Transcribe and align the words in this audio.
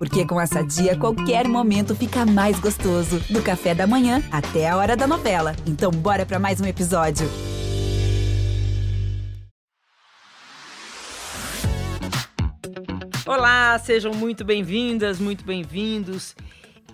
Porque 0.00 0.24
com 0.24 0.40
essa 0.40 0.62
dia, 0.62 0.96
qualquer 0.96 1.46
momento 1.46 1.94
fica 1.94 2.24
mais 2.24 2.58
gostoso. 2.58 3.20
Do 3.28 3.42
café 3.42 3.74
da 3.74 3.86
manhã 3.86 4.22
até 4.32 4.66
a 4.66 4.74
hora 4.74 4.96
da 4.96 5.06
novela. 5.06 5.54
Então, 5.66 5.90
bora 5.90 6.24
para 6.24 6.38
mais 6.38 6.58
um 6.58 6.64
episódio. 6.64 7.28
Olá, 13.26 13.78
sejam 13.78 14.14
muito 14.14 14.42
bem-vindas, 14.42 15.18
muito 15.20 15.44
bem-vindos. 15.44 16.34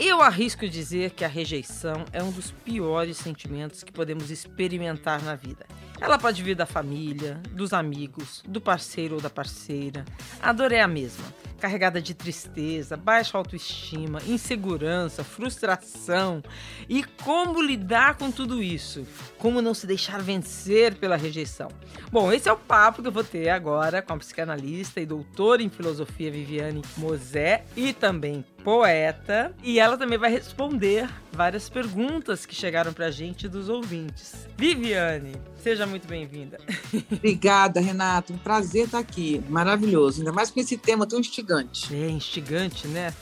Eu 0.01 0.21
arrisco 0.21 0.69
dizer 0.69 1.11
que 1.11 1.25
a 1.25 1.29
rejeição 1.29 2.05
é 2.13 2.21
um 2.21 2.33
dos 2.33 2.51
piores 2.51 3.19
sentimentos 3.19 3.85
que 3.85 3.93
podemos 3.93 4.33
experimentar 4.33 5.23
na 5.23 5.37
vida. 5.37 5.65
Ela 6.01 6.19
pode 6.19 6.43
vir 6.43 6.57
da 6.57 6.67
família, 6.67 7.41
dos 7.53 7.73
amigos, 7.73 8.43
do 8.49 8.61
parceiro 8.61 9.15
ou 9.15 9.21
da 9.21 9.31
parceira. 9.31 10.05
A 10.43 10.53
dor 10.53 10.73
é 10.73 10.81
a 10.81 10.89
mesma 10.89 11.46
carregada 11.57 12.01
de 12.01 12.15
tristeza, 12.15 12.97
baixa 12.97 13.37
autoestima, 13.37 14.21
insegurança, 14.27 15.25
frustração. 15.25 16.43
E 16.89 17.03
como 17.03 17.63
lidar 17.63 18.17
com 18.17 18.31
tudo 18.31 18.63
isso? 18.63 19.07
Como 19.39 19.63
não 19.63 19.75
se 19.75 19.87
deixar 19.87 20.23
vencer 20.23 20.95
pela 20.95 21.17
rejeição? 21.17 21.69
Bom, 22.11 22.33
esse 22.33 22.49
é 22.49 22.53
o 22.53 22.57
papo 22.57 23.03
que 23.03 23.09
eu 23.09 23.13
vou 23.13 23.25
ter 23.25 23.49
agora 23.49 24.03
com 24.03 24.13
a 24.13 24.19
psicanalista 24.19 25.01
e 25.01 25.07
doutora 25.07 25.63
em 25.63 25.69
filosofia 25.69 26.31
Viviane 26.31 26.83
Mosé 26.97 27.65
e 27.77 27.93
também 27.93 28.45
poeta. 28.67 29.55
E 29.63 29.79
ela 29.79 29.97
também 29.97 30.19
vai 30.19 30.29
responder 30.29 31.09
várias 31.33 31.69
perguntas 31.69 32.45
que 32.45 32.53
chegaram 32.53 32.93
pra 32.93 33.13
gente 33.13 33.47
dos 33.47 33.69
ouvintes. 33.69 34.49
Viviane, 34.59 35.37
seja 35.63 35.87
muito 35.87 36.09
bem-vinda. 36.09 36.59
Obrigada, 37.13 37.79
Renato. 37.79 38.33
Um 38.33 38.39
prazer 38.39 38.87
estar 38.87 38.99
aqui. 38.99 39.41
Maravilhoso. 39.49 40.19
Ainda 40.19 40.33
mais 40.33 40.51
com 40.51 40.59
esse 40.59 40.77
tema 40.77 41.07
tão 41.07 41.21
instigante. 41.21 41.95
É, 41.95 42.11
instigante, 42.11 42.89
né? 42.89 43.15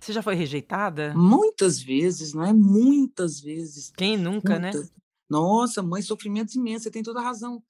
Você 0.00 0.12
já 0.12 0.20
foi 0.20 0.34
rejeitada? 0.34 1.14
Muitas 1.14 1.80
vezes, 1.80 2.34
não 2.34 2.44
é? 2.44 2.52
Muitas 2.52 3.40
vezes. 3.40 3.92
Quem 3.96 4.16
nunca, 4.16 4.58
né? 4.58 4.72
Muitas. 4.72 4.90
né? 4.90 4.96
Nossa, 5.30 5.80
mãe, 5.80 6.02
sofrimentos 6.02 6.56
imensos. 6.56 6.82
Você 6.82 6.90
tem 6.90 7.04
toda 7.04 7.20
a 7.20 7.24
razão 7.24 7.62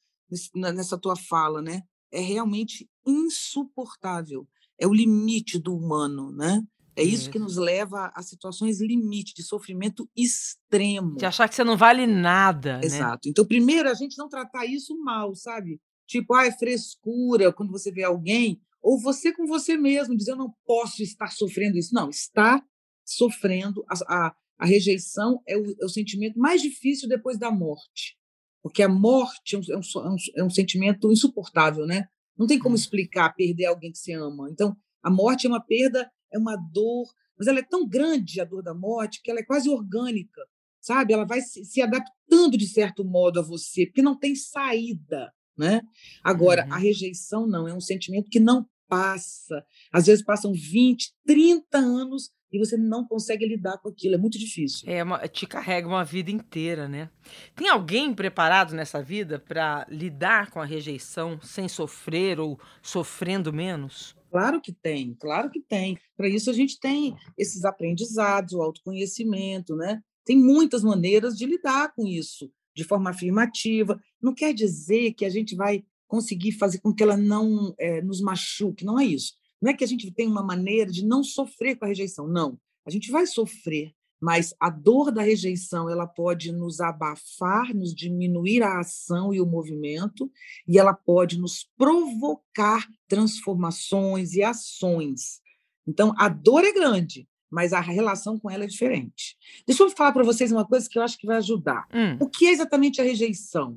nessa 0.55 0.97
tua 0.97 1.15
fala, 1.15 1.61
né? 1.61 1.83
É 2.11 2.21
realmente 2.21 2.89
insuportável. 3.07 4.49
É 4.81 4.87
o 4.87 4.95
limite 4.95 5.59
do 5.59 5.77
humano, 5.77 6.33
né? 6.33 6.65
É 6.95 7.03
isso 7.03 7.31
que 7.31 7.39
nos 7.39 7.57
leva 7.57 8.13
a 8.15 8.23
situações 8.23 8.81
limite, 8.81 9.35
de 9.35 9.43
sofrimento 9.43 10.09
extremo. 10.17 11.17
De 11.17 11.25
achar 11.25 11.49
que 11.49 11.55
você 11.55 11.65
não 11.65 11.77
vale 11.77 12.07
nada. 12.07 12.79
Né? 12.79 12.85
Exato. 12.85 13.27
Né? 13.27 13.31
Então, 13.31 13.47
primeiro, 13.47 13.89
a 13.89 13.95
gente 13.95 14.19
não 14.19 14.29
tratar 14.29 14.67
isso 14.67 14.97
mal, 15.03 15.35
sabe? 15.35 15.81
Tipo, 16.07 16.35
ah, 16.35 16.47
é 16.47 16.53
frescura 16.53 17.53
quando 17.53 17.73
você 17.73 17.91
vê 17.91 18.05
alguém, 18.05 18.61
ou 18.83 19.01
você 19.01 19.33
com 19.33 19.47
você 19.47 19.77
mesmo, 19.77 20.17
dizer, 20.17 20.33
eu 20.33 20.37
não 20.37 20.53
posso 20.67 21.03
estar 21.03 21.31
sofrendo 21.31 21.79
isso. 21.79 21.95
Não, 21.95 22.11
está 22.11 22.63
sofrendo. 23.05 23.85
A, 23.89 24.27
a, 24.27 24.35
a 24.59 24.67
rejeição 24.67 25.41
é 25.47 25.57
o, 25.57 25.65
é 25.81 25.85
o, 25.85 25.89
sentimento 25.89 26.39
mais 26.39 26.61
difícil 26.61 27.09
depois 27.09 27.39
da 27.39 27.51
morte. 27.51 28.19
Porque 28.63 28.83
a 28.83 28.89
morte 28.89 29.57
é 29.57 29.59
um, 29.59 29.63
é 29.71 29.77
um, 29.77 30.17
é 30.37 30.43
um 30.43 30.47
é 30.47 30.51
sentimento 30.51 31.11
insuportável, 31.11 31.87
né? 31.87 32.07
Não 32.37 32.47
tem 32.47 32.59
como 32.59 32.75
explicar 32.75 33.35
perder 33.35 33.67
alguém 33.67 33.93
que 33.93 33.99
você 33.99 34.13
ama. 34.13 34.49
Então, 34.51 34.77
a 35.03 35.11
morte 35.11 35.47
é 35.47 35.51
uma 35.51 35.61
perda 35.61 36.11
é 36.33 36.39
uma 36.39 36.57
dor, 36.57 37.07
mas 37.39 37.47
ela 37.47 37.59
é 37.59 37.63
tão 37.63 37.87
grande, 37.87 38.41
a 38.41 38.45
dor 38.45 38.63
da 38.63 38.75
morte, 38.75 39.21
que 39.23 39.31
ela 39.31 39.41
é 39.41 39.45
quase 39.45 39.69
orgânica, 39.69 40.41
sabe? 40.81 41.13
Ela 41.13 41.25
vai 41.25 41.41
se, 41.41 41.81
adaptando 41.81 42.57
de 42.57 42.67
certo 42.67 43.05
modo 43.05 43.41
a 43.41 43.43
você, 43.43 43.87
porque 43.87 44.03
não 44.03 44.19
tem 44.19 44.35
saída, 44.35 45.33
né? 45.57 45.83
Agora, 46.23 46.65
uhum. 46.67 46.73
a 46.75 46.79
rejeição 46.79 47.47
não, 47.47 47.69
é 47.69 47.75
um 47.75 47.81
sentimento 47.81 48.31
que 48.31 48.41
não 48.41 48.67
passa. 48.89 49.65
Às 49.93 50.07
vezes 50.07 50.25
passam 50.25 50.53
20, 50.53 51.13
30 51.25 51.79
anos 51.79 52.31
e 52.53 52.59
você 52.59 52.77
não 52.77 53.07
consegue 53.07 53.47
lidar 53.47 53.79
com 53.79 53.89
aquilo, 53.89 54.15
é 54.15 54.19
muito 54.19 54.39
difícil. 54.39 54.87
É, 54.87 55.03
uma, 55.03 55.27
te 55.27 55.47
carrega 55.47 55.89
uma 55.89 56.05
vida 56.05 56.31
inteira, 56.31 56.87
né? 56.87 57.09
Tem 57.57 57.69
alguém 57.69 58.13
preparado 58.13 58.75
nessa 58.75 59.03
vida 59.03 59.39
para 59.39 59.87
lidar 59.89 60.51
com 60.51 60.61
a 60.61 60.65
rejeição 60.67 61.41
sem 61.41 61.67
sofrer 61.67 62.39
ou 62.39 62.61
sofrendo 62.83 63.53
menos? 63.53 64.15
Claro 64.33 64.63
que 64.63 64.73
tem, 64.73 65.15
claro 65.21 65.51
que 65.51 65.61
tem. 65.61 65.99
Para 66.17 66.27
isso 66.27 66.49
a 66.49 66.55
gente 66.55 66.81
tem 66.81 67.15
esses 67.37 67.67
aprendizados, 67.67 68.55
o 68.55 68.63
autoconhecimento, 68.63 69.77
né? 69.77 70.03
Tem 70.25 70.39
muitas 70.39 70.83
maneiras 70.83 71.37
de 71.37 71.45
lidar 71.45 71.93
com 71.95 72.07
isso 72.07 72.51
de 72.75 72.83
forma 72.83 73.11
afirmativa. 73.11 74.01
Não 74.23 74.33
quer 74.35 74.55
dizer 74.55 75.13
que 75.13 75.27
a 75.27 75.29
gente 75.29 75.55
vai 75.55 75.85
conseguir 76.09 76.53
fazer 76.53 76.81
com 76.81 76.95
que 76.95 77.03
ela 77.03 77.15
não 77.15 77.75
é, 77.79 78.01
nos 78.01 78.23
machuque, 78.23 78.87
não 78.87 78.99
é 78.99 79.05
isso. 79.05 79.35
Não 79.61 79.71
é 79.71 79.75
que 79.75 79.85
a 79.85 79.87
gente 79.87 80.11
tem 80.11 80.27
uma 80.27 80.43
maneira 80.43 80.91
de 80.91 81.05
não 81.05 81.23
sofrer 81.23 81.77
com 81.77 81.85
a 81.85 81.89
rejeição, 81.89 82.27
não. 82.27 82.59
A 82.87 82.91
gente 82.91 83.11
vai 83.11 83.27
sofrer, 83.27 83.93
mas 84.23 84.55
a 84.61 84.71
dor 84.71 85.11
da 85.11 85.21
rejeição 85.21 85.91
ela 85.91 86.07
pode 86.07 86.53
nos 86.53 86.81
abafar, 86.81 87.75
nos 87.75 87.93
diminuir 87.93 88.63
a 88.63 88.79
ação 88.79 89.35
e 89.35 89.41
o 89.41 89.47
movimento, 89.47 90.31
e 90.67 90.79
ela 90.79 90.95
pode 90.95 91.41
nos 91.41 91.69
provocar 91.77 92.89
transformações 93.09 94.35
e 94.35 94.43
ações. 94.45 95.41
Então, 95.85 96.15
a 96.17 96.29
dor 96.29 96.65
é 96.65 96.73
grande, 96.73 97.29
mas 97.51 97.73
a 97.73 97.81
relação 97.81 98.39
com 98.39 98.49
ela 98.49 98.63
é 98.63 98.69
diferente. 98.69 99.37
Deixa 99.67 99.83
eu 99.83 99.91
falar 99.91 100.13
para 100.13 100.23
vocês 100.23 100.53
uma 100.53 100.65
coisa 100.65 100.89
que 100.89 100.97
eu 100.97 101.03
acho 101.03 101.19
que 101.19 101.27
vai 101.27 101.39
ajudar. 101.39 101.89
Hum. 101.93 102.17
O 102.21 102.29
que 102.29 102.47
é 102.47 102.53
exatamente 102.53 103.01
a 103.01 103.05
rejeição? 103.05 103.77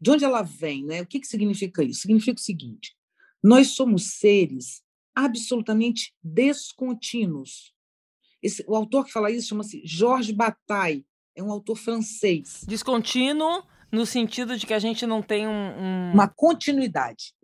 De 0.00 0.10
onde 0.10 0.24
ela 0.24 0.40
vem? 0.40 0.86
Né? 0.86 1.02
O 1.02 1.06
que, 1.06 1.20
que 1.20 1.26
significa 1.26 1.84
isso? 1.84 2.00
Significa 2.00 2.40
o 2.40 2.42
seguinte: 2.42 2.96
nós 3.42 3.72
somos 3.72 4.14
seres 4.18 4.82
absolutamente 5.14 6.14
descontínuos 6.22 7.75
esse, 8.46 8.64
o 8.66 8.74
autor 8.76 9.04
que 9.04 9.12
fala 9.12 9.30
isso 9.30 9.48
chama-se 9.48 9.82
Georges 9.84 10.34
Bataille, 10.34 11.04
é 11.34 11.42
um 11.42 11.50
autor 11.50 11.76
francês. 11.76 12.64
Descontínuo 12.66 13.62
no 13.92 14.06
sentido 14.06 14.56
de 14.56 14.66
que 14.66 14.74
a 14.74 14.78
gente 14.78 15.06
não 15.06 15.22
tem 15.22 15.46
um, 15.46 15.50
um... 15.50 16.12
uma 16.12 16.28
continuidade, 16.28 17.34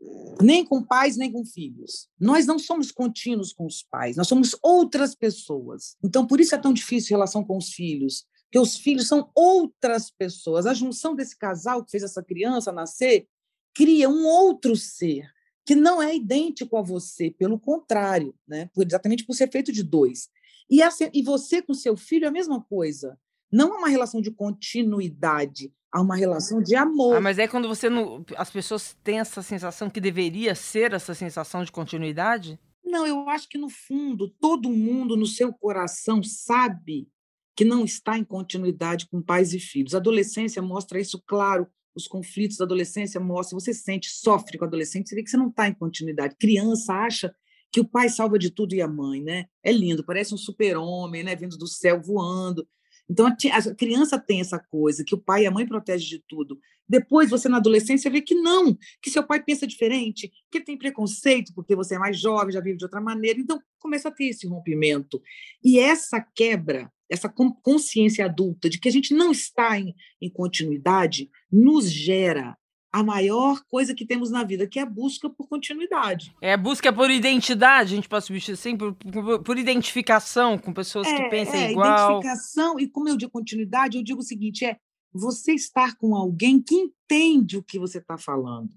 nem 0.41 0.65
com 0.65 0.83
pais, 0.83 1.17
nem 1.17 1.31
com 1.31 1.45
filhos. 1.45 2.09
Nós 2.19 2.47
não 2.47 2.59
somos 2.59 2.91
contínuos 2.91 3.53
com 3.53 3.67
os 3.67 3.83
pais, 3.83 4.17
nós 4.17 4.29
somos 4.29 4.57
outras 4.63 5.15
pessoas. 5.15 5.97
Então, 6.03 6.27
por 6.27 6.41
isso 6.41 6.55
é 6.55 6.59
tão 6.59 6.73
difícil 6.73 7.15
a 7.15 7.19
relação 7.19 7.45
com 7.45 7.57
os 7.57 7.71
filhos, 7.71 8.25
porque 8.45 8.59
os 8.59 8.77
filhos 8.77 9.09
são 9.09 9.31
outras 9.35 10.11
pessoas. 10.11 10.67
A 10.67 10.75
junção 10.75 11.15
desse 11.15 11.37
casal 11.37 11.85
que 11.85 11.91
fez 11.91 12.03
essa 12.03 12.23
criança 12.23 12.73
nascer 12.73 13.27
cria 13.75 14.09
um 14.09 14.27
outro 14.27 14.77
ser 14.77 15.27
que 15.65 15.75
não 15.75 16.03
é 16.03 16.15
idêntico 16.15 16.77
a 16.77 16.83
você, 16.83 17.31
pelo 17.31 17.59
contrário, 17.59 18.35
né? 18.47 18.69
exatamente 18.77 19.25
por 19.25 19.35
ser 19.35 19.51
feito 19.51 19.73
de 19.73 19.83
dois. 19.83 20.29
E, 20.73 20.81
e 21.13 21.23
você 21.23 21.61
com 21.61 21.75
seu 21.75 21.95
filho 21.99 22.25
é 22.25 22.29
a 22.29 22.33
mesma 22.33 22.59
coisa. 22.63 23.19
Não 23.53 23.75
é 23.75 23.79
uma 23.79 23.89
relação 23.91 24.23
de 24.23 24.31
continuidade, 24.31 25.71
há 25.93 26.01
uma 26.01 26.17
relação 26.17 26.63
de 26.63 26.75
amor. 26.75 27.17
Ah, 27.17 27.21
mas 27.21 27.39
é 27.39 27.47
quando 27.47 27.69
você 27.69 27.91
não, 27.91 28.25
as 28.39 28.51
pessoas 28.51 28.97
têm 29.05 29.21
essa 29.21 29.43
sensação 29.43 29.91
que 29.91 30.01
deveria 30.01 30.55
ser 30.55 30.95
essa 30.95 31.15
sensação 31.15 31.63
de 31.63 31.71
continuidade? 31.71 32.59
Não, 32.83 33.07
eu 33.07 33.29
acho 33.29 33.51
que 33.51 33.59
no 33.59 33.69
fundo 33.69 34.31
todo 34.41 34.71
mundo 34.71 35.15
no 35.15 35.27
seu 35.27 35.53
coração 35.53 36.23
sabe 36.23 37.07
que 37.55 37.67
não 37.67 37.85
está 37.85 38.17
em 38.17 38.25
continuidade 38.25 39.07
com 39.09 39.21
pais 39.21 39.53
e 39.53 39.61
filhos. 39.61 39.95
A 39.95 39.99
adolescência 39.99 40.63
mostra 40.63 40.99
isso 40.99 41.23
claro. 41.27 41.67
Os 41.95 42.09
conflitos 42.09 42.57
da 42.57 42.65
adolescência 42.65 43.21
mostram, 43.21 43.61
você 43.61 43.75
sente, 43.75 44.09
sofre 44.09 44.57
com 44.57 44.65
a 44.65 44.69
adolescente, 44.69 45.11
você 45.11 45.15
vê 45.15 45.23
que 45.23 45.29
você 45.29 45.37
não 45.37 45.51
está 45.51 45.69
em 45.69 45.75
continuidade. 45.75 46.37
Criança 46.41 46.95
acha 46.95 47.35
que 47.73 47.81
o 47.81 47.89
pai 47.89 48.11
salva 48.11 48.39
de 48.39 48.51
tudo 48.51 48.75
e 48.75 48.83
a 48.83 48.87
mãe, 48.87 49.23
né? 49.23 49.47
É 49.65 49.73
lindo, 49.73 50.05
parece 50.05 50.35
um 50.35 50.39
super-homem, 50.39 51.25
né? 51.25 51.35
Vindo 51.35 51.57
do 51.57 51.67
céu 51.67 52.01
voando. 52.01 52.69
Então 53.09 53.27
a 53.27 53.75
criança 53.75 54.19
tem 54.19 54.41
essa 54.41 54.59
coisa 54.59 55.05
que 55.05 55.15
o 55.15 55.19
pai 55.19 55.43
e 55.43 55.47
a 55.47 55.51
mãe 55.51 55.67
protegem 55.67 56.09
de 56.09 56.25
tudo. 56.29 56.59
Depois 56.89 57.31
você 57.31 57.49
na 57.49 57.57
adolescência 57.57 58.11
vê 58.11 58.21
que 58.21 58.35
não, 58.35 58.77
que 59.03 59.11
seu 59.11 59.27
pai 59.27 59.43
pensa 59.43 59.67
diferente, 59.67 60.31
que 60.51 60.61
tem 60.61 60.77
preconceito 60.77 61.53
porque 61.55 61.75
você 61.75 61.95
é 61.95 61.99
mais 61.99 62.19
jovem, 62.19 62.53
já 62.53 62.61
vive 62.61 62.77
de 62.77 62.85
outra 62.85 63.01
maneira. 63.01 63.41
Então 63.41 63.61
começa 63.79 64.09
a 64.09 64.13
ter 64.13 64.27
esse 64.27 64.47
rompimento. 64.47 65.21
E 65.65 65.79
essa 65.79 66.21
quebra, 66.21 66.93
essa 67.11 67.29
consciência 67.63 68.27
adulta 68.27 68.69
de 68.69 68.79
que 68.79 68.89
a 68.89 68.93
gente 68.93 69.15
não 69.15 69.33
está 69.33 69.79
em, 69.79 69.95
em 70.21 70.31
continuidade, 70.31 71.31
nos 71.51 71.91
gera 71.91 72.57
a 72.93 73.03
maior 73.03 73.63
coisa 73.65 73.95
que 73.95 74.05
temos 74.05 74.31
na 74.31 74.45
vida, 74.45 74.67
que 74.67 74.79
é 74.79 74.83
a 74.83 74.87
busca 74.87 75.31
por 75.31 75.49
continuidade. 75.49 76.35
É 76.43 76.53
a 76.53 76.59
busca 76.59 76.93
por 76.93 77.11
identidade, 77.11 77.95
a 77.95 77.97
gente 77.97 78.09
pode 78.09 78.27
substituir 78.27 78.55
assim, 78.55 78.77
por, 78.77 78.95
por, 78.95 79.43
por 79.43 79.59
identificação 79.59 80.59
com 80.59 80.75
pessoas 80.75 81.07
é, 81.07 81.17
que 81.17 81.31
pensam 81.31 81.55
é, 81.55 81.71
igual. 81.73 82.19
Identificação, 82.19 82.79
e 82.79 82.87
como 82.87 83.09
eu 83.09 83.17
digo 83.17 83.31
continuidade, 83.31 83.97
eu 83.97 84.05
digo 84.05 84.21
o 84.21 84.25
seguinte: 84.25 84.67
é 84.67 84.77
você 85.11 85.53
estar 85.53 85.97
com 85.97 86.15
alguém 86.15 86.61
que 86.61 86.75
entende 86.75 87.57
o 87.57 87.63
que 87.63 87.79
você 87.79 87.97
está 87.97 88.19
falando. 88.19 88.71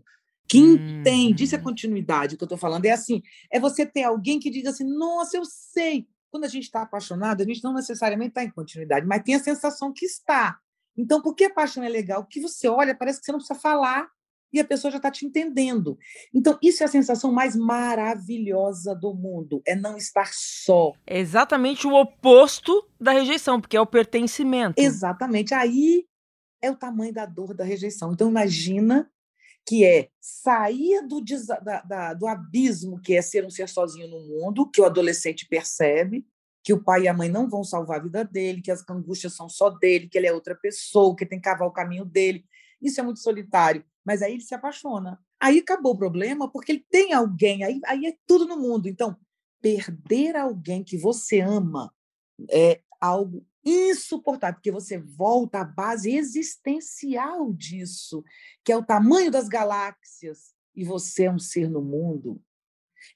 Que 0.48 0.62
hum. 0.62 1.00
entende, 1.00 1.44
isso 1.44 1.56
é 1.56 1.60
continuidade, 1.60 2.36
o 2.36 2.38
que 2.38 2.44
eu 2.44 2.48
estou 2.48 2.58
falando. 2.58 2.86
É 2.86 2.92
assim: 2.92 3.22
é 3.52 3.60
você 3.60 3.86
ter 3.86 4.04
alguém 4.04 4.40
que 4.40 4.50
diga 4.50 4.70
assim, 4.70 4.86
nossa, 4.86 5.36
eu 5.36 5.44
sei. 5.44 6.08
Quando 6.32 6.46
a 6.46 6.50
gente 6.50 6.64
está 6.64 6.82
apaixonado, 6.82 7.42
a 7.42 7.46
gente 7.46 7.64
não 7.64 7.74
necessariamente 7.74 8.30
está 8.30 8.44
em 8.44 8.50
continuidade, 8.50 9.06
mas 9.06 9.24
tem 9.24 9.36
a 9.36 9.40
sensação 9.40 9.92
que 9.92 10.06
está. 10.06 10.58
Então, 10.98 11.22
por 11.22 11.36
que 11.36 11.46
a 11.46 11.54
paixão 11.54 11.84
é 11.84 11.90
legal? 11.90 12.24
Porque 12.24 12.40
você 12.42 12.68
olha, 12.68 12.96
parece 12.96 13.20
que 13.20 13.26
você 13.26 13.32
não 13.32 13.40
precisa 13.40 13.60
falar. 13.60 14.10
e 14.54 14.60
a 14.60 14.66
pessoa 14.66 14.90
já 14.90 14.98
está 14.98 15.12
te 15.12 15.26
entendendo. 15.26 15.98
Então, 16.34 16.58
isso 16.62 16.82
é 16.82 16.86
a 16.86 16.90
sensação 16.90 17.30
mais 17.30 17.58
maravilhosa 17.58 18.96
do 18.96 19.14
mundo, 19.14 19.62
é 19.68 19.76
não 19.76 19.98
estar 19.98 20.30
só. 20.34 20.94
É 21.06 21.20
exatamente 21.20 21.86
o 21.86 21.94
oposto 21.94 22.88
da 23.00 23.12
rejeição, 23.12 23.60
porque 23.60 23.76
é 23.76 23.82
o 23.82 23.86
pertencimento. 23.86 24.82
Exatamente. 24.82 25.54
Aí 25.54 26.06
é 26.62 26.72
o 26.72 26.76
tamanho 26.76 27.14
da 27.14 27.26
dor 27.26 27.54
da 27.54 27.66
rejeição. 27.66 28.14
Então, 28.14 28.30
imagina 28.30 29.12
que 29.68 29.84
é 29.84 30.10
sair 30.22 31.02
do, 31.08 31.22
da, 31.62 31.82
da, 31.82 32.14
do 32.14 32.28
abismo 32.28 33.02
que 33.02 33.16
é 33.16 33.22
ser 33.22 33.44
um 33.44 33.50
ser 33.50 33.68
sozinho 33.68 34.08
no 34.08 34.20
mundo, 34.20 34.70
que 34.70 34.80
o 34.80 34.86
adolescente 34.86 35.48
percebe, 35.48 36.26
que 36.66 36.74
o 36.74 36.84
pai 36.84 37.04
e 37.04 37.08
a 37.08 37.14
mãe 37.14 37.30
não 37.30 37.48
vão 37.48 37.64
salvar 37.64 38.00
a 38.00 38.04
vida 38.04 38.26
dele, 38.26 38.60
que 38.60 38.72
as 38.72 38.84
angústias 38.90 39.36
são 39.36 39.48
só 39.48 39.70
dele, 39.70 40.10
que 40.10 40.18
ele 40.18 40.26
é 40.26 40.34
outra 40.34 40.56
pessoa, 40.56 41.16
que 41.16 41.24
tem 41.24 41.40
que 41.40 41.48
cavar 41.48 41.68
o 41.68 41.72
caminho 41.72 42.04
dele. 42.04 42.44
Isso 42.82 43.00
é 43.00 43.04
muito 43.04 43.20
solitário. 43.20 43.86
Mas 44.04 44.24
aí 44.24 44.34
ele 44.34 44.42
se 44.42 44.56
apaixona. 44.56 45.20
Aí 45.40 45.60
acabou 45.60 45.94
o 45.94 45.98
problema, 45.98 46.52
porque 46.52 46.72
ele 46.72 46.86
tem 46.90 47.14
alguém, 47.14 47.64
aí, 47.64 47.80
aí 47.86 48.08
é 48.08 48.18
tudo 48.26 48.48
no 48.48 48.58
mundo. 48.58 48.90
Então, 48.90 49.16
perder 49.62 50.36
alguém 50.36 50.84
que 50.84 50.98
você 50.98 51.40
ama 51.40 51.94
é 52.50 52.82
algo 53.00 53.46
insuportável, 53.64 54.56
porque 54.56 54.72
você 54.72 54.98
volta 54.98 55.60
à 55.60 55.64
base 55.64 56.16
existencial 56.16 57.54
disso, 57.54 58.24
que 58.64 58.72
é 58.72 58.78
o 58.78 58.86
tamanho 58.86 59.30
das 59.30 59.48
galáxias, 59.48 60.56
e 60.76 60.84
você 60.84 61.26
é 61.26 61.32
um 61.32 61.38
ser 61.38 61.70
no 61.70 61.82
mundo. 61.82 62.42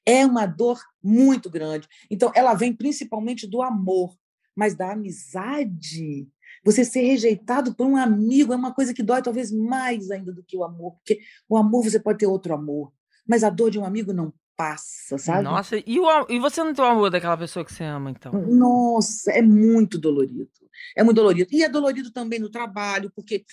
É 0.10 0.26
uma 0.26 0.46
dor 0.46 0.80
muito 1.04 1.50
grande. 1.50 1.88
Então, 2.10 2.32
ela 2.34 2.54
vem 2.54 2.74
principalmente 2.74 3.46
do 3.46 3.62
amor, 3.62 4.16
mas 4.56 4.76
da 4.76 4.94
amizade. 4.94 6.28
Você 6.66 6.84
ser 6.84 7.02
rejeitado 7.02 7.76
por 7.76 7.86
um 7.86 7.96
amigo 7.96 8.52
é 8.52 8.56
uma 8.56 8.74
coisa 8.74 8.94
que 8.94 9.04
dói 9.04 9.22
talvez 9.22 9.52
mais 9.52 10.10
ainda 10.10 10.34
do 10.34 10.44
que 10.44 10.58
o 10.58 10.64
amor, 10.64 10.94
porque 10.96 11.20
o 11.48 11.56
amor 11.56 11.84
você 11.84 12.00
pode 12.00 12.20
ter 12.20 12.26
outro 12.26 12.54
amor, 12.54 12.92
mas 13.28 13.44
a 13.44 13.50
dor 13.50 13.70
de 13.70 13.80
um 13.80 13.86
amigo 13.86 14.12
não 14.12 14.34
passa, 14.58 15.18
sabe? 15.18 15.44
Nossa, 15.44 15.78
e, 15.78 16.00
o, 16.00 16.26
e 16.28 16.38
você 16.40 16.62
não 16.64 16.74
tem 16.74 16.84
o 16.84 16.88
amor 16.88 17.10
daquela 17.10 17.38
pessoa 17.38 17.64
que 17.64 17.72
você 17.72 17.84
ama, 17.84 18.12
então? 18.12 18.34
Nossa, 18.34 19.32
é 19.32 19.42
muito 19.42 19.98
dolorido. 19.98 20.50
É 20.98 21.04
muito 21.04 21.16
dolorido. 21.16 21.50
E 21.52 21.64
é 21.64 21.70
dolorido 21.70 22.12
também 22.12 22.40
no 22.40 22.50
trabalho, 22.50 23.12
porque 23.16 23.46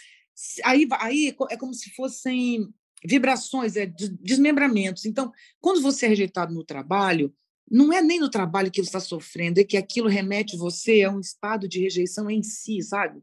aí, 0.64 0.88
aí 0.98 1.36
é 1.50 1.56
como 1.56 1.72
se 1.74 1.90
fossem 1.90 2.74
vibrações, 3.04 3.76
é, 3.76 3.87
desmembramentos. 4.20 5.04
Então, 5.04 5.32
quando 5.60 5.81
você 5.81 6.06
é 6.06 6.08
rejeitado 6.08 6.54
no 6.54 6.64
trabalho, 6.64 7.34
não 7.70 7.93
é 7.93 8.00
nem 8.00 8.20
no 8.20 8.31
trabalho 8.31 8.70
que 8.70 8.81
você 8.81 8.88
está 8.88 9.00
sofrendo, 9.00 9.58
é 9.58 9.64
que 9.64 9.76
aquilo 9.76 10.08
remete 10.08 10.56
você 10.56 11.02
a 11.02 11.10
um 11.10 11.20
estado 11.20 11.69
de 11.69 11.81
rejeição 11.81 12.31
em 12.31 12.43
si, 12.43 12.81
sabe? 12.82 13.20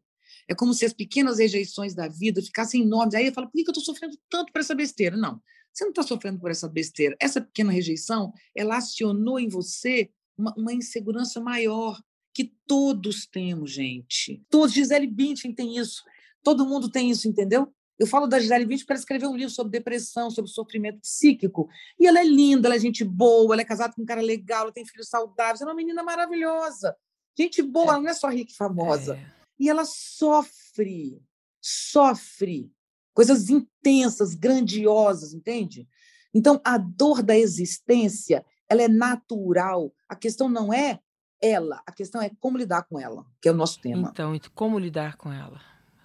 É 0.47 0.53
como 0.53 0.73
se 0.73 0.85
as 0.85 0.93
pequenas 0.93 1.39
rejeições 1.39 1.93
da 1.95 2.07
vida 2.07 2.41
ficassem 2.41 2.81
enormes. 2.81 3.15
Aí 3.15 3.27
eu 3.27 3.33
falo, 3.33 3.47
por 3.47 3.53
que 3.53 3.61
eu 3.61 3.71
estou 3.71 3.83
sofrendo 3.83 4.17
tanto 4.29 4.51
por 4.51 4.59
essa 4.59 4.75
besteira? 4.75 5.15
Não, 5.15 5.41
você 5.73 5.85
não 5.85 5.91
está 5.91 6.03
sofrendo 6.03 6.39
por 6.39 6.51
essa 6.51 6.67
besteira. 6.67 7.15
Essa 7.19 7.41
pequena 7.41 7.71
rejeição, 7.71 8.33
ela 8.55 8.77
acionou 8.77 9.39
em 9.39 9.47
você 9.47 10.11
uma, 10.37 10.53
uma 10.57 10.73
insegurança 10.73 11.39
maior 11.39 12.01
que 12.33 12.53
todos 12.67 13.25
temos, 13.25 13.71
gente. 13.71 14.43
Todos, 14.49 14.73
Gisele 14.73 15.07
Bündchen 15.07 15.53
tem 15.53 15.77
isso. 15.77 16.03
Todo 16.43 16.65
mundo 16.65 16.89
tem 16.89 17.09
isso, 17.09 17.27
entendeu? 17.27 17.73
Eu 17.99 18.07
falo 18.07 18.27
da 18.27 18.39
Gisele 18.39 18.65
Bündchen 18.65 18.85
para 18.85 18.95
escrever 18.95 19.27
um 19.27 19.35
livro 19.35 19.53
sobre 19.53 19.71
depressão, 19.71 20.29
sobre 20.29 20.49
sofrimento 20.49 20.99
psíquico. 20.99 21.69
E 21.99 22.07
ela 22.07 22.19
é 22.19 22.23
linda, 22.23 22.67
ela 22.67 22.75
é 22.75 22.79
gente 22.79 23.03
boa, 23.03 23.53
ela 23.53 23.61
é 23.61 23.65
casada 23.65 23.93
com 23.93 24.01
um 24.01 24.05
cara 24.05 24.21
legal, 24.21 24.63
ela 24.63 24.71
tem 24.71 24.85
filhos 24.85 25.09
saudáveis, 25.09 25.61
ela 25.61 25.71
é 25.71 25.73
uma 25.73 25.77
menina 25.77 26.03
maravilhosa. 26.03 26.95
Gente 27.37 27.61
boa, 27.61 27.85
é. 27.85 27.89
ela 27.89 28.01
não 28.01 28.09
é 28.09 28.13
só 28.13 28.29
rica 28.29 28.51
e 28.51 28.55
famosa. 28.55 29.15
É. 29.15 29.25
E 29.59 29.69
ela 29.69 29.85
sofre, 29.85 31.21
sofre 31.61 32.71
coisas 33.13 33.49
intensas, 33.49 34.33
grandiosas, 34.33 35.33
entende? 35.33 35.87
Então, 36.33 36.59
a 36.65 36.77
dor 36.77 37.21
da 37.21 37.37
existência, 37.37 38.43
ela 38.67 38.81
é 38.81 38.87
natural. 38.87 39.93
A 40.09 40.15
questão 40.15 40.49
não 40.49 40.73
é 40.73 40.99
ela, 41.39 41.83
a 41.85 41.91
questão 41.91 42.21
é 42.21 42.31
como 42.39 42.57
lidar 42.57 42.83
com 42.83 42.99
ela, 42.99 43.25
que 43.41 43.49
é 43.49 43.51
o 43.51 43.55
nosso 43.55 43.79
tema. 43.81 44.09
Então, 44.11 44.33
como 44.55 44.79
lidar 44.79 45.17
com 45.17 45.31
ela? 45.31 45.61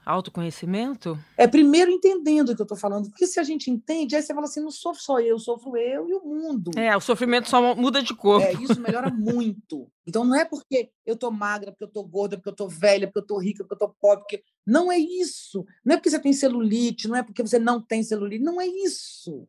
Autoconhecimento? 0.08 1.18
É 1.36 1.46
primeiro 1.46 1.90
entendendo 1.90 2.48
o 2.48 2.56
que 2.56 2.62
eu 2.62 2.64
estou 2.64 2.78
falando, 2.78 3.10
porque 3.10 3.26
se 3.26 3.38
a 3.38 3.42
gente 3.42 3.70
entende, 3.70 4.16
aí 4.16 4.22
você 4.22 4.32
fala 4.32 4.46
assim: 4.46 4.60
não 4.60 4.70
sofro 4.70 5.02
só 5.02 5.20
eu, 5.20 5.38
sofro 5.38 5.76
eu 5.76 6.08
e 6.08 6.14
o 6.14 6.24
mundo. 6.24 6.70
É, 6.78 6.96
o 6.96 7.00
sofrimento 7.00 7.48
só 7.48 7.74
muda 7.74 8.02
de 8.02 8.14
corpo. 8.14 8.46
É, 8.46 8.54
isso 8.54 8.80
melhora 8.80 9.10
muito. 9.10 9.86
Então 10.06 10.24
não 10.24 10.34
é 10.34 10.46
porque 10.46 10.90
eu 11.04 11.12
estou 11.12 11.30
magra, 11.30 11.72
porque 11.72 11.84
eu 11.84 11.88
estou 11.88 12.06
gorda, 12.06 12.36
porque 12.38 12.48
eu 12.48 12.52
estou 12.52 12.68
velha, 12.70 13.06
porque 13.06 13.18
eu 13.18 13.22
estou 13.22 13.38
rica, 13.38 13.62
porque 13.62 13.74
eu 13.74 13.86
estou 13.86 13.96
pobre, 14.00 14.24
porque. 14.24 14.42
Não 14.66 14.90
é 14.90 14.98
isso. 14.98 15.64
Não 15.84 15.94
é 15.94 15.96
porque 15.98 16.10
você 16.10 16.18
tem 16.18 16.32
celulite, 16.32 17.06
não 17.06 17.16
é 17.16 17.22
porque 17.22 17.42
você 17.42 17.58
não 17.58 17.80
tem 17.80 18.02
celulite, 18.02 18.42
não 18.42 18.58
é 18.58 18.66
isso. 18.66 19.46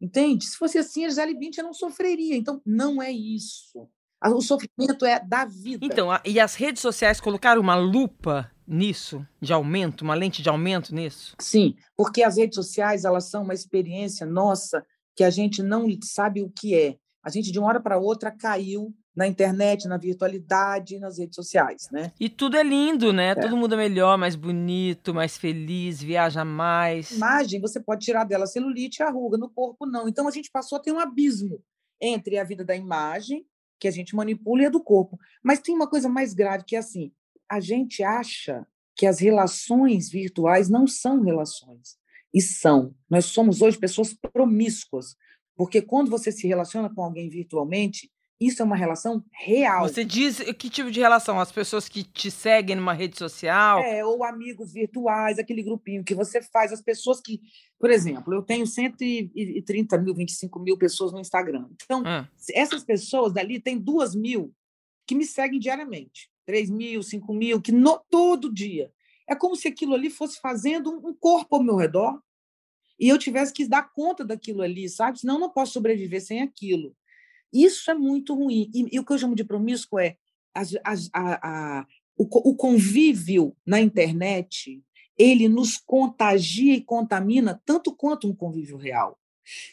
Entende? 0.00 0.44
Se 0.44 0.56
fosse 0.56 0.78
assim, 0.78 1.04
a 1.04 1.08
Gisele 1.08 1.34
Bündchen 1.34 1.62
não 1.62 1.74
sofreria. 1.74 2.36
Então, 2.36 2.60
não 2.64 3.02
é 3.02 3.12
isso. 3.12 3.88
O 4.22 4.42
sofrimento 4.42 5.06
é 5.06 5.18
da 5.18 5.46
vida. 5.46 5.84
Então, 5.84 6.08
e 6.24 6.38
as 6.38 6.54
redes 6.54 6.82
sociais 6.82 7.20
colocaram 7.20 7.60
uma 7.60 7.74
lupa 7.74 8.50
nisso, 8.70 9.26
de 9.40 9.52
aumento, 9.52 10.02
uma 10.02 10.14
lente 10.14 10.42
de 10.42 10.48
aumento 10.48 10.94
nisso? 10.94 11.34
Sim, 11.40 11.74
porque 11.96 12.22
as 12.22 12.36
redes 12.36 12.54
sociais 12.54 13.04
elas 13.04 13.24
são 13.24 13.42
uma 13.42 13.54
experiência 13.54 14.24
nossa 14.24 14.84
que 15.16 15.24
a 15.24 15.30
gente 15.30 15.62
não 15.62 15.86
sabe 16.02 16.42
o 16.42 16.50
que 16.50 16.74
é. 16.74 16.96
A 17.22 17.28
gente 17.28 17.52
de 17.52 17.58
uma 17.58 17.68
hora 17.68 17.80
para 17.80 17.98
outra 17.98 18.30
caiu 18.30 18.94
na 19.14 19.26
internet, 19.26 19.86
na 19.88 19.98
virtualidade, 19.98 20.98
nas 20.98 21.18
redes 21.18 21.34
sociais, 21.34 21.88
né? 21.90 22.12
E 22.18 22.28
tudo 22.28 22.56
é 22.56 22.62
lindo, 22.62 23.12
né? 23.12 23.30
É. 23.30 23.34
Todo 23.34 23.56
mundo 23.56 23.74
é 23.74 23.76
melhor, 23.76 24.16
mais 24.16 24.36
bonito, 24.36 25.12
mais 25.12 25.36
feliz, 25.36 26.00
viaja 26.00 26.44
mais. 26.44 27.10
Imagem, 27.10 27.60
você 27.60 27.80
pode 27.80 28.04
tirar 28.04 28.24
dela 28.24 28.46
celulite 28.46 29.02
e 29.02 29.02
a 29.02 29.10
ruga, 29.10 29.36
no 29.36 29.50
corpo 29.50 29.84
não. 29.84 30.08
Então 30.08 30.26
a 30.26 30.30
gente 30.30 30.50
passou 30.50 30.78
a 30.78 30.80
ter 30.80 30.92
um 30.92 31.00
abismo 31.00 31.60
entre 32.00 32.38
a 32.38 32.44
vida 32.44 32.64
da 32.64 32.74
imagem, 32.74 33.44
que 33.78 33.88
a 33.88 33.90
gente 33.90 34.14
manipula, 34.14 34.62
e 34.62 34.66
a 34.66 34.70
do 34.70 34.82
corpo. 34.82 35.18
Mas 35.42 35.58
tem 35.58 35.74
uma 35.74 35.88
coisa 35.88 36.08
mais 36.08 36.32
grave 36.32 36.64
que 36.64 36.76
é 36.76 36.78
assim, 36.78 37.12
a 37.50 37.58
gente 37.60 38.02
acha 38.02 38.66
que 38.94 39.06
as 39.06 39.18
relações 39.18 40.10
virtuais 40.10 40.68
não 40.68 40.86
são 40.86 41.20
relações. 41.22 41.98
E 42.32 42.40
são. 42.40 42.94
Nós 43.08 43.24
somos 43.24 43.60
hoje 43.60 43.76
pessoas 43.76 44.14
promíscuas. 44.14 45.16
Porque 45.56 45.82
quando 45.82 46.10
você 46.10 46.30
se 46.30 46.46
relaciona 46.46 46.88
com 46.88 47.02
alguém 47.02 47.28
virtualmente, 47.28 48.10
isso 48.40 48.62
é 48.62 48.64
uma 48.64 48.76
relação 48.76 49.22
real. 49.32 49.86
Você 49.86 50.04
diz 50.04 50.38
que 50.54 50.70
tipo 50.70 50.90
de 50.90 51.00
relação? 51.00 51.38
As 51.38 51.52
pessoas 51.52 51.88
que 51.88 52.02
te 52.02 52.30
seguem 52.30 52.76
numa 52.76 52.94
rede 52.94 53.18
social? 53.18 53.80
É, 53.80 54.02
ou 54.02 54.24
amigos 54.24 54.72
virtuais, 54.72 55.38
aquele 55.38 55.62
grupinho 55.62 56.02
que 56.02 56.14
você 56.14 56.40
faz, 56.40 56.72
as 56.72 56.80
pessoas 56.80 57.20
que. 57.20 57.40
Por 57.78 57.90
exemplo, 57.90 58.32
eu 58.32 58.42
tenho 58.42 58.66
130 58.66 59.98
mil, 59.98 60.14
25 60.14 60.58
mil 60.60 60.78
pessoas 60.78 61.12
no 61.12 61.20
Instagram. 61.20 61.68
Então, 61.82 62.02
ah. 62.06 62.26
essas 62.54 62.82
pessoas 62.82 63.32
dali 63.34 63.60
têm 63.60 63.78
duas 63.78 64.14
mil 64.14 64.54
que 65.06 65.14
me 65.14 65.26
seguem 65.26 65.58
diariamente. 65.58 66.30
3 66.50 66.68
mil, 66.68 67.00
5 67.00 67.32
mil, 67.32 67.62
que 67.62 67.70
no, 67.70 68.00
todo 68.10 68.52
dia. 68.52 68.92
É 69.28 69.36
como 69.36 69.54
se 69.54 69.68
aquilo 69.68 69.94
ali 69.94 70.10
fosse 70.10 70.40
fazendo 70.40 70.90
um 70.90 71.14
corpo 71.14 71.54
ao 71.54 71.62
meu 71.62 71.76
redor 71.76 72.20
e 72.98 73.08
eu 73.08 73.16
tivesse 73.16 73.52
que 73.52 73.68
dar 73.68 73.92
conta 73.92 74.24
daquilo 74.24 74.60
ali, 74.60 74.88
sabe? 74.88 75.20
Senão 75.20 75.34
eu 75.34 75.40
não 75.40 75.50
posso 75.50 75.74
sobreviver 75.74 76.20
sem 76.20 76.42
aquilo. 76.42 76.92
Isso 77.52 77.88
é 77.88 77.94
muito 77.94 78.34
ruim. 78.34 78.68
E, 78.74 78.96
e 78.96 78.98
o 78.98 79.04
que 79.04 79.12
eu 79.12 79.18
chamo 79.18 79.36
de 79.36 79.44
promíscuo 79.44 80.00
é 80.00 80.16
as, 80.52 80.72
as, 80.84 81.08
a, 81.12 81.48
a, 81.48 81.86
o, 82.16 82.24
o 82.50 82.56
convívio 82.56 83.56
na 83.64 83.80
internet, 83.80 84.82
ele 85.16 85.48
nos 85.48 85.78
contagia 85.78 86.74
e 86.74 86.82
contamina 86.82 87.62
tanto 87.64 87.94
quanto 87.94 88.28
um 88.28 88.34
convívio 88.34 88.76
real. 88.76 89.20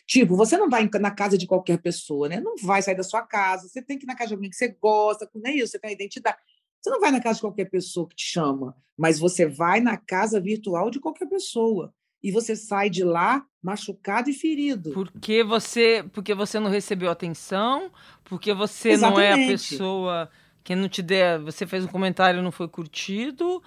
Tipo, 0.06 0.36
você 0.36 0.58
não 0.58 0.70
vai 0.70 0.88
na 1.00 1.12
casa 1.12 1.38
de 1.38 1.48
qualquer 1.48 1.82
pessoa, 1.82 2.30
né? 2.30 2.40
Não 2.40 2.56
vai 2.58 2.82
sair 2.82 2.96
da 2.96 3.04
sua 3.04 3.24
casa, 3.24 3.68
você 3.68 3.82
tem 3.82 3.98
que 3.98 4.06
ir 4.06 4.08
na 4.08 4.16
casa 4.16 4.30
de 4.30 4.34
alguém 4.36 4.50
que 4.50 4.56
você 4.56 4.70
gosta, 4.70 5.30
não 5.34 5.50
é 5.50 5.56
isso, 5.56 5.72
você 5.72 5.80
tem 5.80 5.90
a 5.90 5.94
identidade. 5.94 6.38
Você 6.82 6.90
não 6.90 7.00
vai 7.00 7.12
na 7.12 7.22
casa 7.22 7.36
de 7.36 7.42
qualquer 7.42 7.66
pessoa 7.66 8.08
que 8.08 8.16
te 8.16 8.26
chama, 8.26 8.76
mas 8.98 9.20
você 9.20 9.46
vai 9.46 9.80
na 9.80 9.98
casa 9.98 10.40
virtual 10.40 10.90
de 10.90 11.00
qualquer 11.00 11.28
pessoa. 11.28 11.94
E 12.24 12.32
você 12.32 12.56
sai 12.56 12.90
de 12.90 13.04
lá 13.04 13.46
machucado 13.62 14.30
e 14.30 14.34
ferido. 14.34 14.92
Porque 14.92 15.44
você, 15.44 16.04
porque 16.14 16.34
você 16.34 16.60
não 16.60 16.70
recebeu 16.70 17.12
atenção, 17.12 17.92
porque 18.24 18.54
você 18.54 18.90
Exatamente. 18.90 19.18
não 19.18 19.24
é 19.24 19.46
a 19.46 19.48
pessoa 19.48 20.30
que 20.64 20.76
não 20.76 20.90
te 20.90 21.02
der, 21.02 21.40
você 21.40 21.66
fez 21.66 21.86
um 21.86 21.88
comentário 21.88 22.40
e 22.40 22.44
não 22.44 22.52
foi 22.52 22.68
curtido, 22.68 23.64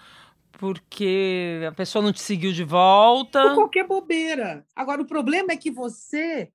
porque 0.53 1.63
a 1.67 1.73
pessoa 1.73 2.03
não 2.03 2.13
te 2.13 2.21
seguiu 2.21 2.53
de 2.53 2.65
volta. 2.65 3.41
Por 3.41 3.55
qualquer 3.55 3.87
bobeira. 3.87 4.67
Agora, 4.77 5.01
o 5.01 5.07
problema 5.07 5.53
é 5.53 5.57
que 5.57 5.71
você, 5.71 6.53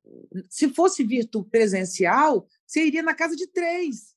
se 0.49 0.69
fosse 0.69 1.03
virtual 1.03 1.43
presencial, 1.45 2.45
você 2.65 2.85
iria 2.85 3.01
na 3.01 3.15
casa 3.15 3.35
de 3.35 3.47
três. 3.47 4.14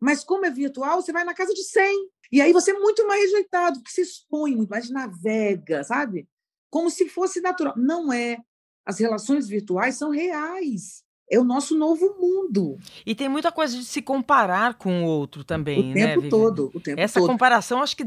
Mas 0.00 0.24
como 0.24 0.46
é 0.46 0.50
virtual, 0.50 1.02
você 1.02 1.12
vai 1.12 1.24
na 1.24 1.34
casa 1.34 1.52
de 1.52 1.62
100. 1.62 2.08
E 2.32 2.40
aí 2.40 2.52
você 2.52 2.70
é 2.70 2.78
muito 2.78 3.06
mais 3.06 3.22
rejeitado, 3.22 3.80
porque 3.80 3.92
se 3.92 4.00
expõe 4.00 4.56
muito 4.56 4.70
mais, 4.70 4.88
navega, 4.88 5.84
sabe? 5.84 6.26
Como 6.70 6.88
se 6.88 7.08
fosse 7.08 7.40
natural. 7.40 7.74
Não 7.76 8.12
é. 8.12 8.38
As 8.86 8.98
relações 8.98 9.46
virtuais 9.46 9.96
são 9.96 10.10
reais. 10.10 11.04
é 11.30 11.38
o 11.38 11.44
nosso 11.44 11.78
novo 11.78 12.16
mundo. 12.18 12.76
E 13.06 13.14
tem 13.14 13.28
muita 13.28 13.52
coisa 13.52 13.76
de 13.76 13.84
se 13.84 14.02
comparar 14.02 14.74
com 14.74 15.04
o 15.04 15.06
outro 15.06 15.44
também, 15.44 15.92
o 15.92 15.94
né? 15.94 16.14
tempo 16.14 16.28
todo, 16.28 16.72
o 16.74 16.80
tempo 16.80 17.00
Essa 17.00 17.20
todo. 17.20 17.28
comparação 17.28 17.80
acho 17.80 17.96
que 17.96 18.04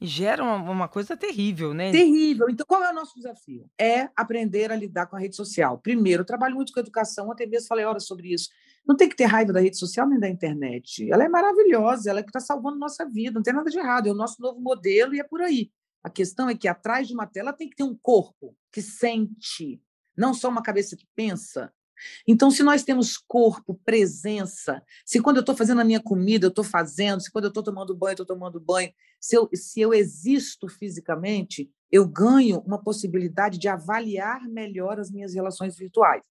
gera 0.00 0.42
uma, 0.42 0.88
coisa 0.88 1.16
terrível, 1.16 1.72
né? 1.72 1.92
Terrível. 1.92 2.48
Então, 2.50 2.66
qual 2.66 2.82
é 2.82 2.90
o 2.90 2.94
nosso 2.94 3.14
desafio? 3.14 3.70
É 3.78 4.08
aprender 4.16 4.72
a 4.72 4.76
lidar 4.76 5.06
com 5.06 5.14
a 5.14 5.20
rede 5.20 5.36
social. 5.36 5.78
Primeiro, 5.78 6.22
eu 6.22 6.26
trabalho 6.26 6.56
muito 6.56 6.72
com 6.72 6.80
educação, 6.80 7.30
até 7.30 7.46
mesmo 7.46 7.68
falei 7.68 7.84
horas 7.84 8.04
sobre 8.04 8.32
isso. 8.34 8.48
Não 8.86 8.96
tem 8.96 9.08
que 9.08 9.16
ter 9.16 9.24
raiva 9.24 9.52
da 9.52 9.60
rede 9.60 9.76
social 9.76 10.08
nem 10.08 10.20
da 10.20 10.28
internet. 10.28 11.10
Ela 11.10 11.24
é 11.24 11.28
maravilhosa, 11.28 12.10
ela 12.10 12.20
é 12.20 12.22
que 12.22 12.28
está 12.28 12.40
salvando 12.40 12.78
nossa 12.78 13.04
vida, 13.04 13.34
não 13.34 13.42
tem 13.42 13.52
nada 13.52 13.70
de 13.70 13.78
errado, 13.78 14.08
é 14.08 14.12
o 14.12 14.14
nosso 14.14 14.40
novo 14.40 14.60
modelo 14.60 15.14
e 15.14 15.20
é 15.20 15.24
por 15.24 15.42
aí. 15.42 15.70
A 16.02 16.08
questão 16.08 16.48
é 16.48 16.54
que 16.54 16.68
atrás 16.68 17.08
de 17.08 17.14
uma 17.14 17.26
tela 17.26 17.52
tem 17.52 17.68
que 17.68 17.74
ter 17.74 17.82
um 17.82 17.96
corpo 18.00 18.56
que 18.70 18.80
sente, 18.80 19.82
não 20.16 20.32
só 20.32 20.48
uma 20.48 20.62
cabeça 20.62 20.96
que 20.96 21.06
pensa. 21.16 21.72
Então, 22.28 22.50
se 22.50 22.62
nós 22.62 22.84
temos 22.84 23.16
corpo, 23.16 23.80
presença, 23.84 24.82
se 25.04 25.20
quando 25.20 25.38
eu 25.38 25.40
estou 25.40 25.56
fazendo 25.56 25.80
a 25.80 25.84
minha 25.84 26.00
comida, 26.00 26.46
eu 26.46 26.50
estou 26.50 26.62
fazendo, 26.62 27.20
se 27.20 27.30
quando 27.30 27.46
eu 27.46 27.48
estou 27.48 27.62
tomando 27.62 27.96
banho, 27.96 28.12
eu 28.12 28.22
estou 28.22 28.26
tomando 28.26 28.60
banho, 28.60 28.92
se 29.20 29.36
eu, 29.36 29.48
se 29.52 29.80
eu 29.80 29.94
existo 29.94 30.68
fisicamente, 30.68 31.70
eu 31.90 32.06
ganho 32.06 32.60
uma 32.60 32.82
possibilidade 32.82 33.58
de 33.58 33.68
avaliar 33.68 34.46
melhor 34.46 35.00
as 35.00 35.10
minhas 35.10 35.34
relações 35.34 35.76
virtuais. 35.76 36.22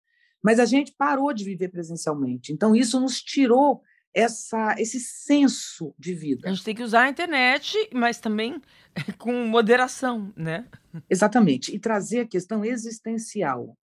Mas 0.46 0.60
a 0.60 0.66
gente 0.66 0.92
parou 0.92 1.34
de 1.34 1.44
viver 1.44 1.70
presencialmente. 1.70 2.54
Então, 2.54 2.76
isso 2.76 3.00
nos 3.00 3.20
tirou 3.20 3.82
essa, 4.14 4.76
esse 4.78 5.00
senso 5.00 5.92
de 5.98 6.14
vida. 6.14 6.48
A 6.48 6.54
gente 6.54 6.64
tem 6.64 6.76
que 6.76 6.84
usar 6.84 7.06
a 7.06 7.10
internet, 7.10 7.76
mas 7.92 8.20
também 8.20 8.62
com 9.18 9.34
moderação, 9.48 10.32
né? 10.38 10.70
Exatamente. 11.10 11.74
E 11.74 11.80
trazer 11.80 12.20
a 12.20 12.28
questão 12.28 12.64
existencial. 12.64 13.76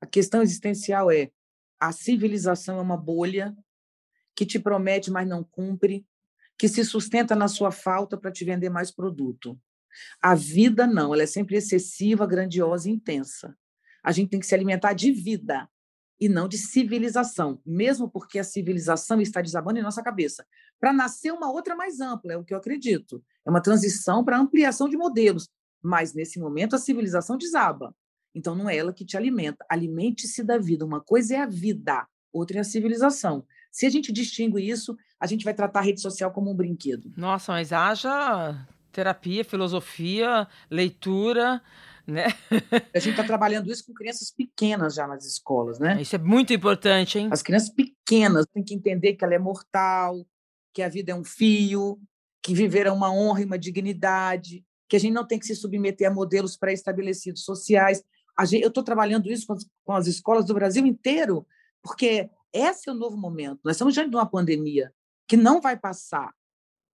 A 0.00 0.06
questão 0.06 0.40
existencial 0.40 1.10
é 1.10 1.30
a 1.78 1.92
civilização 1.92 2.78
é 2.78 2.82
uma 2.82 2.96
bolha 2.96 3.54
que 4.34 4.46
te 4.46 4.58
promete, 4.58 5.10
mas 5.10 5.28
não 5.28 5.44
cumpre, 5.44 6.06
que 6.56 6.66
se 6.66 6.82
sustenta 6.82 7.36
na 7.36 7.46
sua 7.46 7.70
falta 7.70 8.16
para 8.16 8.32
te 8.32 8.42
vender 8.42 8.70
mais 8.70 8.90
produto. 8.90 9.60
A 10.18 10.34
vida 10.34 10.86
não, 10.86 11.12
ela 11.12 11.24
é 11.24 11.26
sempre 11.26 11.56
excessiva, 11.56 12.26
grandiosa 12.26 12.88
e 12.88 12.92
intensa. 12.92 13.54
A 14.02 14.12
gente 14.12 14.30
tem 14.30 14.40
que 14.40 14.46
se 14.46 14.54
alimentar 14.54 14.94
de 14.94 15.12
vida 15.12 15.68
e 16.20 16.28
não 16.28 16.46
de 16.46 16.58
civilização, 16.58 17.60
mesmo 17.64 18.10
porque 18.10 18.38
a 18.38 18.44
civilização 18.44 19.20
está 19.20 19.40
desabando 19.40 19.78
em 19.78 19.82
nossa 19.82 20.02
cabeça, 20.02 20.44
para 20.78 20.92
nascer 20.92 21.32
uma 21.32 21.50
outra 21.50 21.74
mais 21.74 22.00
ampla, 22.00 22.34
é 22.34 22.36
o 22.36 22.44
que 22.44 22.52
eu 22.52 22.58
acredito. 22.58 23.24
É 23.46 23.50
uma 23.50 23.62
transição 23.62 24.22
para 24.22 24.38
ampliação 24.38 24.88
de 24.88 24.96
modelos, 24.96 25.48
mas 25.82 26.12
nesse 26.12 26.38
momento 26.38 26.76
a 26.76 26.78
civilização 26.78 27.38
desaba. 27.38 27.94
Então 28.34 28.54
não 28.54 28.68
é 28.68 28.76
ela 28.76 28.92
que 28.92 29.04
te 29.04 29.16
alimenta. 29.16 29.64
Alimente-se 29.68 30.44
da 30.44 30.58
vida. 30.58 30.84
Uma 30.84 31.00
coisa 31.00 31.34
é 31.34 31.38
a 31.38 31.46
vida, 31.46 32.06
outra 32.32 32.58
é 32.58 32.60
a 32.60 32.64
civilização. 32.64 33.44
Se 33.72 33.86
a 33.86 33.90
gente 33.90 34.12
distingue 34.12 34.68
isso, 34.68 34.96
a 35.18 35.26
gente 35.26 35.44
vai 35.44 35.54
tratar 35.54 35.80
a 35.80 35.82
rede 35.82 36.00
social 36.00 36.30
como 36.32 36.50
um 36.50 36.54
brinquedo. 36.54 37.12
Nossa, 37.16 37.52
mas 37.52 37.72
haja 37.72 38.66
terapia, 38.92 39.44
filosofia, 39.44 40.46
leitura, 40.68 41.62
né? 42.10 42.26
A 42.94 42.98
gente 42.98 43.12
está 43.12 43.24
trabalhando 43.24 43.70
isso 43.70 43.84
com 43.86 43.94
crianças 43.94 44.30
pequenas 44.30 44.94
já 44.94 45.06
nas 45.06 45.24
escolas, 45.24 45.78
né? 45.78 46.00
Isso 46.00 46.14
é 46.14 46.18
muito 46.18 46.52
importante, 46.52 47.18
hein? 47.18 47.28
As 47.32 47.42
crianças 47.42 47.70
pequenas 47.70 48.46
têm 48.52 48.62
que 48.62 48.74
entender 48.74 49.14
que 49.14 49.24
ela 49.24 49.34
é 49.34 49.38
mortal, 49.38 50.26
que 50.74 50.82
a 50.82 50.88
vida 50.88 51.12
é 51.12 51.14
um 51.14 51.24
fio, 51.24 52.00
que 52.42 52.54
viver 52.54 52.86
é 52.86 52.92
uma 52.92 53.12
honra 53.12 53.42
e 53.42 53.44
uma 53.44 53.58
dignidade, 53.58 54.64
que 54.88 54.96
a 54.96 54.98
gente 54.98 55.12
não 55.12 55.26
tem 55.26 55.38
que 55.38 55.46
se 55.46 55.54
submeter 55.54 56.08
a 56.08 56.14
modelos 56.14 56.56
pré-estabelecidos 56.56 57.44
sociais. 57.44 58.02
Gente, 58.42 58.62
eu 58.62 58.68
estou 58.68 58.82
trabalhando 58.82 59.30
isso 59.30 59.46
com 59.46 59.52
as, 59.52 59.66
com 59.84 59.92
as 59.92 60.06
escolas 60.06 60.46
do 60.46 60.54
Brasil 60.54 60.86
inteiro, 60.86 61.46
porque 61.82 62.30
esse 62.52 62.88
é 62.88 62.92
o 62.92 62.96
novo 62.96 63.16
momento. 63.16 63.60
Nós 63.64 63.76
estamos 63.76 63.94
diante 63.94 64.10
de 64.10 64.16
uma 64.16 64.28
pandemia 64.28 64.92
que 65.28 65.36
não 65.36 65.60
vai 65.60 65.76
passar 65.76 66.32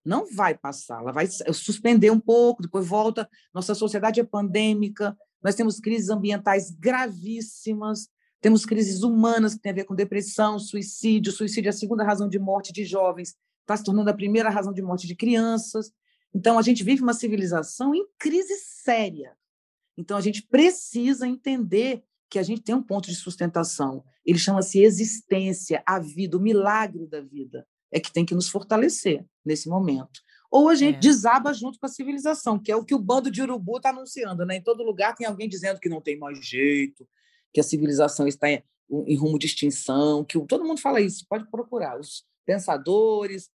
não 0.06 0.32
vai 0.32 0.56
passar, 0.56 1.02
ela 1.02 1.12
vai 1.12 1.28
suspender 1.28 2.12
um 2.12 2.20
pouco, 2.20 2.62
depois 2.62 2.88
volta. 2.88 3.28
Nossa 3.52 3.74
sociedade 3.74 4.20
é 4.20 4.24
pandêmica, 4.24 5.18
nós 5.44 5.56
temos 5.56 5.80
crises 5.80 6.10
ambientais 6.10 6.70
gravíssimas, 6.70 8.08
temos 8.40 8.66
crises 8.66 9.02
humanas 9.02 9.56
que 9.56 9.62
têm 9.62 9.72
a 9.72 9.76
ver 9.76 9.86
com 9.86 9.96
depressão, 9.96 10.60
suicídio. 10.60 11.32
Suicídio 11.32 11.70
é 11.70 11.72
a 11.72 11.74
segunda 11.74 12.04
razão 12.04 12.30
de 12.30 12.38
morte 12.38 12.72
de 12.72 12.86
jovens, 12.86 13.36
está 13.62 13.76
se 13.76 13.84
tornando 13.84 14.10
a 14.12 14.14
primeira 14.14 14.50
razão 14.50 14.72
de 14.72 14.82
morte 14.84 15.08
de 15.08 15.16
crianças. 15.16 15.92
Então, 16.34 16.60
a 16.60 16.62
gente 16.62 16.84
vive 16.84 17.02
uma 17.02 17.14
civilização 17.14 17.96
em 17.96 18.06
crise 18.20 18.56
séria. 18.58 19.36
Então, 19.98 20.18
a 20.18 20.22
gente 20.22 20.44
precisa 20.44 21.28
entender 21.28 22.04
que 22.30 22.38
a 22.38 22.44
gente 22.44 22.62
tem 22.62 22.76
um 22.76 22.84
ponto 22.84 23.08
de 23.10 23.16
sustentação. 23.16 24.04
Ele 24.24 24.38
chama-se 24.38 24.80
existência, 24.84 25.82
a 25.86 25.98
vida, 25.98 26.38
o 26.38 26.42
milagre 26.42 27.08
da 27.08 27.22
vida 27.22 27.66
é 27.92 28.00
que 28.00 28.12
tem 28.12 28.26
que 28.26 28.36
nos 28.36 28.50
fortalecer 28.50 29.26
nesse 29.46 29.70
momento. 29.70 30.22
Ou 30.52 30.70
a 30.70 30.76
gente 30.76 30.96
é. 30.96 31.00
desaba 31.00 31.54
junto 31.54 31.80
com 31.80 31.86
a 31.86 31.90
civilização, 31.90 32.58
que 32.58 32.72
é 32.72 32.76
o 32.76 32.86
que 32.86 32.96
o 32.96 33.00
bando 33.00 33.30
de 33.30 33.42
urubu 33.42 33.78
está 33.78 33.90
anunciando. 33.90 34.46
Né? 34.46 34.58
Em 34.58 34.64
todo 34.64 34.84
lugar 34.84 35.16
tem 35.16 35.28
alguém 35.28 35.50
dizendo 35.50 35.80
que 35.80 35.90
não 35.90 36.02
tem 36.02 36.18
mais 36.18 36.46
jeito, 36.46 37.08
que 37.54 37.60
a 37.60 37.64
civilização 37.64 38.28
está 38.28 38.50
em, 38.50 38.64
em 38.90 39.18
rumo 39.18 39.38
de 39.38 39.48
extinção, 39.48 40.24
que 40.24 40.40
todo 40.48 40.66
mundo 40.66 40.80
fala 40.80 41.02
isso, 41.02 41.26
pode 41.28 41.50
procurar. 41.50 42.00
Os 42.00 42.26
pensadores, 42.46 43.50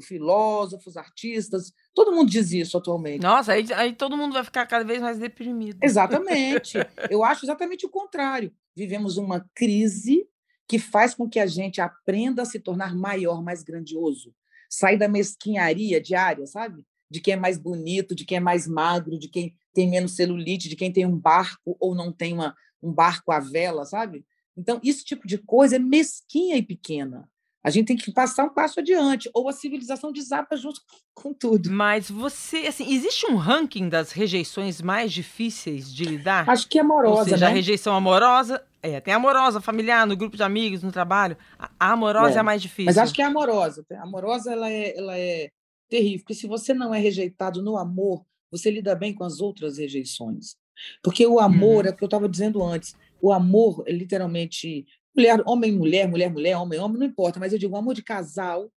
filósofos, 0.00 0.96
artistas, 0.96 1.72
todo 1.94 2.12
mundo 2.12 2.30
diz 2.30 2.52
isso 2.52 2.76
atualmente. 2.76 3.22
Nossa, 3.22 3.52
aí, 3.52 3.66
aí 3.74 3.94
todo 3.94 4.16
mundo 4.16 4.32
vai 4.32 4.44
ficar 4.44 4.66
cada 4.66 4.84
vez 4.84 5.00
mais 5.00 5.18
deprimido. 5.18 5.78
Exatamente. 5.82 6.78
Eu 7.10 7.22
acho 7.22 7.44
exatamente 7.44 7.84
o 7.84 7.90
contrário. 7.90 8.52
Vivemos 8.74 9.16
uma 9.16 9.48
crise 9.54 10.26
que 10.66 10.78
faz 10.78 11.14
com 11.14 11.28
que 11.28 11.38
a 11.38 11.46
gente 11.46 11.80
aprenda 11.80 12.42
a 12.42 12.46
se 12.46 12.58
tornar 12.58 12.94
maior, 12.94 13.42
mais 13.42 13.62
grandioso. 13.62 14.34
Sair 14.74 14.96
da 14.96 15.06
mesquinharia 15.06 16.00
diária, 16.00 16.46
sabe? 16.46 16.82
De 17.10 17.20
quem 17.20 17.34
é 17.34 17.36
mais 17.36 17.58
bonito, 17.58 18.14
de 18.14 18.24
quem 18.24 18.38
é 18.38 18.40
mais 18.40 18.66
magro, 18.66 19.18
de 19.18 19.28
quem 19.28 19.54
tem 19.74 19.88
menos 19.88 20.16
celulite, 20.16 20.68
de 20.68 20.76
quem 20.76 20.90
tem 20.90 21.04
um 21.04 21.18
barco 21.18 21.76
ou 21.78 21.94
não 21.94 22.10
tem 22.10 22.32
uma, 22.32 22.54
um 22.82 22.90
barco 22.90 23.30
à 23.32 23.38
vela, 23.38 23.84
sabe? 23.84 24.24
Então, 24.56 24.80
esse 24.82 25.04
tipo 25.04 25.26
de 25.26 25.36
coisa 25.36 25.76
é 25.76 25.78
mesquinha 25.78 26.56
e 26.56 26.62
pequena. 26.62 27.28
A 27.64 27.70
gente 27.70 27.86
tem 27.86 27.96
que 27.96 28.10
passar 28.12 28.44
um 28.44 28.48
passo 28.52 28.80
adiante, 28.80 29.30
ou 29.32 29.48
a 29.48 29.52
civilização 29.52 30.10
desaba 30.10 30.56
junto 30.56 30.80
com 31.14 31.32
tudo. 31.32 31.70
Mas 31.70 32.10
você, 32.10 32.66
assim, 32.66 32.92
existe 32.92 33.26
um 33.26 33.36
ranking 33.36 33.88
das 33.88 34.10
rejeições 34.10 34.80
mais 34.80 35.12
difíceis 35.12 35.92
de 35.92 36.04
lidar? 36.04 36.48
Acho 36.48 36.68
que 36.68 36.78
é 36.78 36.80
amorosa, 36.80 37.20
Ou 37.20 37.24
seja, 37.24 37.44
né? 37.44 37.46
a 37.46 37.54
rejeição 37.54 37.94
amorosa, 37.94 38.64
é, 38.82 39.00
tem 39.00 39.14
amorosa, 39.14 39.60
familiar, 39.60 40.06
no 40.06 40.16
grupo 40.16 40.36
de 40.36 40.42
amigos, 40.42 40.82
no 40.82 40.90
trabalho. 40.90 41.36
A 41.78 41.92
amorosa 41.92 42.34
é, 42.34 42.36
é 42.36 42.40
a 42.40 42.42
mais 42.42 42.60
difícil. 42.60 42.86
Mas 42.86 42.98
acho 42.98 43.14
que 43.14 43.22
é 43.22 43.24
amorosa. 43.24 43.86
A 43.92 44.02
amorosa, 44.02 44.52
ela 44.52 44.68
é, 44.68 44.98
ela 44.98 45.16
é 45.16 45.50
terrível, 45.88 46.20
porque 46.20 46.34
se 46.34 46.48
você 46.48 46.74
não 46.74 46.92
é 46.92 46.98
rejeitado 46.98 47.62
no 47.62 47.76
amor, 47.76 48.24
você 48.50 48.70
lida 48.70 48.94
bem 48.94 49.14
com 49.14 49.22
as 49.22 49.40
outras 49.40 49.78
rejeições. 49.78 50.56
Porque 51.02 51.24
o 51.24 51.38
amor, 51.38 51.84
uhum. 51.84 51.90
é 51.90 51.92
o 51.92 51.96
que 51.96 52.02
eu 52.02 52.06
estava 52.06 52.28
dizendo 52.28 52.62
antes, 52.62 52.96
o 53.20 53.32
amor, 53.32 53.84
é 53.86 53.92
literalmente, 53.92 54.84
mulher, 55.16 55.40
homem, 55.46 55.72
mulher, 55.72 56.08
mulher, 56.08 56.30
mulher, 56.30 56.56
homem, 56.56 56.80
homem, 56.80 56.98
não 56.98 57.06
importa, 57.06 57.38
mas 57.38 57.52
eu 57.52 57.58
digo, 57.58 57.74
o 57.74 57.78
amor 57.78 57.94
de 57.94 58.02
casal 58.02 58.68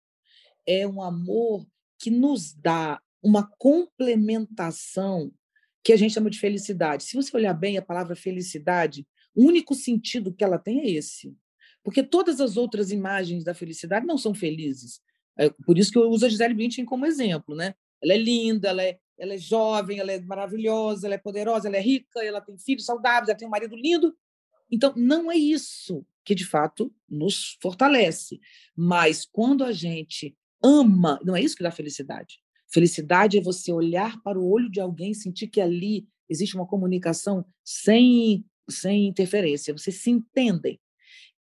é 0.67 0.87
um 0.87 1.01
amor 1.01 1.65
que 1.97 2.11
nos 2.11 2.53
dá 2.53 2.99
uma 3.23 3.49
complementação 3.57 5.31
que 5.83 5.93
a 5.93 5.97
gente 5.97 6.13
chama 6.13 6.29
de 6.29 6.39
felicidade. 6.39 7.03
Se 7.03 7.15
você 7.15 7.35
olhar 7.35 7.53
bem 7.53 7.77
a 7.77 7.81
palavra 7.81 8.15
felicidade, 8.15 9.07
o 9.35 9.45
único 9.45 9.75
sentido 9.75 10.33
que 10.33 10.43
ela 10.43 10.57
tem 10.57 10.81
é 10.81 10.89
esse. 10.89 11.35
Porque 11.83 12.01
todas 12.01 12.41
as 12.41 12.57
outras 12.57 12.91
imagens 12.91 13.43
da 13.43 13.53
felicidade 13.53 14.05
não 14.05 14.17
são 14.17 14.33
felizes. 14.33 15.01
É 15.37 15.49
por 15.65 15.77
isso 15.77 15.91
que 15.91 15.97
eu 15.97 16.09
uso 16.09 16.25
a 16.25 16.29
Gisele 16.29 16.53
Bündchen 16.53 16.85
como 16.85 17.05
exemplo, 17.05 17.55
né? 17.55 17.75
Ela 18.01 18.13
é 18.13 18.17
linda, 18.17 18.69
ela 18.69 18.83
é, 18.83 18.97
ela 19.17 19.33
é 19.33 19.37
jovem, 19.37 19.99
ela 19.99 20.11
é 20.11 20.19
maravilhosa, 20.19 21.07
ela 21.07 21.15
é 21.15 21.19
poderosa, 21.19 21.67
ela 21.67 21.77
é 21.77 21.81
rica, 21.81 22.23
ela 22.23 22.41
tem 22.41 22.57
filhos 22.57 22.85
saudáveis, 22.85 23.29
ela 23.29 23.37
tem 23.37 23.47
um 23.47 23.51
marido 23.51 23.75
lindo. 23.75 24.15
Então, 24.71 24.93
não 24.95 25.31
é 25.31 25.35
isso 25.37 26.05
que 26.23 26.33
de 26.33 26.45
fato 26.45 26.93
nos 27.07 27.57
fortalece. 27.61 28.39
Mas 28.75 29.25
quando 29.25 29.63
a 29.63 29.71
gente 29.71 30.35
ama, 30.63 31.19
não 31.23 31.35
é 31.35 31.41
isso 31.41 31.55
que 31.55 31.63
dá 31.63 31.71
felicidade. 31.71 32.39
Felicidade 32.67 33.37
é 33.37 33.41
você 33.41 33.71
olhar 33.71 34.21
para 34.23 34.39
o 34.39 34.49
olho 34.49 34.69
de 34.69 34.81
alguém, 34.81 35.13
sentir 35.13 35.47
que 35.47 35.61
ali 35.61 36.07
existe 36.27 36.55
uma 36.55 36.65
comunicação 36.65 37.45
sem, 37.63 38.43
sem 38.69 39.07
interferência, 39.07 39.73
vocês 39.73 40.01
se 40.01 40.09
entendem. 40.09 40.79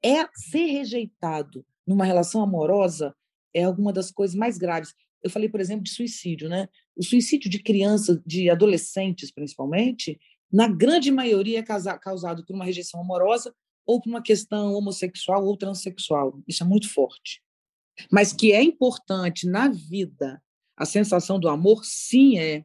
É 0.04 0.26
ser 0.34 0.66
rejeitado 0.66 1.64
numa 1.86 2.04
relação 2.04 2.42
amorosa 2.42 3.14
é 3.54 3.64
alguma 3.64 3.92
das 3.92 4.10
coisas 4.10 4.34
mais 4.34 4.56
graves. 4.56 4.94
Eu 5.22 5.30
falei, 5.30 5.48
por 5.48 5.60
exemplo, 5.60 5.84
de 5.84 5.90
suicídio, 5.90 6.48
né? 6.48 6.68
O 6.96 7.04
suicídio 7.04 7.50
de 7.50 7.62
crianças, 7.62 8.18
de 8.26 8.50
adolescentes, 8.50 9.30
principalmente, 9.30 10.18
na 10.50 10.68
grande 10.68 11.10
maioria 11.10 11.60
é 11.60 11.98
causado 11.98 12.44
por 12.44 12.54
uma 12.54 12.64
rejeição 12.64 13.00
amorosa 13.00 13.54
ou 13.86 14.00
por 14.00 14.10
uma 14.10 14.22
questão 14.22 14.72
homossexual 14.74 15.44
ou 15.44 15.56
transexual. 15.56 16.40
Isso 16.46 16.62
é 16.62 16.66
muito 16.66 16.92
forte. 16.92 17.42
Mas 18.10 18.32
que 18.32 18.52
é 18.52 18.62
importante 18.62 19.46
na 19.46 19.68
vida 19.68 20.42
a 20.76 20.84
sensação 20.84 21.38
do 21.38 21.48
amor, 21.48 21.84
sim 21.84 22.38
é. 22.38 22.64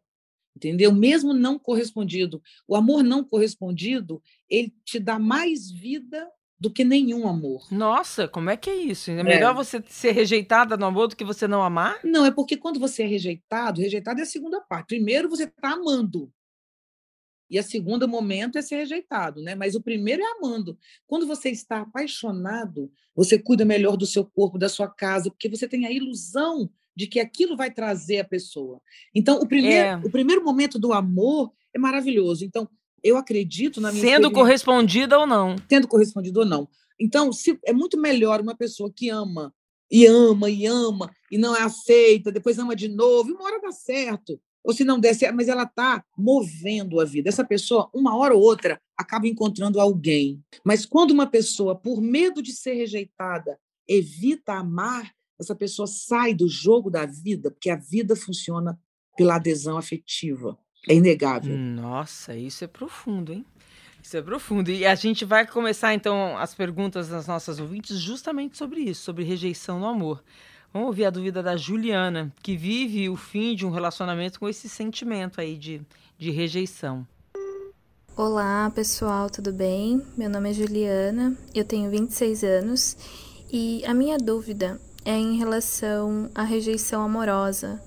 Entendeu? 0.57 0.91
Mesmo 0.91 1.33
não 1.33 1.59
correspondido. 1.59 2.41
O 2.67 2.75
amor 2.75 3.03
não 3.03 3.23
correspondido, 3.23 4.21
ele 4.49 4.73
te 4.83 4.99
dá 4.99 5.19
mais 5.19 5.69
vida 5.69 6.27
do 6.59 6.71
que 6.71 6.83
nenhum 6.83 7.27
amor. 7.27 7.67
Nossa, 7.71 8.27
como 8.27 8.49
é 8.49 8.57
que 8.57 8.71
é 8.71 8.75
isso? 8.75 9.11
É 9.11 9.23
melhor 9.23 9.51
é. 9.51 9.53
você 9.53 9.83
ser 9.87 10.11
rejeitada 10.11 10.75
no 10.75 10.87
amor 10.87 11.07
do 11.07 11.15
que 11.15 11.23
você 11.23 11.47
não 11.47 11.61
amar? 11.61 11.99
Não, 12.03 12.25
é 12.25 12.31
porque 12.31 12.57
quando 12.57 12.79
você 12.79 13.03
é 13.03 13.05
rejeitado, 13.05 13.81
rejeitado 13.81 14.19
é 14.19 14.23
a 14.23 14.25
segunda 14.25 14.59
parte. 14.59 14.87
Primeiro 14.87 15.29
você 15.29 15.43
está 15.43 15.73
amando. 15.73 16.31
E 17.49 17.59
a 17.59 17.63
segunda 17.63 18.07
momento 18.07 18.57
é 18.57 18.61
ser 18.61 18.77
rejeitado, 18.77 19.41
né? 19.41 19.53
Mas 19.53 19.75
o 19.75 19.81
primeiro 19.81 20.23
é 20.23 20.31
amando. 20.37 20.77
Quando 21.05 21.27
você 21.27 21.49
está 21.49 21.81
apaixonado, 21.81 22.91
você 23.15 23.37
cuida 23.39 23.63
melhor 23.63 23.95
do 23.95 24.05
seu 24.05 24.25
corpo, 24.25 24.57
da 24.57 24.67
sua 24.67 24.89
casa, 24.89 25.29
porque 25.29 25.47
você 25.47 25.67
tem 25.67 25.85
a 25.85 25.91
ilusão 25.91 26.69
de 26.97 27.05
que 27.05 27.19
aquilo 27.19 27.55
vai 27.55 27.69
trazer 27.69 28.17
a 28.17 28.25
pessoa. 28.25 28.81
Então, 29.13 29.39
o 29.39 29.47
primeiro, 29.47 29.87
é. 29.87 29.95
o 29.97 30.09
primeiro 30.09 30.43
momento 30.43 30.79
do 30.79 30.91
amor 30.91 31.51
é 31.71 31.77
maravilhoso. 31.77 32.43
Então, 32.43 32.67
eu 33.03 33.17
acredito 33.17 33.79
na 33.79 33.91
minha 33.91 34.03
Sendo 34.03 34.31
correspondida 34.31 35.19
ou 35.19 35.27
não. 35.27 35.55
Sendo 35.69 35.87
correspondido 35.87 36.39
ou 36.39 36.45
não. 36.45 36.67
Então, 36.99 37.31
se, 37.31 37.59
é 37.63 37.71
muito 37.71 38.01
melhor 38.01 38.41
uma 38.41 38.55
pessoa 38.55 38.91
que 38.91 39.09
ama 39.09 39.53
e 39.91 40.07
ama 40.07 40.49
e 40.49 40.65
ama 40.65 41.11
e 41.31 41.37
não 41.37 41.55
é 41.55 41.61
aceita, 41.61 42.31
depois 42.31 42.57
ama 42.57 42.75
de 42.75 42.87
novo, 42.87 43.29
e 43.29 43.33
uma 43.33 43.43
hora 43.43 43.61
dá 43.61 43.71
certo. 43.71 44.41
Ou 44.63 44.73
se 44.73 44.83
não 44.83 44.99
der 44.99 45.13
certo, 45.13 45.35
mas 45.35 45.47
ela 45.47 45.63
está 45.63 46.03
movendo 46.17 46.99
a 46.99 47.05
vida. 47.05 47.29
Essa 47.29 47.45
pessoa, 47.45 47.91
uma 47.93 48.17
hora 48.17 48.33
ou 48.33 48.41
outra, 48.41 48.81
acaba 48.97 49.27
encontrando 49.27 49.79
alguém. 49.79 50.43
Mas 50.65 50.83
quando 50.83 51.11
uma 51.11 51.27
pessoa, 51.27 51.75
por 51.75 52.01
medo 52.01 52.41
de 52.41 52.53
ser 52.53 52.73
rejeitada, 52.73 53.59
evita 53.87 54.53
amar, 54.53 55.13
essa 55.39 55.55
pessoa 55.55 55.87
sai 55.87 56.33
do 56.33 56.47
jogo 56.47 56.89
da 56.89 57.05
vida, 57.05 57.51
porque 57.51 57.69
a 57.69 57.75
vida 57.75 58.15
funciona 58.15 58.79
pela 59.15 59.35
adesão 59.35 59.77
afetiva. 59.77 60.57
É 60.87 60.95
inegável. 60.95 61.57
Nossa, 61.57 62.35
isso 62.35 62.63
é 62.63 62.67
profundo, 62.67 63.33
hein? 63.33 63.45
Isso 64.01 64.15
é 64.15 64.21
profundo. 64.21 64.71
E 64.71 64.85
a 64.85 64.95
gente 64.95 65.25
vai 65.25 65.45
começar, 65.45 65.93
então, 65.93 66.37
as 66.37 66.55
perguntas 66.55 67.09
das 67.09 67.27
nossas 67.27 67.59
ouvintes 67.59 67.99
justamente 67.99 68.57
sobre 68.57 68.81
isso, 68.81 69.01
sobre 69.03 69.23
rejeição 69.23 69.79
no 69.79 69.85
amor. 69.85 70.23
Vamos 70.71 70.87
ouvir 70.87 71.05
a 71.05 71.09
dúvida 71.09 71.43
da 71.43 71.57
Juliana, 71.57 72.31
que 72.41 72.55
vive 72.55 73.09
o 73.09 73.15
fim 73.15 73.55
de 73.55 73.65
um 73.65 73.69
relacionamento 73.69 74.39
com 74.39 74.47
esse 74.47 74.69
sentimento 74.69 75.41
aí 75.41 75.57
de, 75.57 75.81
de 76.17 76.31
rejeição. 76.31 77.05
Olá, 78.15 78.71
pessoal, 78.73 79.29
tudo 79.29 79.51
bem? 79.53 80.01
Meu 80.17 80.29
nome 80.29 80.49
é 80.49 80.53
Juliana, 80.53 81.37
eu 81.53 81.63
tenho 81.63 81.89
26 81.89 82.43
anos 82.43 82.97
e 83.51 83.83
a 83.85 83.93
minha 83.93 84.17
dúvida 84.17 84.79
é 85.07 85.17
em 85.17 85.37
relação 85.37 86.29
à 86.35 86.43
rejeição 86.43 87.01
amorosa 87.01 87.81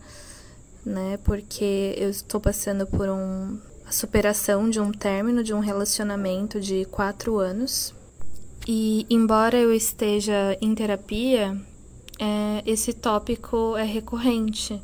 né? 0.84 1.18
Porque 1.24 1.94
eu 1.96 2.10
estou 2.10 2.40
passando 2.40 2.86
por 2.86 3.08
um, 3.08 3.58
a 3.86 3.92
superação 3.92 4.68
de 4.70 4.80
um 4.80 4.92
término 4.92 5.42
de 5.42 5.52
um 5.52 5.60
relacionamento 5.60 6.60
de 6.60 6.84
quatro 6.86 7.38
anos. 7.38 7.94
E 8.66 9.06
embora 9.08 9.56
eu 9.56 9.72
esteja 9.72 10.56
em 10.60 10.74
terapia, 10.74 11.58
é, 12.18 12.62
esse 12.66 12.92
tópico 12.92 13.76
é 13.76 13.84
recorrente, 13.84 14.80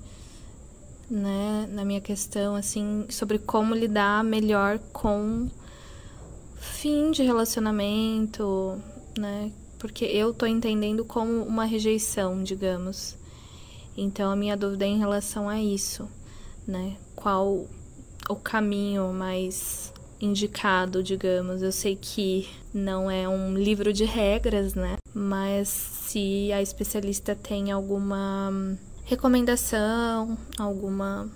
né? 1.11 1.69
Na 1.71 1.85
minha 1.85 2.01
questão, 2.01 2.57
assim, 2.57 3.07
sobre 3.09 3.39
como 3.39 3.75
lidar 3.75 4.25
melhor 4.25 4.79
com 4.93 5.49
fim 6.57 7.11
de 7.11 7.23
relacionamento, 7.23 8.81
né? 9.17 9.53
Porque 9.79 10.05
eu 10.05 10.33
tô 10.33 10.47
entendendo 10.47 11.05
como 11.05 11.43
uma 11.43 11.65
rejeição, 11.65 12.43
digamos. 12.43 13.17
Então 13.97 14.31
a 14.31 14.37
minha 14.37 14.57
dúvida 14.57 14.85
é 14.85 14.89
em 14.89 14.99
relação 14.99 15.49
a 15.49 15.61
isso, 15.61 16.09
né? 16.67 16.97
Qual 17.15 17.67
o 18.29 18.37
caminho 18.37 19.13
mais 19.13 19.93
indicado, 20.21 21.03
digamos. 21.03 21.63
Eu 21.63 21.73
sei 21.73 21.97
que 21.97 22.49
não 22.73 23.11
é 23.11 23.29
um 23.29 23.57
livro 23.57 23.93
de 23.93 24.05
regras, 24.05 24.75
né? 24.75 24.97
Mas 25.15 25.69
se 25.69 26.53
a 26.53 26.61
especialista 26.63 27.35
tem 27.35 27.71
alguma 27.71 28.51
recomendação, 29.05 30.37
alguma 30.59 31.31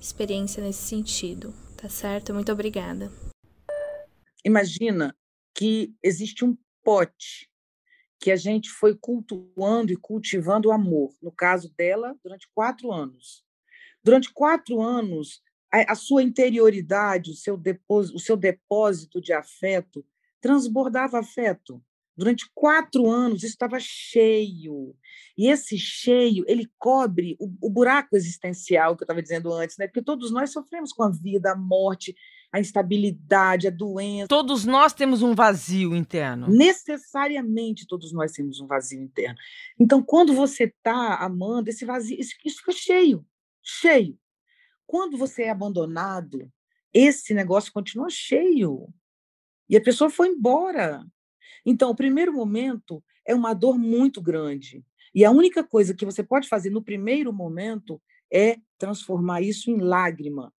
experiência 0.00 0.62
nesse 0.62 0.82
sentido, 0.82 1.54
tá 1.76 1.88
certo? 1.88 2.34
Muito 2.34 2.52
obrigada. 2.52 3.10
Imagina 4.44 5.14
que 5.54 5.94
existe 6.02 6.44
um 6.44 6.56
pote 6.82 7.49
que 8.20 8.30
a 8.30 8.36
gente 8.36 8.68
foi 8.68 8.94
cultuando 8.94 9.90
e 9.90 9.96
cultivando 9.96 10.68
o 10.68 10.72
amor. 10.72 11.14
No 11.22 11.32
caso 11.32 11.72
dela, 11.74 12.14
durante 12.22 12.46
quatro 12.54 12.92
anos. 12.92 13.42
Durante 14.04 14.30
quatro 14.32 14.82
anos, 14.82 15.42
a, 15.72 15.92
a 15.92 15.94
sua 15.94 16.22
interioridade, 16.22 17.30
o 17.30 17.34
seu, 17.34 17.56
depósito, 17.56 18.16
o 18.16 18.20
seu 18.20 18.36
depósito 18.36 19.20
de 19.22 19.32
afeto, 19.32 20.04
transbordava 20.40 21.18
afeto. 21.18 21.82
Durante 22.14 22.50
quatro 22.54 23.08
anos, 23.08 23.38
isso 23.38 23.54
estava 23.54 23.78
cheio. 23.80 24.94
E 25.38 25.48
esse 25.48 25.78
cheio, 25.78 26.44
ele 26.46 26.70
cobre 26.78 27.36
o, 27.40 27.50
o 27.62 27.70
buraco 27.70 28.14
existencial 28.14 28.94
que 28.94 29.02
eu 29.02 29.06
estava 29.06 29.22
dizendo 29.22 29.50
antes, 29.50 29.78
né? 29.78 29.86
porque 29.86 30.02
todos 30.02 30.30
nós 30.30 30.52
sofremos 30.52 30.92
com 30.92 31.04
a 31.04 31.10
vida, 31.10 31.52
a 31.52 31.56
morte, 31.56 32.14
a 32.52 32.58
instabilidade, 32.58 33.68
a 33.68 33.70
doença. 33.70 34.28
Todos 34.28 34.64
nós 34.64 34.92
temos 34.92 35.22
um 35.22 35.34
vazio 35.34 35.94
interno. 35.94 36.48
Necessariamente 36.48 37.86
todos 37.86 38.12
nós 38.12 38.32
temos 38.32 38.60
um 38.60 38.66
vazio 38.66 39.00
interno. 39.00 39.38
Então, 39.78 40.02
quando 40.02 40.34
você 40.34 40.64
está 40.64 41.16
amando, 41.16 41.70
esse 41.70 41.84
vazio, 41.84 42.18
isso, 42.18 42.34
isso 42.44 42.58
fica 42.58 42.72
cheio, 42.72 43.24
cheio. 43.62 44.18
Quando 44.86 45.16
você 45.16 45.44
é 45.44 45.50
abandonado, 45.50 46.50
esse 46.92 47.32
negócio 47.32 47.72
continua 47.72 48.10
cheio. 48.10 48.88
E 49.68 49.76
a 49.76 49.80
pessoa 49.80 50.10
foi 50.10 50.28
embora. 50.28 51.04
Então, 51.64 51.90
o 51.90 51.94
primeiro 51.94 52.32
momento 52.32 53.02
é 53.24 53.34
uma 53.34 53.54
dor 53.54 53.78
muito 53.78 54.20
grande. 54.20 54.84
E 55.14 55.24
a 55.24 55.30
única 55.30 55.62
coisa 55.62 55.94
que 55.94 56.04
você 56.04 56.22
pode 56.22 56.48
fazer 56.48 56.70
no 56.70 56.82
primeiro 56.82 57.32
momento 57.32 58.02
é 58.32 58.58
transformar 58.76 59.42
isso 59.42 59.70
em 59.70 59.78
lágrima. 59.78 60.52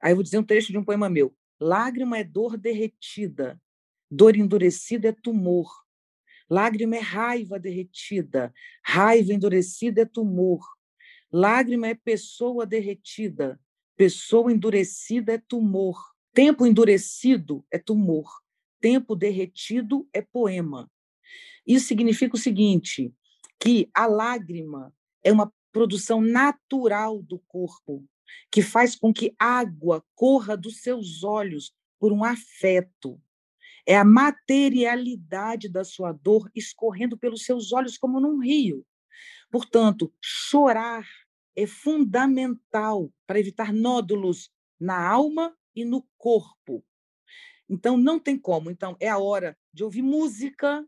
Aí 0.00 0.12
eu 0.12 0.16
vou 0.16 0.22
dizer 0.22 0.38
um 0.38 0.44
trecho 0.44 0.72
de 0.72 0.78
um 0.78 0.84
poema 0.84 1.08
meu. 1.08 1.34
Lágrima 1.60 2.18
é 2.18 2.24
dor 2.24 2.56
derretida, 2.56 3.60
dor 4.10 4.36
endurecida 4.36 5.08
é 5.08 5.12
tumor. 5.12 5.70
Lágrima 6.48 6.96
é 6.96 7.00
raiva 7.00 7.58
derretida, 7.58 8.52
raiva 8.84 9.32
endurecida 9.32 10.02
é 10.02 10.04
tumor. 10.04 10.60
Lágrima 11.32 11.88
é 11.88 11.94
pessoa 11.94 12.64
derretida, 12.64 13.58
pessoa 13.96 14.52
endurecida 14.52 15.32
é 15.32 15.38
tumor. 15.38 15.98
Tempo 16.32 16.66
endurecido 16.66 17.64
é 17.70 17.78
tumor, 17.78 18.30
tempo 18.78 19.16
derretido 19.16 20.06
é 20.12 20.20
poema. 20.20 20.90
Isso 21.66 21.86
significa 21.86 22.36
o 22.36 22.38
seguinte: 22.38 23.12
que 23.58 23.90
a 23.94 24.06
lágrima 24.06 24.94
é 25.24 25.32
uma 25.32 25.50
produção 25.72 26.20
natural 26.20 27.22
do 27.22 27.38
corpo 27.38 28.06
que 28.50 28.62
faz 28.62 28.96
com 28.96 29.12
que 29.12 29.34
água 29.38 30.04
corra 30.14 30.56
dos 30.56 30.80
seus 30.80 31.22
olhos 31.22 31.74
por 31.98 32.12
um 32.12 32.24
afeto. 32.24 33.20
É 33.86 33.96
a 33.96 34.04
materialidade 34.04 35.68
da 35.68 35.84
sua 35.84 36.12
dor 36.12 36.50
escorrendo 36.54 37.16
pelos 37.16 37.44
seus 37.44 37.72
olhos 37.72 37.96
como 37.96 38.20
num 38.20 38.38
rio. 38.38 38.84
Portanto, 39.50 40.12
chorar 40.20 41.06
é 41.54 41.66
fundamental 41.66 43.12
para 43.26 43.38
evitar 43.38 43.72
nódulos 43.72 44.50
na 44.78 45.08
alma 45.08 45.56
e 45.74 45.84
no 45.84 46.06
corpo. 46.18 46.84
Então, 47.68 47.96
não 47.96 48.18
tem 48.18 48.38
como. 48.38 48.70
Então, 48.70 48.96
é 49.00 49.08
a 49.08 49.18
hora 49.18 49.56
de 49.72 49.82
ouvir 49.82 50.02
música, 50.02 50.86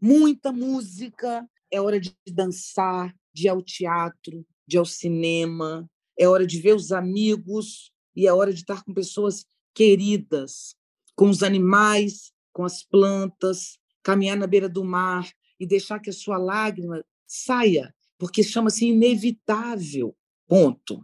muita 0.00 0.52
música, 0.52 1.48
é 1.70 1.80
hora 1.80 1.98
de 1.98 2.14
dançar, 2.30 3.14
de 3.32 3.46
ir 3.46 3.48
ao 3.48 3.62
teatro, 3.62 4.46
de 4.66 4.76
ir 4.76 4.78
ao 4.78 4.84
cinema, 4.84 5.90
é 6.18 6.28
hora 6.28 6.46
de 6.46 6.60
ver 6.60 6.74
os 6.74 6.92
amigos 6.92 7.92
e 8.14 8.26
é 8.26 8.32
hora 8.32 8.52
de 8.52 8.60
estar 8.60 8.82
com 8.84 8.94
pessoas 8.94 9.44
queridas, 9.74 10.76
com 11.16 11.28
os 11.28 11.42
animais, 11.42 12.32
com 12.52 12.64
as 12.64 12.82
plantas, 12.82 13.78
caminhar 14.02 14.36
na 14.36 14.46
beira 14.46 14.68
do 14.68 14.84
mar 14.84 15.28
e 15.58 15.66
deixar 15.66 15.98
que 15.98 16.10
a 16.10 16.12
sua 16.12 16.38
lágrima 16.38 17.04
saia, 17.26 17.94
porque 18.18 18.42
chama-se 18.42 18.86
inevitável. 18.86 20.16
Ponto. 20.46 21.02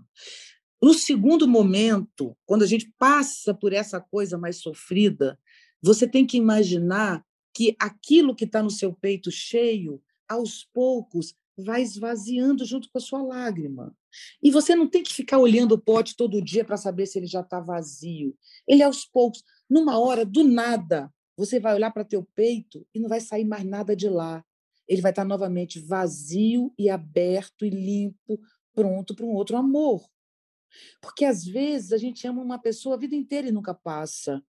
No 0.82 0.94
segundo 0.94 1.46
momento, 1.48 2.36
quando 2.46 2.62
a 2.62 2.66
gente 2.66 2.92
passa 2.98 3.52
por 3.52 3.72
essa 3.72 4.00
coisa 4.00 4.38
mais 4.38 4.56
sofrida, 4.56 5.38
você 5.82 6.06
tem 6.06 6.26
que 6.26 6.36
imaginar 6.36 7.24
que 7.54 7.74
aquilo 7.78 8.34
que 8.34 8.44
está 8.44 8.62
no 8.62 8.70
seu 8.70 8.92
peito 8.92 9.30
cheio, 9.30 10.00
aos 10.28 10.64
poucos, 10.72 11.34
vai 11.58 11.82
esvaziando 11.82 12.64
junto 12.64 12.88
com 12.90 12.98
a 12.98 13.00
sua 13.00 13.22
lágrima. 13.22 13.94
E 14.42 14.50
você 14.50 14.74
não 14.74 14.88
tem 14.88 15.02
que 15.02 15.12
ficar 15.12 15.38
olhando 15.38 15.72
o 15.72 15.78
pote 15.78 16.16
todo 16.16 16.42
dia 16.42 16.64
para 16.64 16.76
saber 16.76 17.06
se 17.06 17.18
ele 17.18 17.26
já 17.26 17.40
está 17.40 17.60
vazio. 17.60 18.36
Ele, 18.66 18.82
aos 18.82 19.04
poucos, 19.04 19.42
numa 19.68 19.98
hora, 19.98 20.24
do 20.24 20.44
nada, 20.44 21.12
você 21.36 21.58
vai 21.58 21.74
olhar 21.74 21.90
para 21.90 22.04
teu 22.04 22.22
peito 22.34 22.86
e 22.94 23.00
não 23.00 23.08
vai 23.08 23.20
sair 23.20 23.44
mais 23.44 23.64
nada 23.64 23.94
de 23.96 24.08
lá. 24.08 24.44
Ele 24.88 25.00
vai 25.00 25.12
estar 25.12 25.22
tá 25.22 25.28
novamente 25.28 25.78
vazio 25.78 26.72
e 26.78 26.90
aberto 26.90 27.64
e 27.64 27.70
limpo, 27.70 28.40
pronto 28.74 29.14
para 29.14 29.24
um 29.24 29.32
outro 29.32 29.56
amor. 29.56 30.04
Porque 31.00 31.24
às 31.24 31.44
vezes 31.44 31.92
a 31.92 31.98
gente 31.98 32.26
ama 32.26 32.42
uma 32.42 32.58
pessoa 32.58 32.94
a 32.94 32.98
vida 32.98 33.14
inteira 33.14 33.48
e 33.48 33.52
nunca 33.52 33.74
passa. 33.74 34.42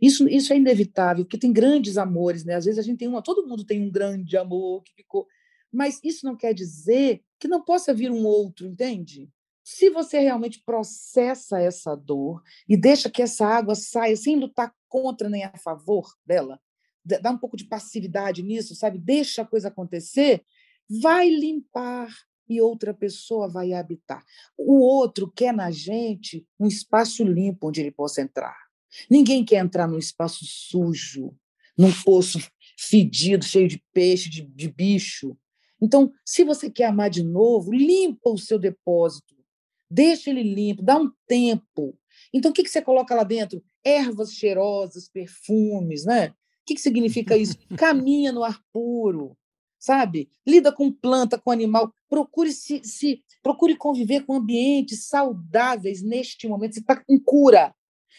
Isso, 0.00 0.28
isso 0.28 0.52
é 0.52 0.56
inevitável, 0.56 1.24
porque 1.24 1.38
tem 1.38 1.52
grandes 1.52 1.96
amores, 1.96 2.44
né? 2.44 2.54
Às 2.54 2.66
vezes 2.66 2.78
a 2.78 2.82
gente 2.82 2.98
tem 2.98 3.08
uma, 3.08 3.22
todo 3.22 3.46
mundo 3.46 3.64
tem 3.64 3.82
um 3.82 3.90
grande 3.90 4.36
amor 4.36 4.82
que 4.82 4.92
ficou, 4.94 5.26
mas 5.72 6.00
isso 6.04 6.26
não 6.26 6.36
quer 6.36 6.52
dizer 6.52 7.22
que 7.40 7.48
não 7.48 7.64
possa 7.64 7.92
vir 7.94 8.10
um 8.10 8.24
outro, 8.24 8.66
entende? 8.66 9.28
Se 9.64 9.88
você 9.90 10.20
realmente 10.20 10.62
processa 10.64 11.60
essa 11.60 11.96
dor 11.96 12.42
e 12.68 12.76
deixa 12.76 13.10
que 13.10 13.22
essa 13.22 13.46
água 13.46 13.74
saia 13.74 14.16
sem 14.16 14.36
lutar 14.38 14.74
contra 14.88 15.28
nem 15.28 15.44
a 15.44 15.56
favor 15.56 16.12
dela, 16.24 16.60
dá 17.04 17.30
um 17.30 17.38
pouco 17.38 17.56
de 17.56 17.64
passividade 17.64 18.42
nisso, 18.42 18.74
sabe? 18.74 18.98
Deixa 18.98 19.42
a 19.42 19.46
coisa 19.46 19.68
acontecer, 19.68 20.44
vai 21.02 21.30
limpar 21.30 22.14
e 22.48 22.60
outra 22.60 22.92
pessoa 22.92 23.48
vai 23.48 23.72
habitar. 23.72 24.24
O 24.58 24.80
outro 24.80 25.30
quer 25.30 25.54
na 25.54 25.70
gente 25.70 26.46
um 26.58 26.66
espaço 26.66 27.24
limpo 27.24 27.68
onde 27.68 27.80
ele 27.80 27.92
possa 27.92 28.20
entrar. 28.20 28.56
Ninguém 29.08 29.44
quer 29.44 29.64
entrar 29.64 29.86
num 29.86 29.98
espaço 29.98 30.44
sujo, 30.44 31.34
num 31.78 31.92
poço 32.02 32.38
fedido, 32.76 33.44
cheio 33.44 33.68
de 33.68 33.82
peixe, 33.92 34.28
de, 34.28 34.42
de 34.42 34.68
bicho. 34.68 35.38
Então, 35.80 36.12
se 36.24 36.44
você 36.44 36.70
quer 36.70 36.86
amar 36.86 37.10
de 37.10 37.22
novo, 37.22 37.72
limpa 37.72 38.30
o 38.30 38.38
seu 38.38 38.58
depósito, 38.58 39.34
deixa 39.90 40.30
ele 40.30 40.42
limpo, 40.42 40.82
dá 40.82 40.96
um 40.96 41.10
tempo. 41.26 41.98
Então, 42.32 42.50
o 42.50 42.54
que, 42.54 42.62
que 42.62 42.70
você 42.70 42.82
coloca 42.82 43.14
lá 43.14 43.24
dentro? 43.24 43.62
Ervas 43.84 44.32
cheirosas, 44.32 45.08
perfumes, 45.08 46.04
né? 46.04 46.28
O 46.28 46.34
que, 46.66 46.74
que 46.74 46.80
significa 46.80 47.36
isso? 47.36 47.56
Caminha 47.78 48.30
no 48.30 48.44
ar 48.44 48.60
puro, 48.72 49.36
sabe? 49.78 50.30
Lida 50.46 50.70
com 50.70 50.92
planta, 50.92 51.38
com 51.38 51.50
animal. 51.50 51.92
Procure 52.08 52.52
se, 52.52 52.82
se 52.84 53.24
procure 53.42 53.74
conviver 53.76 54.24
com 54.26 54.34
ambientes 54.34 55.06
saudáveis 55.06 56.02
neste 56.02 56.46
momento. 56.46 56.74
Você 56.74 56.80
está 56.80 57.02
em 57.08 57.18
cura. 57.18 57.74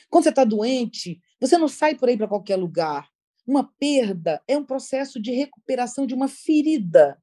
Quando 0.09 0.23
você 0.23 0.29
está 0.29 0.43
doente, 0.43 1.21
você 1.39 1.57
não 1.57 1.67
sai 1.67 1.95
por 1.95 2.09
aí 2.09 2.17
para 2.17 2.27
qualquer 2.27 2.55
lugar. 2.55 3.07
Uma 3.47 3.63
perda 3.63 4.41
é 4.47 4.57
um 4.57 4.65
processo 4.65 5.21
de 5.21 5.31
recuperação 5.31 6.05
de 6.05 6.13
uma 6.13 6.27
ferida. 6.27 7.17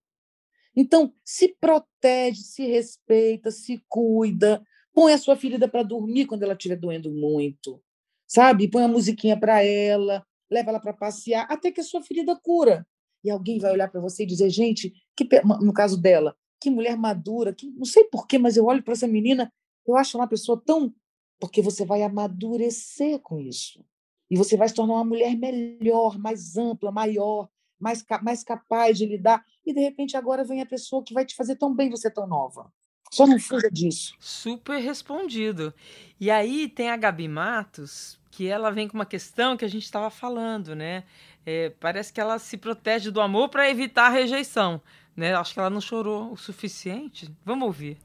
Então, 0.81 1.13
se 1.25 1.49
protege, 1.61 2.41
se 2.41 2.65
respeita, 2.65 3.51
se 3.51 3.83
cuida, 3.89 4.63
põe 4.95 5.13
a 5.13 5.19
sua 5.19 5.35
ferida 5.35 5.67
para 5.67 5.83
dormir 5.83 6.27
quando 6.27 6.45
ela 6.45 6.53
estiver 6.53 6.77
doendo 6.77 7.11
muito, 7.11 7.83
sabe? 8.29 8.69
Põe 8.69 8.85
a 8.85 8.89
musiquinha 8.89 9.37
para 9.37 9.61
ela, 9.61 10.25
leva 10.49 10.71
ela 10.71 10.79
para 10.79 10.93
passear, 10.93 11.49
até 11.51 11.73
que 11.73 11.81
a 11.81 11.85
sua 11.85 12.01
ferida 12.01 12.39
cura. 12.41 12.87
E 13.25 13.29
alguém 13.29 13.59
vai 13.59 13.73
olhar 13.73 13.91
para 13.91 14.01
você 14.01 14.23
e 14.23 14.27
dizer, 14.27 14.51
gente, 14.51 14.93
que, 15.17 15.29
no 15.61 15.73
caso 15.73 16.01
dela, 16.01 16.37
que 16.61 16.71
mulher 16.71 16.97
madura, 16.97 17.53
que, 17.53 17.69
não 17.73 17.85
sei 17.85 18.05
porquê, 18.05 18.39
mas 18.39 18.57
eu 18.57 18.65
olho 18.65 18.81
para 18.81 18.93
essa 18.93 19.09
menina, 19.09 19.53
eu 19.85 19.97
acho 19.97 20.17
uma 20.17 20.29
pessoa 20.29 20.63
tão. 20.65 20.95
Porque 21.41 21.61
você 21.61 21.85
vai 21.85 22.05
amadurecer 22.05 23.19
com 23.19 23.41
isso. 23.41 23.85
E 24.31 24.37
você 24.37 24.57
vai 24.57 24.69
se 24.69 24.75
tornar 24.77 24.95
uma 24.95 25.05
mulher 25.05 25.37
melhor, 25.37 26.21
mais 26.21 26.57
ampla, 26.57 26.93
maior, 26.93 27.49
mais, 27.79 28.05
mais 28.23 28.43
capaz 28.43 28.99
de 28.99 29.07
lidar. 29.07 29.45
E, 29.65 29.73
de 29.73 29.81
repente, 29.81 30.17
agora 30.17 30.45
vem 30.45 30.61
a 30.61 30.67
pessoa 30.67 31.03
que 31.05 31.15
vai 31.15 31.25
te 31.25 31.35
fazer 31.35 31.57
tão 31.57 31.75
bem 31.75 31.91
você 31.91 32.11
tão 32.11 32.27
nova. 32.27 32.73
Só 33.11 33.27
não 33.27 33.39
fuja 33.39 33.71
disso. 33.71 34.15
Super 34.19 34.79
respondido. 34.79 35.73
E 36.21 36.31
aí 36.31 36.69
tem 36.69 36.91
a 36.91 36.97
Gabi 36.97 37.27
Matos, 37.27 38.21
que 38.31 38.47
ela 38.47 38.71
vem 38.71 38.87
com 38.87 38.99
uma 38.99 39.07
questão 39.07 39.57
que 39.57 39.65
a 39.65 39.69
gente 39.69 39.85
estava 39.85 40.11
falando, 40.11 40.75
né? 40.77 41.05
É, 41.47 41.71
parece 41.81 42.13
que 42.13 42.21
ela 42.21 42.39
se 42.39 42.57
protege 42.59 43.11
do 43.11 43.21
amor 43.21 43.49
para 43.49 43.71
evitar 43.71 44.07
a 44.07 44.11
rejeição. 44.11 44.81
Né? 45.17 45.35
Acho 45.35 45.55
que 45.55 45.61
ela 45.61 45.71
não 45.71 45.81
chorou 45.81 46.33
o 46.33 46.37
suficiente. 46.37 47.35
Vamos 47.45 47.67
ouvir. 47.67 47.97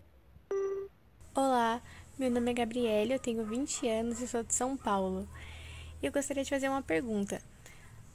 Olá, 1.35 1.81
meu 2.17 2.31
nome 2.31 2.51
é 2.51 2.53
Gabriele, 2.53 3.13
eu 3.13 3.19
tenho 3.19 3.43
20 3.43 3.87
anos 3.89 4.21
e 4.21 4.27
sou 4.27 4.43
de 4.43 4.53
São 4.53 4.77
Paulo. 4.77 5.27
E 6.01 6.05
eu 6.05 6.11
gostaria 6.11 6.43
de 6.43 6.49
fazer 6.49 6.69
uma 6.69 6.81
pergunta. 6.81 7.41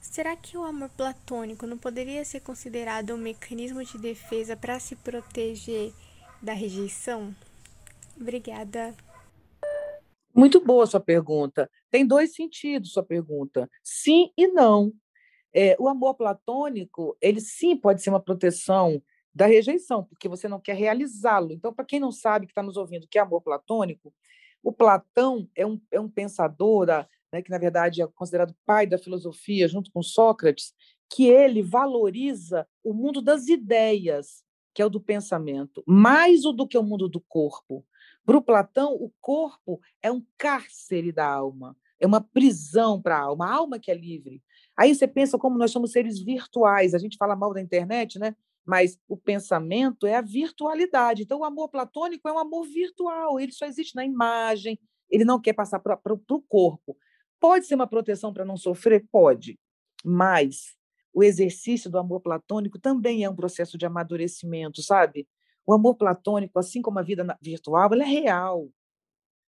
Será 0.01 0.37
que 0.37 0.57
o 0.57 0.65
amor 0.65 0.89
platônico 0.91 1.67
não 1.67 1.77
poderia 1.77 2.25
ser 2.25 2.41
considerado 2.41 3.15
um 3.15 3.19
mecanismo 3.19 3.85
de 3.85 3.99
defesa 3.99 4.57
para 4.57 4.79
se 4.79 4.97
proteger 4.97 5.93
da 6.41 6.53
rejeição? 6.53 7.35
Obrigada. 8.21 8.95
Muito 10.35 10.65
boa 10.65 10.87
sua 10.87 11.01
pergunta. 11.01 11.71
Tem 11.91 12.07
dois 12.07 12.35
sentidos 12.35 12.93
sua 12.93 13.03
pergunta. 13.03 13.69
Sim 13.83 14.31
e 14.37 14.47
não. 14.47 14.93
É, 15.53 15.77
o 15.79 15.89
amor 15.89 16.15
platônico, 16.15 17.17
ele 17.21 17.41
sim 17.41 17.77
pode 17.77 18.03
ser 18.03 18.11
uma 18.11 18.23
proteção 18.23 19.03
da 19.35 19.47
rejeição, 19.47 20.05
porque 20.05 20.29
você 20.29 20.49
não 20.49 20.61
quer 20.61 20.75
realizá-lo. 20.75 21.53
Então, 21.53 21.73
para 21.73 21.85
quem 21.85 22.01
não 22.01 22.13
sabe, 22.13 22.47
que 22.47 22.53
está 22.53 22.63
nos 22.63 22.77
ouvindo, 22.77 23.07
que 23.09 23.19
é 23.19 23.23
amor 23.23 23.41
platônico, 23.41 24.13
o 24.63 24.73
Platão 24.73 25.49
é 25.55 25.67
um, 25.67 25.81
é 25.91 26.01
um 26.01 26.09
pensador 26.09 26.87
né, 27.33 27.43
que 27.43 27.51
na 27.51 27.59
verdade 27.59 28.03
é 28.03 28.07
considerado 28.07 28.55
pai 28.65 28.87
da 28.87 28.99
filosofia, 28.99 29.69
junto 29.69 29.91
com 29.91 30.03
Sócrates, 30.03 30.73
que 31.11 31.27
ele 31.27 31.63
valoriza 31.63 32.67
o 32.85 32.93
mundo 32.93 33.23
das 33.23 33.49
ideias, 33.49 34.43
que 34.75 34.83
é 34.83 34.87
o 34.87 34.91
do 34.91 35.01
pensamento, 35.01 35.83
mais 35.87 36.43
do 36.43 36.67
que 36.67 36.79
o 36.79 36.83
mundo 36.83 37.09
do 37.09 37.21
corpo. 37.21 37.85
Para 38.25 38.37
o 38.37 38.43
Platão, 38.43 38.93
o 38.93 39.11
corpo 39.21 39.81
é 40.03 40.13
um 40.13 40.25
cárcere 40.37 41.11
da 41.11 41.27
alma, 41.27 41.77
é 41.99 42.07
uma 42.07 42.21
prisão 42.21 43.01
para 43.01 43.17
a 43.17 43.23
alma, 43.23 43.47
a 43.47 43.55
alma 43.55 43.79
que 43.79 43.91
é 43.91 43.95
livre. 43.95 44.43
Aí 44.77 44.95
você 44.95 45.09
pensa 45.09 45.39
como 45.39 45.59
nós 45.59 45.71
somos 45.71 45.93
seres 45.93 46.21
virtuais, 46.21 46.95
a 46.95 46.99
gente 46.99 47.17
fala 47.17 47.35
mal 47.35 47.53
da 47.53 47.61
internet, 47.61 48.19
né? 48.19 48.37
mas 48.69 49.01
o 49.09 49.17
pensamento 49.17 50.07
é 50.07 50.15
a 50.15 50.21
virtualidade. 50.21 51.23
Então, 51.23 51.39
o 51.39 51.45
amor 51.45 51.71
platônico 51.71 52.29
é 52.29 52.33
um 52.33 52.39
amor 52.39 52.67
virtual, 52.67 53.41
ele 53.41 53.51
só 53.51 53.65
existe 53.65 53.97
na 53.97 54.05
imagem, 54.05 54.79
ele 55.09 55.25
não 55.25 55.41
quer 55.41 55.55
passar 55.55 55.81
para 55.81 55.99
o 56.13 56.43
corpo. 56.43 56.95
Pode 57.41 57.67
ser 57.67 57.75
uma 57.75 57.87
proteção 57.87 58.33
para 58.33 58.45
não 58.45 58.57
sofrer? 58.57 59.05
Pode. 59.11 59.59
Mas 60.05 60.77
o 61.13 61.23
exercício 61.23 61.91
do 61.91 61.99
amor 61.99 62.21
platônico 62.21 62.79
também 62.79 63.25
é 63.25 63.31
um 63.31 63.37
processo 63.37 63.77
de 63.77 63.87
amadurecimento, 63.87 64.83
sabe? 64.83 65.27
O 65.67 65.73
amor 65.73 65.97
platônico, 65.97 66.59
assim 66.59 66.81
como 66.81 66.99
a 66.99 67.03
vida 67.03 67.37
virtual, 67.43 67.93
ela 67.93 68.03
é 68.03 68.07
real. 68.07 68.69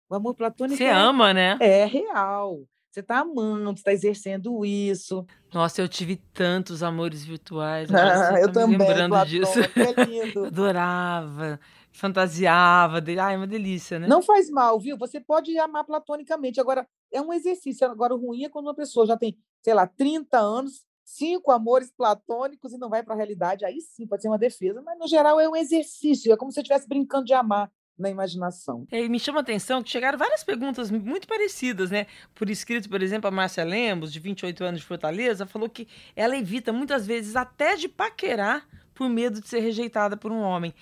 O 0.10 0.15
amor 0.15 0.34
platônico 0.34 0.78
Você 0.78 0.86
é, 0.86 0.91
ama, 0.91 1.34
né? 1.34 1.58
É 1.62 1.86
real. 1.86 2.63
Você 2.91 3.02
está 3.02 3.19
amando, 3.19 3.71
está 3.71 3.93
exercendo 3.93 4.65
isso. 4.65 5.23
Nossa, 5.54 5.80
eu 5.80 5.88
tive 5.88 6.15
tantos 6.15 6.82
amores 6.82 7.23
virtuais. 7.23 7.93
Ah, 7.93 8.39
eu 8.41 8.49
também, 8.52 8.80
lembrando 8.80 9.23
disso. 9.25 9.60
é 9.60 10.06
lindo. 10.06 10.45
Adorava, 10.47 11.60
fantasiava. 12.00 13.02
De... 13.02 13.20
Ai, 13.20 13.36
uma 13.36 13.48
delícia, 13.48 14.00
né? 14.00 14.08
Não 14.08 14.22
faz 14.22 14.50
mal, 14.50 14.80
viu? 14.80 14.98
Você 14.98 15.20
pode 15.20 15.58
amar 15.58 15.84
platonicamente. 15.84 16.60
Agora, 16.60 16.88
é 17.12 17.22
um 17.22 17.34
exercício. 17.34 17.86
Agora, 17.88 18.16
o 18.16 18.18
ruim 18.18 18.44
é 18.44 18.50
quando 18.50 18.68
uma 18.68 18.76
pessoa 18.76 19.06
já 19.06 19.18
tem, 19.18 19.38
sei 19.62 19.74
lá, 19.74 19.86
30 19.86 20.40
anos, 20.40 20.86
cinco 21.04 21.52
amores 21.52 21.92
platônicos 21.92 22.74
e 22.74 22.78
não 22.78 22.90
vai 22.90 23.04
para 23.04 23.14
a 23.14 23.18
realidade. 23.18 23.66
Aí 23.66 23.82
sim, 23.82 24.08
pode 24.08 24.22
ser 24.22 24.30
uma 24.30 24.38
defesa. 24.38 24.82
Mas, 24.82 24.98
no 24.98 25.08
geral, 25.08 25.40
é 25.40 25.48
um 25.48 25.56
exercício. 25.56 26.32
É 26.32 26.38
como 26.38 26.52
se 26.52 26.56
você 26.56 26.62
estivesse 26.62 26.88
brincando 26.88 27.26
de 27.26 27.34
amar 27.34 27.72
na 27.98 28.10
imaginação. 28.10 28.88
É, 28.90 29.04
e 29.04 29.10
me 29.10 29.20
chama 29.20 29.40
a 29.40 29.42
atenção 29.42 29.84
que 29.84 29.90
chegaram 29.90 30.18
várias 30.18 30.42
perguntas 30.42 30.90
muito 30.90 31.28
parecidas, 31.28 31.92
né? 31.92 32.08
Por 32.34 32.50
escrito, 32.50 32.90
por 32.90 33.04
exemplo, 33.04 33.28
a 33.28 33.32
Márcia 33.32 33.64
Lemos, 33.66 34.14
de 34.14 34.20
28 34.20 34.64
anos 34.64 34.80
de 34.80 34.86
Fortaleza, 34.86 35.46
falou 35.46 35.70
que 35.70 35.86
ela 36.16 36.38
evita 36.38 36.72
muitas 36.72 37.06
vezes 37.06 37.36
até 37.36 37.76
de 37.76 37.90
paquerar 37.90 38.66
por 38.94 39.10
medo 39.10 39.42
de 39.42 39.48
ser 39.48 39.60
rejeitada 39.60 40.16
por 40.16 40.32
um 40.32 40.40
homem. 40.40 40.74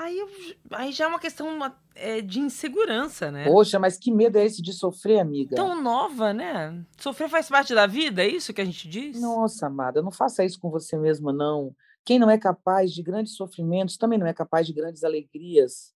Aí, 0.00 0.18
eu, 0.18 0.28
aí 0.70 0.92
já 0.92 1.04
é 1.04 1.08
uma 1.08 1.18
questão 1.18 1.58
é, 1.94 2.22
de 2.22 2.40
insegurança, 2.40 3.30
né? 3.30 3.44
Poxa, 3.44 3.78
mas 3.78 3.98
que 3.98 4.10
medo 4.10 4.38
é 4.38 4.46
esse 4.46 4.62
de 4.62 4.72
sofrer, 4.72 5.20
amiga? 5.20 5.54
Tão 5.54 5.78
nova, 5.82 6.32
né? 6.32 6.86
Sofrer 6.98 7.28
faz 7.28 7.50
parte 7.50 7.74
da 7.74 7.86
vida, 7.86 8.24
é 8.24 8.26
isso 8.26 8.54
que 8.54 8.62
a 8.62 8.64
gente 8.64 8.88
diz? 8.88 9.20
Nossa, 9.20 9.66
amada, 9.66 10.00
não 10.00 10.10
faça 10.10 10.42
isso 10.42 10.58
com 10.58 10.70
você 10.70 10.96
mesma, 10.96 11.34
não. 11.34 11.76
Quem 12.02 12.18
não 12.18 12.30
é 12.30 12.38
capaz 12.38 12.94
de 12.94 13.02
grandes 13.02 13.36
sofrimentos 13.36 13.98
também 13.98 14.18
não 14.18 14.26
é 14.26 14.32
capaz 14.32 14.66
de 14.66 14.72
grandes 14.72 15.04
alegrias. 15.04 15.92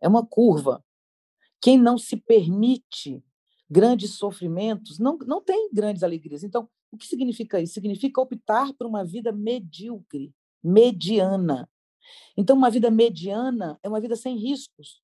É 0.00 0.06
uma 0.06 0.24
curva. 0.24 0.80
Quem 1.60 1.76
não 1.76 1.98
se 1.98 2.16
permite 2.16 3.20
grandes 3.68 4.12
sofrimentos 4.12 5.00
não, 5.00 5.18
não 5.26 5.42
tem 5.42 5.68
grandes 5.72 6.04
alegrias. 6.04 6.44
Então, 6.44 6.68
o 6.92 6.96
que 6.96 7.08
significa 7.08 7.60
isso? 7.60 7.74
Significa 7.74 8.20
optar 8.20 8.72
por 8.74 8.86
uma 8.86 9.04
vida 9.04 9.32
medíocre, 9.32 10.32
mediana. 10.62 11.68
Então, 12.36 12.56
uma 12.56 12.70
vida 12.70 12.90
mediana 12.90 13.78
é 13.82 13.88
uma 13.88 14.00
vida 14.00 14.16
sem 14.16 14.36
riscos. 14.36 15.02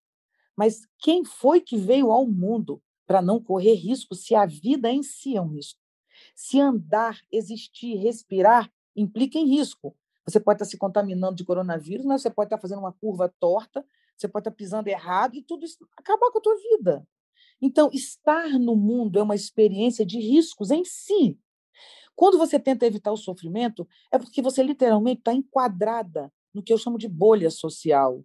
Mas 0.57 0.87
quem 0.99 1.25
foi 1.25 1.61
que 1.61 1.77
veio 1.77 2.11
ao 2.11 2.27
mundo 2.27 2.83
para 3.07 3.21
não 3.21 3.43
correr 3.43 3.75
risco 3.75 4.15
se 4.15 4.35
a 4.35 4.47
vida 4.47 4.91
em 4.91 5.03
si 5.03 5.37
é 5.37 5.41
um 5.41 5.49
risco? 5.49 5.81
Se 6.35 6.61
andar, 6.61 7.21
existir, 7.31 7.97
respirar 7.97 8.71
implica 8.97 9.39
em 9.39 9.47
risco. 9.47 9.97
Você 10.27 10.41
pode 10.41 10.57
estar 10.57 10.65
se 10.65 10.79
contaminando 10.79 11.37
de 11.37 11.45
coronavírus, 11.45 12.07
mas 12.07 12.23
você 12.23 12.31
pode 12.31 12.47
estar 12.47 12.59
fazendo 12.59 12.79
uma 12.79 12.93
curva 12.93 13.33
torta, 13.41 13.85
você 14.17 14.29
pode 14.29 14.49
estar 14.49 14.57
pisando 14.57 14.89
errado 14.89 15.35
e 15.35 15.43
tudo 15.43 15.65
isso 15.65 15.77
acabar 15.97 16.31
com 16.31 16.39
a 16.39 16.43
tua 16.43 16.57
vida. 16.57 17.07
Então, 17.61 17.91
estar 17.93 18.59
no 18.59 18.77
mundo 18.77 19.19
é 19.19 19.23
uma 19.23 19.35
experiência 19.35 20.05
de 20.05 20.19
riscos 20.19 20.71
em 20.71 20.85
si. 20.85 21.39
Quando 22.15 22.39
você 22.39 22.59
tenta 22.59 22.87
evitar 22.87 23.13
o 23.13 23.17
sofrimento, 23.17 23.87
é 24.11 24.19
porque 24.19 24.41
você 24.41 24.63
literalmente 24.63 25.21
está 25.21 25.33
enquadrada 25.33 26.33
no 26.55 26.63
que 26.63 26.73
eu 26.73 26.79
chamo 26.79 26.99
de 26.99 27.09
bolha 27.09 27.51
social. 27.51 28.25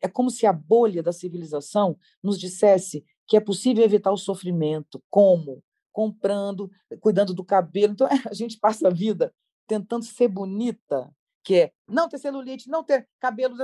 É 0.00 0.08
como 0.08 0.30
se 0.30 0.46
a 0.46 0.52
bolha 0.52 1.02
da 1.02 1.12
civilização 1.12 1.98
nos 2.22 2.38
dissesse 2.38 3.04
que 3.26 3.36
é 3.36 3.40
possível 3.40 3.82
evitar 3.84 4.12
o 4.12 4.18
sofrimento. 4.18 5.02
Como? 5.10 5.62
comprando, 5.94 6.68
cuidando 7.00 7.32
do 7.32 7.44
cabelo. 7.44 7.92
Então, 7.92 8.08
a 8.28 8.34
gente 8.34 8.58
passa 8.58 8.88
a 8.88 8.90
vida 8.90 9.32
tentando 9.66 10.04
ser 10.04 10.28
bonita, 10.28 11.08
que 11.42 11.54
é 11.54 11.72
não 11.88 12.08
ter 12.08 12.18
celulite, 12.18 12.68
não 12.68 12.82
ter 12.82 13.08
cabelo, 13.20 13.56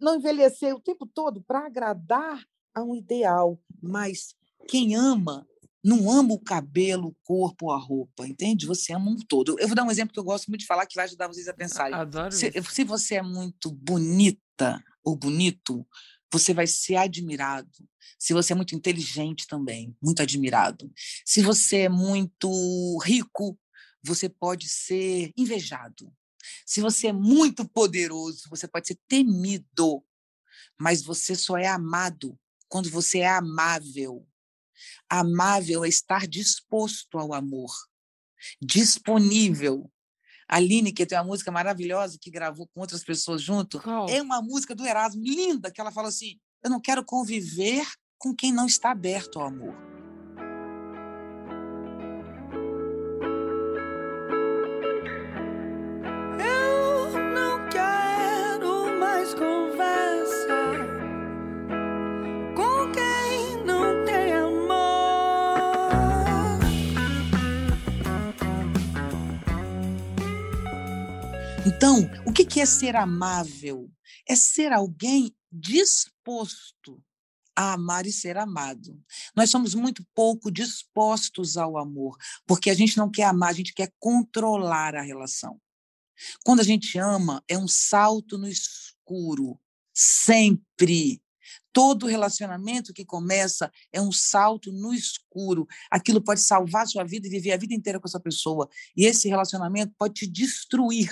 não 0.00 0.14
envelhecer 0.14 0.74
o 0.74 0.80
tempo 0.80 1.04
todo 1.04 1.42
para 1.42 1.66
agradar 1.66 2.42
a 2.72 2.82
um 2.82 2.94
ideal. 2.94 3.58
Mas 3.82 4.34
quem 4.68 4.94
ama 4.94 5.46
não 5.84 6.10
ama 6.10 6.34
o 6.34 6.38
cabelo, 6.38 7.08
o 7.08 7.16
corpo 7.24 7.66
ou 7.66 7.72
a 7.72 7.78
roupa, 7.78 8.26
entende? 8.26 8.66
Você 8.66 8.92
ama 8.92 9.10
um 9.10 9.16
todo. 9.16 9.58
Eu 9.58 9.66
vou 9.66 9.74
dar 9.74 9.84
um 9.84 9.90
exemplo 9.90 10.12
que 10.12 10.18
eu 10.18 10.24
gosto 10.24 10.48
muito 10.48 10.60
de 10.60 10.66
falar 10.66 10.86
que 10.86 10.94
vai 10.94 11.06
ajudar 11.06 11.26
vocês 11.26 11.48
a 11.48 11.54
pensarem. 11.54 11.94
Adoro 11.94 12.30
se, 12.30 12.52
se 12.70 12.84
você 12.84 13.16
é 13.16 13.22
muito 13.22 13.70
bonita 13.72 14.82
ou 15.04 15.16
bonito, 15.16 15.86
você 16.32 16.54
vai 16.54 16.66
ser 16.66 16.96
admirado. 16.96 17.68
Se 18.18 18.32
você 18.32 18.52
é 18.52 18.56
muito 18.56 18.74
inteligente 18.74 19.46
também, 19.48 19.96
muito 20.00 20.22
admirado. 20.22 20.90
Se 21.26 21.42
você 21.42 21.80
é 21.80 21.88
muito 21.88 22.48
rico, 23.04 23.58
você 24.02 24.28
pode 24.28 24.68
ser 24.68 25.32
invejado. 25.36 26.12
Se 26.64 26.80
você 26.80 27.08
é 27.08 27.12
muito 27.12 27.68
poderoso, 27.68 28.48
você 28.48 28.68
pode 28.68 28.86
ser 28.86 28.98
temido. 29.08 30.04
Mas 30.80 31.02
você 31.02 31.34
só 31.34 31.56
é 31.56 31.66
amado 31.66 32.38
quando 32.68 32.88
você 32.88 33.18
é 33.18 33.28
amável. 33.28 34.26
Amável 35.08 35.84
é 35.84 35.88
estar 35.88 36.26
disposto 36.26 37.18
ao 37.18 37.32
amor, 37.32 37.70
disponível. 38.60 39.90
A 40.48 40.56
Aline, 40.56 40.92
que 40.92 41.06
tem 41.06 41.16
uma 41.16 41.24
música 41.24 41.50
maravilhosa 41.50 42.18
que 42.20 42.30
gravou 42.30 42.68
com 42.74 42.80
outras 42.80 43.02
pessoas 43.02 43.40
junto, 43.40 43.80
Qual? 43.80 44.08
é 44.08 44.20
uma 44.20 44.42
música 44.42 44.74
do 44.74 44.84
Erasmo, 44.86 45.22
linda, 45.22 45.70
que 45.70 45.80
ela 45.80 45.92
fala 45.92 46.08
assim: 46.08 46.38
Eu 46.62 46.70
não 46.70 46.80
quero 46.80 47.04
conviver 47.04 47.86
com 48.18 48.34
quem 48.34 48.52
não 48.52 48.66
está 48.66 48.90
aberto 48.90 49.38
ao 49.40 49.46
amor. 49.46 49.91
Então, 71.82 72.08
o 72.24 72.32
que 72.32 72.60
é 72.60 72.64
ser 72.64 72.94
amável? 72.94 73.90
É 74.28 74.36
ser 74.36 74.70
alguém 74.72 75.34
disposto 75.50 77.02
a 77.56 77.72
amar 77.72 78.06
e 78.06 78.12
ser 78.12 78.36
amado. 78.36 79.02
Nós 79.34 79.50
somos 79.50 79.74
muito 79.74 80.06
pouco 80.14 80.48
dispostos 80.48 81.56
ao 81.56 81.76
amor, 81.76 82.16
porque 82.46 82.70
a 82.70 82.74
gente 82.74 82.96
não 82.96 83.10
quer 83.10 83.24
amar, 83.24 83.50
a 83.50 83.54
gente 83.54 83.74
quer 83.74 83.92
controlar 83.98 84.94
a 84.94 85.02
relação. 85.02 85.60
Quando 86.44 86.60
a 86.60 86.62
gente 86.62 86.96
ama, 86.98 87.42
é 87.48 87.58
um 87.58 87.66
salto 87.66 88.38
no 88.38 88.46
escuro, 88.46 89.58
sempre. 89.92 91.20
Todo 91.72 92.06
relacionamento 92.06 92.92
que 92.92 93.04
começa 93.04 93.68
é 93.92 94.00
um 94.00 94.12
salto 94.12 94.70
no 94.70 94.94
escuro. 94.94 95.66
Aquilo 95.90 96.22
pode 96.22 96.42
salvar 96.42 96.84
a 96.84 96.86
sua 96.86 97.02
vida 97.02 97.26
e 97.26 97.30
viver 97.30 97.50
a 97.50 97.56
vida 97.56 97.74
inteira 97.74 97.98
com 97.98 98.06
essa 98.06 98.20
pessoa. 98.20 98.68
E 98.96 99.04
esse 99.04 99.28
relacionamento 99.28 99.92
pode 99.98 100.14
te 100.14 100.28
destruir 100.28 101.10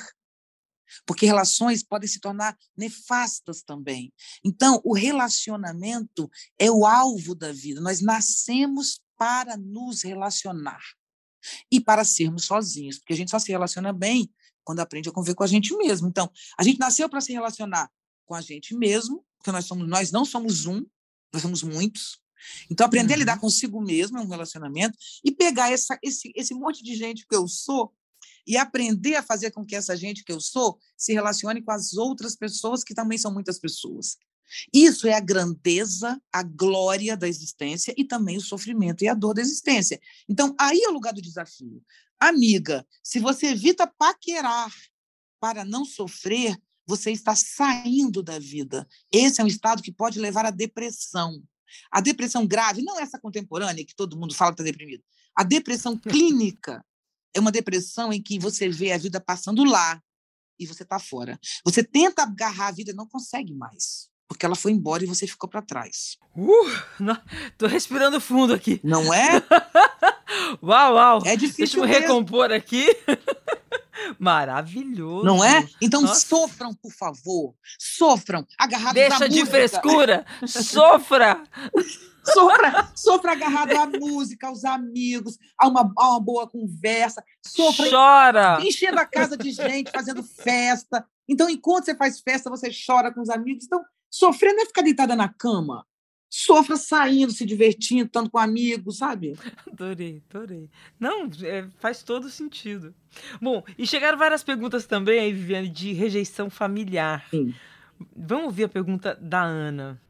porque 1.06 1.26
relações 1.26 1.82
podem 1.82 2.08
se 2.08 2.20
tornar 2.20 2.56
nefastas 2.76 3.62
também. 3.62 4.12
Então, 4.44 4.80
o 4.84 4.94
relacionamento 4.94 6.30
é 6.58 6.70
o 6.70 6.86
alvo 6.86 7.34
da 7.34 7.52
vida. 7.52 7.80
Nós 7.80 8.00
nascemos 8.00 9.00
para 9.16 9.56
nos 9.56 10.02
relacionar 10.02 10.80
e 11.70 11.80
para 11.80 12.04
sermos 12.04 12.44
sozinhos, 12.44 12.98
porque 12.98 13.12
a 13.12 13.16
gente 13.16 13.30
só 13.30 13.38
se 13.38 13.50
relaciona 13.50 13.92
bem 13.92 14.30
quando 14.64 14.80
aprende 14.80 15.08
a 15.08 15.12
conviver 15.12 15.34
com 15.34 15.44
a 15.44 15.46
gente 15.46 15.76
mesmo. 15.76 16.08
Então, 16.08 16.30
a 16.58 16.62
gente 16.62 16.78
nasceu 16.78 17.08
para 17.08 17.20
se 17.20 17.32
relacionar 17.32 17.90
com 18.26 18.34
a 18.34 18.40
gente 18.40 18.74
mesmo, 18.74 19.24
porque 19.38 19.50
nós 19.50 19.66
somos 19.66 19.88
nós 19.88 20.12
não 20.12 20.24
somos 20.24 20.66
um, 20.66 20.84
nós 21.32 21.42
somos 21.42 21.62
muitos. 21.62 22.20
Então, 22.70 22.86
aprender 22.86 23.12
uhum. 23.12 23.16
a 23.16 23.18
lidar 23.18 23.40
consigo 23.40 23.80
mesmo 23.82 24.18
é 24.18 24.20
um 24.22 24.28
relacionamento 24.28 24.96
e 25.24 25.30
pegar 25.30 25.70
essa, 25.70 25.98
esse, 26.02 26.32
esse 26.34 26.54
monte 26.54 26.82
de 26.82 26.94
gente 26.94 27.26
que 27.26 27.34
eu 27.34 27.46
sou 27.46 27.92
e 28.46 28.56
aprender 28.56 29.16
a 29.16 29.22
fazer 29.22 29.50
com 29.50 29.64
que 29.64 29.76
essa 29.76 29.96
gente 29.96 30.24
que 30.24 30.32
eu 30.32 30.40
sou 30.40 30.78
se 30.96 31.12
relacione 31.12 31.62
com 31.62 31.70
as 31.70 31.94
outras 31.94 32.36
pessoas 32.36 32.82
que 32.82 32.94
também 32.94 33.18
são 33.18 33.32
muitas 33.32 33.58
pessoas. 33.58 34.16
Isso 34.72 35.06
é 35.06 35.14
a 35.14 35.20
grandeza, 35.20 36.20
a 36.32 36.42
glória 36.42 37.16
da 37.16 37.28
existência 37.28 37.94
e 37.96 38.04
também 38.04 38.36
o 38.36 38.40
sofrimento 38.40 39.04
e 39.04 39.08
a 39.08 39.14
dor 39.14 39.34
da 39.34 39.40
existência. 39.40 40.00
Então, 40.28 40.54
aí 40.58 40.80
é 40.80 40.88
o 40.88 40.92
lugar 40.92 41.12
do 41.12 41.22
desafio. 41.22 41.82
Amiga, 42.18 42.86
se 43.02 43.18
você 43.18 43.46
evita 43.48 43.86
paquerar 43.86 44.72
para 45.38 45.64
não 45.64 45.84
sofrer, 45.84 46.60
você 46.86 47.12
está 47.12 47.34
saindo 47.36 48.22
da 48.22 48.38
vida. 48.38 48.86
Esse 49.12 49.40
é 49.40 49.44
um 49.44 49.46
estado 49.46 49.82
que 49.82 49.92
pode 49.92 50.18
levar 50.18 50.44
à 50.44 50.50
depressão. 50.50 51.42
A 51.90 52.00
depressão 52.00 52.46
grave, 52.46 52.82
não 52.82 52.98
essa 52.98 53.18
contemporânea 53.18 53.86
que 53.86 53.94
todo 53.94 54.18
mundo 54.18 54.34
fala 54.34 54.50
que 54.50 54.60
está 54.60 54.64
deprimido. 54.64 55.04
A 55.36 55.44
depressão 55.44 55.96
clínica 55.96 56.84
é 57.34 57.40
uma 57.40 57.52
depressão 57.52 58.12
em 58.12 58.22
que 58.22 58.38
você 58.38 58.68
vê 58.68 58.92
a 58.92 58.98
vida 58.98 59.20
passando 59.20 59.64
lá 59.64 60.00
e 60.58 60.66
você 60.66 60.82
está 60.82 60.98
fora. 60.98 61.38
Você 61.64 61.82
tenta 61.82 62.22
agarrar 62.22 62.68
a 62.68 62.72
vida 62.72 62.90
e 62.90 62.94
não 62.94 63.06
consegue 63.06 63.54
mais, 63.54 64.08
porque 64.28 64.44
ela 64.44 64.54
foi 64.54 64.72
embora 64.72 65.02
e 65.02 65.06
você 65.06 65.26
ficou 65.26 65.48
para 65.48 65.62
trás. 65.62 66.16
Uh, 66.36 67.02
não, 67.02 67.20
tô 67.56 67.66
respirando 67.66 68.20
fundo 68.20 68.52
aqui. 68.52 68.80
Não 68.82 69.12
é? 69.12 69.42
uau, 70.62 70.94
uau. 70.94 71.22
É 71.24 71.36
difícil 71.36 71.56
Deixa 71.58 71.78
eu 71.78 71.84
me 71.84 71.90
recompor 71.90 72.52
aqui. 72.52 72.86
Maravilhoso. 74.18 75.24
Não 75.24 75.44
é? 75.44 75.68
Então 75.80 76.02
Nossa. 76.02 76.26
sofram, 76.26 76.74
por 76.74 76.92
favor. 76.92 77.54
Sofram, 77.78 78.46
agarrados 78.58 78.94
Deixa 78.94 79.28
de 79.28 79.40
música. 79.40 79.50
frescura. 79.50 80.26
Sofra. 80.46 81.42
Sofra, 82.22 82.92
sofra 82.94 83.32
agarrado 83.32 83.72
à 83.72 83.86
música, 83.86 84.46
aos 84.48 84.64
amigos, 84.64 85.38
a 85.58 85.66
uma, 85.66 85.90
a 85.96 86.10
uma 86.10 86.20
boa 86.20 86.46
conversa. 86.48 87.24
Sofra 87.44 87.90
chora. 87.90 88.58
enchendo 88.62 88.98
a 89.00 89.06
casa 89.06 89.36
de 89.36 89.50
gente, 89.50 89.90
fazendo 89.90 90.22
festa. 90.22 91.04
Então, 91.28 91.48
enquanto 91.48 91.86
você 91.86 91.94
faz 91.94 92.20
festa, 92.20 92.50
você 92.50 92.70
chora 92.86 93.12
com 93.12 93.22
os 93.22 93.30
amigos. 93.30 93.64
Então, 93.64 93.82
sofrer 94.10 94.52
não 94.52 94.62
é 94.62 94.66
ficar 94.66 94.82
deitada 94.82 95.16
na 95.16 95.28
cama. 95.28 95.86
Sofra 96.30 96.76
saindo, 96.76 97.32
se 97.32 97.44
divertindo, 97.44 98.04
estando 98.04 98.30
com 98.30 98.38
amigos, 98.38 98.98
sabe? 98.98 99.36
Adorei, 99.66 100.22
adorei. 100.30 100.70
Não, 100.98 101.28
é, 101.42 101.66
faz 101.80 102.04
todo 102.04 102.30
sentido. 102.30 102.94
Bom, 103.42 103.64
e 103.76 103.84
chegaram 103.84 104.16
várias 104.16 104.44
perguntas 104.44 104.86
também 104.86 105.18
aí, 105.18 105.32
Viviane, 105.32 105.68
de 105.68 105.92
rejeição 105.92 106.48
familiar. 106.48 107.26
Sim. 107.30 107.52
Vamos 108.16 108.44
ouvir 108.46 108.64
a 108.64 108.68
pergunta 108.68 109.18
da 109.20 109.42
Ana. 109.42 110.00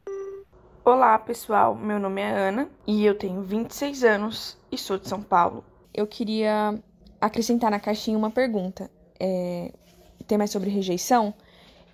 Olá, 0.85 1.17
pessoal. 1.17 1.75
Meu 1.75 1.99
nome 1.99 2.21
é 2.21 2.29
Ana 2.29 2.69
e 2.85 3.03
eu 3.03 3.15
tenho 3.15 3.41
26 3.41 4.03
anos 4.03 4.57
e 4.71 4.77
sou 4.77 4.99
de 4.99 5.09
São 5.09 5.23
Paulo. 5.23 5.65
Eu 5.91 6.05
queria 6.05 6.79
acrescentar 7.19 7.71
na 7.71 7.79
caixinha 7.79 8.17
uma 8.17 8.29
pergunta. 8.29 8.89
É, 9.19 9.73
tema 10.31 10.45
é 10.45 10.47
sobre 10.47 10.69
rejeição. 10.69 11.33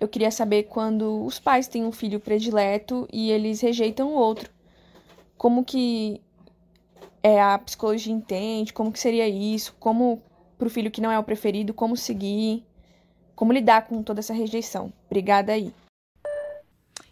Eu 0.00 0.06
queria 0.08 0.30
saber 0.30 0.64
quando 0.64 1.24
os 1.24 1.38
pais 1.40 1.66
têm 1.66 1.84
um 1.84 1.92
filho 1.92 2.20
predileto 2.20 3.08
e 3.12 3.30
eles 3.30 3.60
rejeitam 3.60 4.08
o 4.08 4.14
outro. 4.14 4.50
Como 5.36 5.64
que 5.64 6.20
é, 7.22 7.40
a 7.40 7.58
psicologia 7.58 8.12
entende? 8.12 8.72
Como 8.72 8.92
que 8.92 8.98
seria 8.98 9.28
isso? 9.28 9.74
Como 9.78 10.22
para 10.56 10.66
o 10.66 10.70
filho 10.70 10.90
que 10.90 11.00
não 11.00 11.10
é 11.10 11.18
o 11.18 11.24
preferido, 11.24 11.74
como 11.74 11.96
seguir? 11.96 12.64
Como 13.34 13.52
lidar 13.52 13.86
com 13.86 14.02
toda 14.02 14.20
essa 14.20 14.34
rejeição? 14.34 14.92
Obrigada 15.06 15.52
aí. 15.52 15.72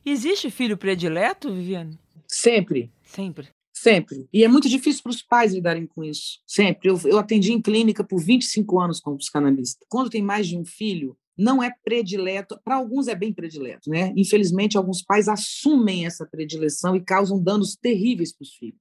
Existe 0.04 0.50
filho 0.50 0.76
predileto, 0.76 1.52
Viviane? 1.52 1.98
Sempre. 2.28 2.92
Sempre. 3.04 3.48
Sempre. 3.72 4.28
E 4.32 4.44
é 4.44 4.48
muito 4.48 4.68
difícil 4.68 5.02
para 5.02 5.10
os 5.10 5.22
pais 5.22 5.52
lidarem 5.52 5.86
com 5.86 6.02
isso. 6.02 6.40
Sempre. 6.46 6.88
Eu, 6.88 7.00
eu 7.04 7.18
atendi 7.18 7.52
em 7.52 7.60
clínica 7.60 8.02
por 8.02 8.20
25 8.20 8.80
anos 8.80 9.00
como 9.00 9.18
psicanalista. 9.18 9.84
Quando 9.88 10.10
tem 10.10 10.22
mais 10.22 10.46
de 10.46 10.56
um 10.56 10.64
filho, 10.64 11.16
não 11.36 11.62
é 11.62 11.74
predileto. 11.84 12.58
Para 12.64 12.76
alguns 12.76 13.08
é 13.08 13.14
bem 13.14 13.32
predileto, 13.32 13.90
né? 13.90 14.12
Infelizmente, 14.16 14.76
alguns 14.76 15.02
pais 15.02 15.28
assumem 15.28 16.06
essa 16.06 16.26
predileção 16.26 16.96
e 16.96 17.04
causam 17.04 17.42
danos 17.42 17.76
terríveis 17.76 18.32
para 18.32 18.44
os 18.44 18.54
filhos. 18.54 18.80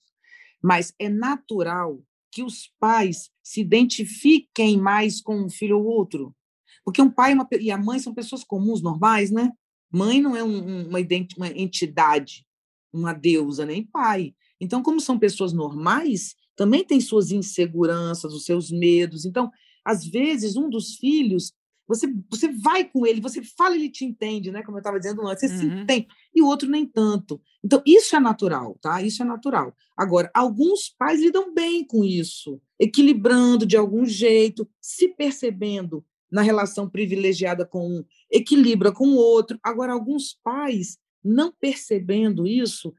Mas 0.62 0.94
é 0.98 1.10
natural 1.10 2.02
que 2.32 2.44
os 2.44 2.72
pais 2.80 3.30
se 3.44 3.62
identifiquem 3.62 4.78
mais 4.78 5.22
com 5.22 5.38
um 5.38 5.50
filho 5.50 5.80
ou 5.80 5.86
outro. 5.86 6.36
Porque 6.84 7.02
um 7.02 7.10
pai 7.10 7.34
uma, 7.34 7.48
e 7.60 7.72
a 7.72 7.78
mãe 7.78 8.00
são 8.00 8.14
pessoas 8.14 8.44
comuns, 8.44 8.82
normais, 8.82 9.32
né? 9.32 9.52
Mãe 9.92 10.22
não 10.22 10.36
é 10.36 10.44
um, 10.44 10.88
uma, 10.88 11.00
uma 11.00 11.48
entidade, 11.50 12.46
uma 12.92 13.14
deusa, 13.14 13.66
nem 13.66 13.86
pai. 13.86 14.34
Então, 14.60 14.84
como 14.84 15.00
são 15.00 15.18
pessoas 15.18 15.54
normais, 15.54 16.36
também 16.56 16.84
tem 16.84 17.00
suas 17.00 17.32
inseguranças, 17.32 18.34
os 18.34 18.46
seus 18.46 18.72
medos. 18.72 19.26
Então, 19.26 19.52
às 19.84 20.06
vezes, 20.06 20.56
um 20.56 20.70
dos 20.70 20.96
filhos, 20.96 21.54
você, 21.88 22.12
você 22.30 22.48
vai 22.48 22.84
com 22.84 23.06
ele, 23.06 23.22
você 23.22 23.44
fala, 23.44 23.76
ele 23.76 23.90
te 23.90 24.04
entende, 24.04 24.52
né? 24.52 24.64
Como 24.64 24.78
eu 24.78 24.80
estava 24.80 25.00
dizendo 25.00 25.26
antes, 25.28 25.42
você 25.42 25.54
uhum. 25.54 25.60
se 25.60 25.82
entende, 25.82 26.08
e 26.34 26.42
o 26.42 26.48
outro 26.48 26.70
nem 26.70 26.86
tanto. 26.86 27.42
Então, 27.64 27.82
isso 27.86 28.16
é 28.16 28.20
natural, 28.20 28.78
tá? 28.82 29.02
Isso 29.02 29.22
é 29.22 29.26
natural. 29.26 29.76
Agora, 29.96 30.30
alguns 30.34 30.90
pais 30.90 31.22
lidam 31.22 31.54
bem 31.54 31.86
com 31.86 32.04
isso. 32.04 32.60
equilibrando 32.80 33.66
de 33.66 33.78
algum 33.78 34.06
jeito, 34.06 34.68
se 34.82 35.10
percebendo 35.10 36.04
na 36.32 36.42
relação 36.42 36.90
privilegiada 36.90 37.66
com 37.66 37.88
um, 37.88 38.04
equilibra 38.30 38.92
com 38.92 39.08
o 39.08 39.16
outro. 39.16 39.58
Agora, 39.64 39.94
alguns 39.94 40.38
pais, 40.44 40.98
não 41.24 41.54
percebendo 41.54 42.46
isso, 42.46 42.94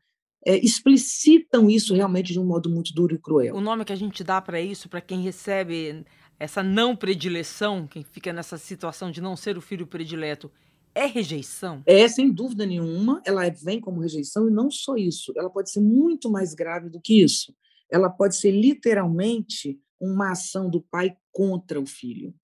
é, 0.46 0.56
explicitam 0.64 1.68
isso 1.68 1.92
realmente 1.92 2.32
de 2.32 2.38
um 2.38 2.46
modo 2.46 2.70
muito 2.70 2.94
duro 2.94 3.14
e 3.14 3.18
cruel. 3.18 3.56
O 3.56 3.60
nome 3.60 3.84
que 3.84 3.92
a 3.92 3.96
gente 3.96 4.22
dá 4.22 4.40
para 4.40 4.60
isso, 4.60 4.88
para 4.88 5.00
quem 5.00 5.20
recebe 5.20 6.04
essa 6.38 6.62
não 6.62 6.94
predileção, 6.94 7.86
quem 7.86 8.02
fica 8.02 8.32
nessa 8.32 8.58
situação 8.58 9.10
de 9.10 9.20
não 9.20 9.36
ser 9.36 9.56
o 9.56 9.62
filho 9.62 9.86
predileto, 9.86 10.50
é 10.94 11.06
rejeição? 11.06 11.82
É, 11.86 12.08
sem 12.08 12.32
dúvida 12.32 12.64
nenhuma, 12.64 13.20
ela 13.24 13.48
vem 13.50 13.80
como 13.80 14.00
rejeição 14.00 14.48
e 14.48 14.52
não 14.52 14.70
só 14.70 14.96
isso, 14.96 15.32
ela 15.36 15.50
pode 15.50 15.70
ser 15.70 15.80
muito 15.80 16.30
mais 16.30 16.54
grave 16.54 16.88
do 16.88 17.00
que 17.00 17.22
isso. 17.22 17.54
Ela 17.90 18.08
pode 18.08 18.36
ser 18.36 18.50
literalmente 18.50 19.78
uma 20.00 20.32
ação 20.32 20.68
do 20.68 20.80
pai 20.80 21.16
contra 21.30 21.80
o 21.80 21.86
filho. 21.86 22.34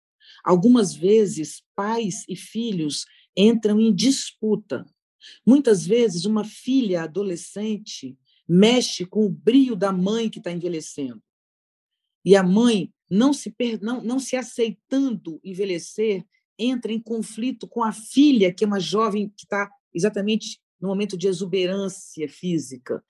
Algumas 0.45 0.95
vezes, 0.95 1.63
pais 1.75 2.25
e 2.29 2.37
filhos 2.37 3.05
entram 3.37 3.81
em 3.81 3.95
disputa. 3.95 4.87
Muitas 5.47 5.87
vezes, 5.87 6.25
uma 6.25 6.45
filha 6.45 7.03
adolescente 7.03 8.17
mexe 8.49 9.07
com 9.07 9.25
o 9.25 9.31
brio 9.31 9.75
da 9.75 9.93
mãe 9.93 10.29
que 10.29 10.39
está 10.39 10.51
envelhecendo. 10.51 11.23
E 12.25 12.37
a 12.37 12.43
mãe, 12.43 12.93
não 13.13 13.35
se, 13.35 13.55
não, 13.83 14.03
não 14.03 14.19
se 14.19 14.37
aceitando 14.37 15.39
envelhecer, 15.45 16.25
entra 16.59 16.91
em 16.91 16.99
conflito 16.99 17.69
com 17.69 17.85
a 17.85 17.93
filha, 17.93 18.51
que 18.51 18.65
é 18.65 18.67
uma 18.67 18.81
jovem 18.81 19.29
que 19.29 19.45
está 19.45 19.71
exatamente 19.93 20.59
no 20.81 20.89
momento 20.89 21.15
de 21.15 21.29
exuberância 21.29 22.27
física. 22.27 23.05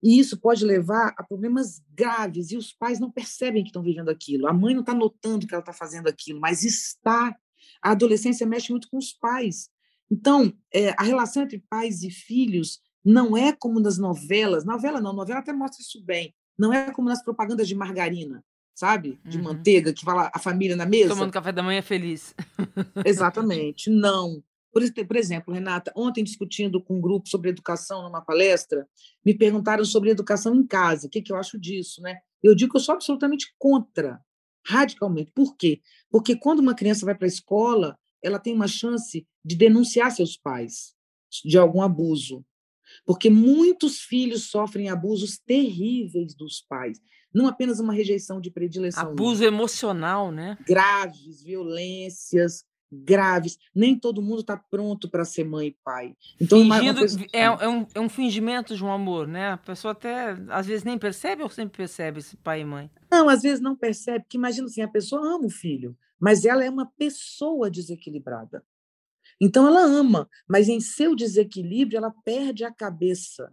E 0.00 0.16
isso 0.16 0.40
pode 0.40 0.64
levar 0.64 1.12
a 1.18 1.24
problemas 1.24 1.82
graves, 1.92 2.52
e 2.52 2.56
os 2.56 2.72
pais 2.72 3.00
não 3.00 3.10
percebem 3.10 3.64
que 3.64 3.70
estão 3.70 3.82
vivendo 3.82 4.10
aquilo. 4.10 4.46
A 4.46 4.52
mãe 4.52 4.74
não 4.74 4.82
está 4.82 4.94
notando 4.94 5.44
que 5.44 5.52
ela 5.52 5.60
está 5.60 5.72
fazendo 5.72 6.06
aquilo, 6.06 6.38
mas 6.38 6.62
está. 6.62 7.36
A 7.82 7.90
adolescência 7.90 8.46
mexe 8.46 8.70
muito 8.70 8.88
com 8.88 8.96
os 8.96 9.12
pais. 9.12 9.70
Então, 10.08 10.52
é, 10.72 10.90
a 10.90 11.02
relação 11.02 11.42
entre 11.42 11.64
pais 11.68 12.04
e 12.04 12.12
filhos 12.12 12.80
não 13.04 13.36
é 13.36 13.52
como 13.52 13.80
nas 13.80 13.98
novelas. 13.98 14.64
Novela 14.64 15.00
não, 15.00 15.12
novela 15.12 15.40
até 15.40 15.52
mostra 15.52 15.82
isso 15.82 16.00
bem. 16.04 16.32
Não 16.56 16.72
é 16.72 16.92
como 16.92 17.08
nas 17.08 17.24
propagandas 17.24 17.66
de 17.66 17.74
margarina 17.74 18.44
sabe? 18.78 19.18
De 19.24 19.38
uhum. 19.38 19.42
manteiga, 19.42 19.92
que 19.92 20.04
fala 20.04 20.30
a 20.32 20.38
família 20.38 20.76
na 20.76 20.86
mesa. 20.86 21.08
Tomando 21.08 21.32
café 21.32 21.50
da 21.50 21.64
manhã 21.64 21.82
feliz. 21.82 22.32
Exatamente. 23.04 23.90
Não. 23.90 24.40
Por, 24.72 24.82
por 25.04 25.16
exemplo, 25.16 25.52
Renata, 25.52 25.92
ontem 25.96 26.22
discutindo 26.22 26.80
com 26.80 26.98
um 26.98 27.00
grupo 27.00 27.28
sobre 27.28 27.50
educação 27.50 28.04
numa 28.04 28.20
palestra, 28.20 28.86
me 29.26 29.36
perguntaram 29.36 29.84
sobre 29.84 30.10
educação 30.10 30.54
em 30.54 30.64
casa, 30.64 31.08
o 31.08 31.10
que, 31.10 31.20
que 31.20 31.32
eu 31.32 31.36
acho 31.36 31.58
disso, 31.58 32.00
né? 32.00 32.18
Eu 32.40 32.54
digo 32.54 32.70
que 32.70 32.76
eu 32.76 32.80
sou 32.80 32.94
absolutamente 32.94 33.52
contra, 33.58 34.20
radicalmente. 34.64 35.32
Por 35.34 35.56
quê? 35.56 35.80
Porque 36.08 36.36
quando 36.36 36.60
uma 36.60 36.74
criança 36.74 37.04
vai 37.04 37.16
para 37.16 37.26
a 37.26 37.28
escola, 37.28 37.98
ela 38.22 38.38
tem 38.38 38.54
uma 38.54 38.68
chance 38.68 39.26
de 39.44 39.56
denunciar 39.56 40.12
seus 40.12 40.36
pais 40.36 40.94
de 41.44 41.58
algum 41.58 41.82
abuso. 41.82 42.44
Porque 43.04 43.30
muitos 43.30 44.00
filhos 44.00 44.50
sofrem 44.50 44.88
abusos 44.88 45.38
terríveis 45.38 46.34
dos 46.34 46.64
pais 46.68 47.00
não 47.34 47.46
apenas 47.46 47.78
uma 47.78 47.92
rejeição 47.92 48.40
de 48.40 48.50
predileção. 48.50 49.10
Abuso 49.10 49.42
não. 49.42 49.48
emocional, 49.48 50.32
né? 50.32 50.56
Graves, 50.66 51.42
violências 51.42 52.64
graves. 52.90 53.58
Nem 53.74 53.98
todo 53.98 54.22
mundo 54.22 54.40
está 54.40 54.56
pronto 54.56 55.08
para 55.08 55.24
ser 55.24 55.44
mãe 55.44 55.68
e 55.68 55.76
pai. 55.84 56.14
Então, 56.40 56.58
Fingindo, 56.60 57.00
pessoa... 57.00 57.26
é, 57.32 57.42
é, 57.42 57.68
um, 57.68 57.86
é 57.94 58.00
um 58.00 58.08
fingimento 58.08 58.74
de 58.74 58.82
um 58.82 58.90
amor, 58.90 59.26
né? 59.26 59.52
A 59.52 59.58
pessoa 59.58 59.92
até 59.92 60.36
às 60.48 60.66
vezes 60.66 60.84
nem 60.84 60.98
percebe 60.98 61.42
ou 61.42 61.48
sempre 61.48 61.76
percebe 61.76 62.20
esse 62.20 62.36
pai 62.36 62.62
e 62.62 62.64
mãe? 62.64 62.90
Não, 63.10 63.28
às 63.28 63.42
vezes 63.42 63.60
não 63.60 63.76
percebe, 63.76 64.20
porque 64.20 64.36
imagina 64.36 64.66
assim, 64.66 64.82
a 64.82 64.88
pessoa 64.88 65.20
ama 65.22 65.46
o 65.46 65.50
filho, 65.50 65.96
mas 66.18 66.44
ela 66.44 66.64
é 66.64 66.70
uma 66.70 66.86
pessoa 66.86 67.70
desequilibrada. 67.70 68.64
Então 69.40 69.66
ela 69.66 69.82
ama, 69.82 70.28
mas 70.48 70.68
em 70.68 70.80
seu 70.80 71.14
desequilíbrio 71.14 71.98
ela 71.98 72.12
perde 72.24 72.64
a 72.64 72.72
cabeça 72.72 73.52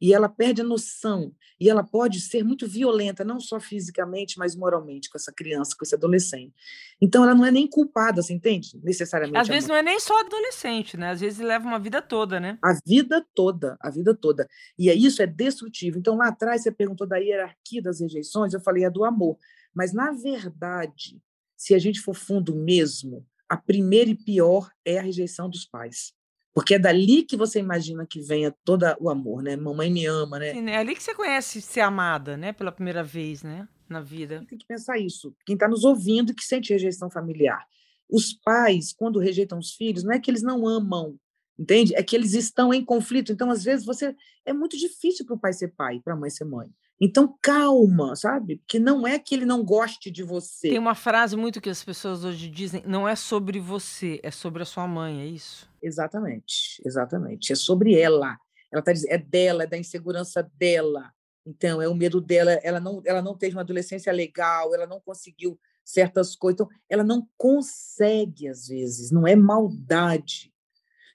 e 0.00 0.12
ela 0.12 0.28
perde 0.28 0.60
a 0.60 0.64
noção, 0.64 1.34
e 1.58 1.70
ela 1.70 1.82
pode 1.82 2.20
ser 2.20 2.44
muito 2.44 2.66
violenta, 2.66 3.24
não 3.24 3.40
só 3.40 3.58
fisicamente, 3.58 4.38
mas 4.38 4.54
moralmente, 4.54 5.08
com 5.08 5.16
essa 5.16 5.32
criança, 5.32 5.74
com 5.78 5.84
esse 5.84 5.94
adolescente. 5.94 6.52
Então, 7.00 7.22
ela 7.22 7.34
não 7.34 7.44
é 7.44 7.50
nem 7.50 7.66
culpada, 7.66 8.20
você 8.20 8.34
entende? 8.34 8.78
Necessariamente. 8.82 9.38
Às 9.38 9.48
vezes 9.48 9.68
não 9.68 9.74
é 9.74 9.82
nem 9.82 9.98
só 9.98 10.20
adolescente, 10.20 10.96
né? 10.96 11.10
Às 11.10 11.20
vezes 11.20 11.38
leva 11.38 11.66
uma 11.66 11.78
vida 11.78 12.02
toda, 12.02 12.38
né? 12.38 12.58
A 12.62 12.78
vida 12.84 13.24
toda, 13.34 13.78
a 13.80 13.88
vida 13.88 14.14
toda. 14.14 14.48
E 14.78 14.90
isso 14.90 15.22
é 15.22 15.26
destrutivo. 15.26 15.98
Então, 15.98 16.16
lá 16.16 16.28
atrás, 16.28 16.62
você 16.62 16.72
perguntou 16.72 17.06
da 17.06 17.16
hierarquia 17.16 17.80
das 17.80 18.00
rejeições, 18.00 18.52
eu 18.52 18.60
falei, 18.60 18.84
é 18.84 18.90
do 18.90 19.04
amor. 19.04 19.38
Mas, 19.72 19.92
na 19.94 20.12
verdade, 20.12 21.18
se 21.56 21.74
a 21.74 21.78
gente 21.78 22.00
for 22.00 22.14
fundo 22.14 22.54
mesmo, 22.54 23.26
a 23.48 23.56
primeira 23.56 24.10
e 24.10 24.16
pior 24.16 24.70
é 24.84 24.98
a 24.98 25.02
rejeição 25.02 25.48
dos 25.48 25.64
pais. 25.64 26.12
Porque 26.54 26.74
é 26.74 26.78
dali 26.78 27.24
que 27.24 27.36
você 27.36 27.58
imagina 27.58 28.06
que 28.08 28.20
venha 28.20 28.54
todo 28.64 28.84
o 29.00 29.10
amor, 29.10 29.42
né? 29.42 29.56
Mamãe 29.56 29.90
me 29.90 30.06
ama, 30.06 30.38
né? 30.38 30.52
Sim, 30.54 30.70
é 30.70 30.76
ali 30.76 30.94
que 30.94 31.02
você 31.02 31.12
conhece 31.12 31.60
ser 31.60 31.80
amada, 31.80 32.36
né? 32.36 32.52
Pela 32.52 32.70
primeira 32.70 33.02
vez, 33.02 33.42
né? 33.42 33.68
Na 33.88 34.00
vida. 34.00 34.44
Tem 34.48 34.56
que 34.56 34.66
pensar 34.66 34.96
isso. 34.98 35.34
Quem 35.44 35.54
está 35.54 35.66
nos 35.66 35.84
ouvindo 35.84 36.32
que 36.32 36.44
sente 36.44 36.72
rejeição 36.72 37.10
familiar. 37.10 37.66
Os 38.08 38.32
pais, 38.32 38.92
quando 38.92 39.18
rejeitam 39.18 39.58
os 39.58 39.72
filhos, 39.72 40.04
não 40.04 40.12
é 40.12 40.20
que 40.20 40.30
eles 40.30 40.42
não 40.42 40.66
amam, 40.66 41.18
entende? 41.58 41.94
É 41.96 42.02
que 42.04 42.14
eles 42.14 42.34
estão 42.34 42.72
em 42.72 42.84
conflito. 42.84 43.32
Então, 43.32 43.50
às 43.50 43.64
vezes, 43.64 43.84
você 43.84 44.14
é 44.44 44.52
muito 44.52 44.76
difícil 44.76 45.26
para 45.26 45.34
o 45.34 45.38
pai 45.38 45.52
ser 45.52 45.74
pai, 45.74 46.00
para 46.04 46.14
a 46.14 46.16
mãe 46.16 46.30
ser 46.30 46.44
mãe. 46.44 46.68
Então, 47.00 47.36
calma, 47.42 48.14
sabe? 48.14 48.56
Porque 48.58 48.78
não 48.78 49.06
é 49.06 49.18
que 49.18 49.34
ele 49.34 49.44
não 49.44 49.64
goste 49.64 50.10
de 50.10 50.22
você. 50.22 50.68
Tem 50.68 50.78
uma 50.78 50.94
frase 50.94 51.36
muito 51.36 51.60
que 51.60 51.68
as 51.68 51.82
pessoas 51.82 52.24
hoje 52.24 52.48
dizem: 52.48 52.82
não 52.86 53.08
é 53.08 53.16
sobre 53.16 53.58
você, 53.58 54.20
é 54.22 54.30
sobre 54.30 54.62
a 54.62 54.66
sua 54.66 54.86
mãe, 54.86 55.20
é 55.20 55.26
isso? 55.26 55.68
Exatamente, 55.82 56.80
exatamente. 56.84 57.52
É 57.52 57.56
sobre 57.56 57.98
ela. 57.98 58.38
Ela 58.72 58.80
está 58.80 58.92
dizendo, 58.92 59.12
é 59.12 59.18
dela, 59.18 59.62
é 59.64 59.66
da 59.66 59.78
insegurança 59.78 60.48
dela. 60.56 61.12
Então, 61.46 61.82
é 61.82 61.88
o 61.88 61.94
medo 61.94 62.20
dela. 62.20 62.52
Ela 62.62 62.80
não, 62.80 63.02
ela 63.04 63.20
não 63.20 63.36
teve 63.36 63.54
uma 63.54 63.62
adolescência 63.62 64.12
legal, 64.12 64.74
ela 64.74 64.86
não 64.86 65.00
conseguiu 65.00 65.58
certas 65.84 66.34
coisas. 66.34 66.60
Então, 66.60 66.68
ela 66.88 67.04
não 67.04 67.28
consegue, 67.36 68.48
às 68.48 68.68
vezes, 68.68 69.10
não 69.10 69.26
é 69.26 69.36
maldade. 69.36 70.52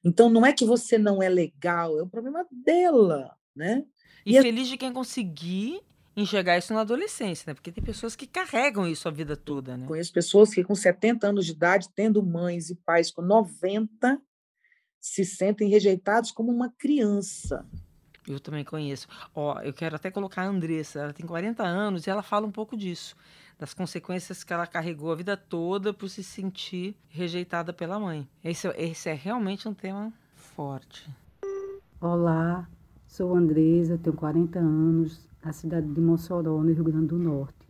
Então, 0.04 0.30
não 0.30 0.46
é 0.46 0.54
que 0.54 0.66
você 0.66 0.98
não 0.98 1.22
é 1.22 1.28
legal, 1.28 2.00
é 2.00 2.04
o 2.04 2.10
problema 2.10 2.46
dela, 2.52 3.36
né? 3.56 3.86
E, 4.26 4.38
e 4.38 4.42
feliz 4.42 4.68
a... 4.68 4.72
de 4.72 4.78
quem 4.78 4.94
conseguir 4.94 5.82
enxergar 6.16 6.58
isso 6.58 6.74
na 6.74 6.82
adolescência, 6.82 7.46
né? 7.48 7.54
Porque 7.54 7.72
tem 7.72 7.84
pessoas 7.84 8.16
que 8.16 8.28
carregam 8.28 8.88
isso 8.88 9.08
a 9.08 9.12
vida 9.12 9.38
toda, 9.38 9.78
né? 9.78 9.88
Conheço 9.88 10.12
pessoas 10.12 10.54
que 10.54 10.64
com 10.64 10.76
70 10.76 11.28
anos 11.28 11.46
de 11.46 11.54
idade, 11.54 11.90
tendo 11.96 12.22
mães 12.24 12.70
e 12.70 12.76
pais 12.76 13.12
com 13.12 13.22
90, 13.22 14.22
se 15.00 15.24
sentem 15.24 15.70
rejeitados 15.70 16.32
como 16.32 16.52
uma 16.52 16.70
criança. 16.78 17.66
Eu 18.28 18.40
também 18.40 18.64
conheço. 18.64 19.08
Ó, 19.34 19.60
eu 19.62 19.74
quero 19.74 19.96
até 19.96 20.12
colocar 20.12 20.44
a 20.44 20.48
Andressa, 20.48 21.00
ela 21.00 21.14
tem 21.14 21.26
40 21.26 21.64
anos 21.64 22.06
e 22.06 22.10
ela 22.10 22.22
fala 22.22 22.46
um 22.46 22.52
pouco 22.52 22.78
disso, 22.78 23.16
das 23.58 23.74
consequências 23.74 24.44
que 24.44 24.54
ela 24.54 24.68
carregou 24.68 25.12
a 25.12 25.16
vida 25.16 25.36
toda 25.36 25.94
por 25.94 26.10
se 26.10 26.24
sentir 26.24 26.96
rejeitada 27.08 27.74
pela 27.74 28.00
mãe. 28.00 28.28
Esse, 28.44 28.68
esse 28.78 29.10
é 29.10 29.14
realmente 29.14 29.68
um 29.68 29.74
tema 29.74 30.14
forte. 30.36 31.10
Olá, 32.00 32.70
sou 33.10 33.36
Andresa, 33.36 33.98
tenho 33.98 34.16
40 34.16 34.60
anos, 34.60 35.28
da 35.44 35.52
cidade 35.52 35.88
de 35.88 36.00
Mossoró, 36.00 36.62
no 36.62 36.72
Rio 36.72 36.84
Grande 36.84 37.08
do 37.08 37.18
Norte. 37.18 37.68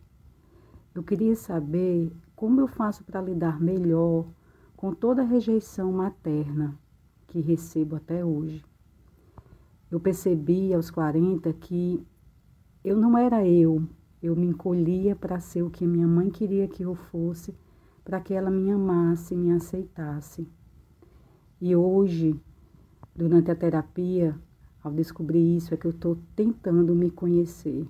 Eu 0.94 1.02
queria 1.02 1.34
saber 1.34 2.12
como 2.36 2.60
eu 2.60 2.68
faço 2.68 3.02
para 3.04 3.22
lidar 3.22 3.58
melhor 3.58 4.26
com 4.76 4.92
toda 4.92 5.22
a 5.22 5.24
rejeição 5.24 5.90
materna 5.92 6.78
que 7.26 7.40
recebo 7.40 7.96
até 7.96 8.22
hoje. 8.22 8.62
Eu 9.90 9.98
percebi 9.98 10.74
aos 10.74 10.90
40 10.90 11.50
que 11.54 12.06
eu 12.84 12.98
não 12.98 13.16
era 13.16 13.46
eu, 13.46 13.82
eu 14.22 14.36
me 14.36 14.46
encolhia 14.46 15.16
para 15.16 15.40
ser 15.40 15.62
o 15.62 15.70
que 15.70 15.86
minha 15.86 16.06
mãe 16.06 16.28
queria 16.28 16.68
que 16.68 16.82
eu 16.82 16.94
fosse, 16.94 17.56
para 18.04 18.20
que 18.20 18.34
ela 18.34 18.50
me 18.50 18.70
amasse, 18.70 19.34
me 19.34 19.52
aceitasse. 19.52 20.46
E 21.58 21.74
hoje, 21.74 22.38
durante 23.16 23.50
a 23.50 23.56
terapia, 23.56 24.38
ao 24.82 24.92
descobrir 24.92 25.56
isso, 25.56 25.74
é 25.74 25.76
que 25.76 25.86
eu 25.86 25.90
estou 25.90 26.16
tentando 26.34 26.94
me 26.94 27.10
conhecer, 27.10 27.88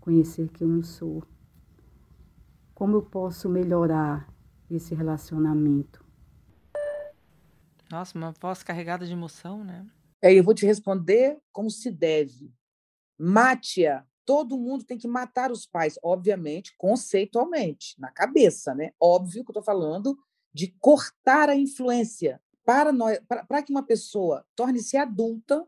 conhecer 0.00 0.48
quem 0.50 0.76
eu 0.76 0.82
sou. 0.82 1.22
Como 2.74 2.96
eu 2.96 3.02
posso 3.02 3.48
melhorar 3.48 4.32
esse 4.70 4.94
relacionamento? 4.94 6.04
Nossa, 7.90 8.16
uma 8.16 8.32
voz 8.40 8.62
carregada 8.62 9.04
de 9.04 9.12
emoção, 9.12 9.64
né? 9.64 9.84
É, 10.22 10.32
eu 10.32 10.44
vou 10.44 10.54
te 10.54 10.64
responder 10.64 11.38
como 11.52 11.70
se 11.70 11.90
deve. 11.90 12.54
Mate-a. 13.18 14.06
Todo 14.24 14.58
mundo 14.58 14.84
tem 14.84 14.96
que 14.96 15.08
matar 15.08 15.50
os 15.50 15.66
pais, 15.66 15.98
obviamente, 16.04 16.72
conceitualmente, 16.78 17.98
na 17.98 18.12
cabeça, 18.12 18.74
né? 18.74 18.92
Óbvio 19.00 19.42
que 19.42 19.50
eu 19.50 19.52
estou 19.52 19.62
falando 19.62 20.16
de 20.54 20.68
cortar 20.78 21.48
a 21.48 21.56
influência. 21.56 22.40
Para, 22.64 22.92
nós, 22.92 23.18
para, 23.26 23.44
para 23.44 23.62
que 23.62 23.72
uma 23.72 23.82
pessoa 23.82 24.46
torne-se 24.54 24.96
adulta, 24.96 25.66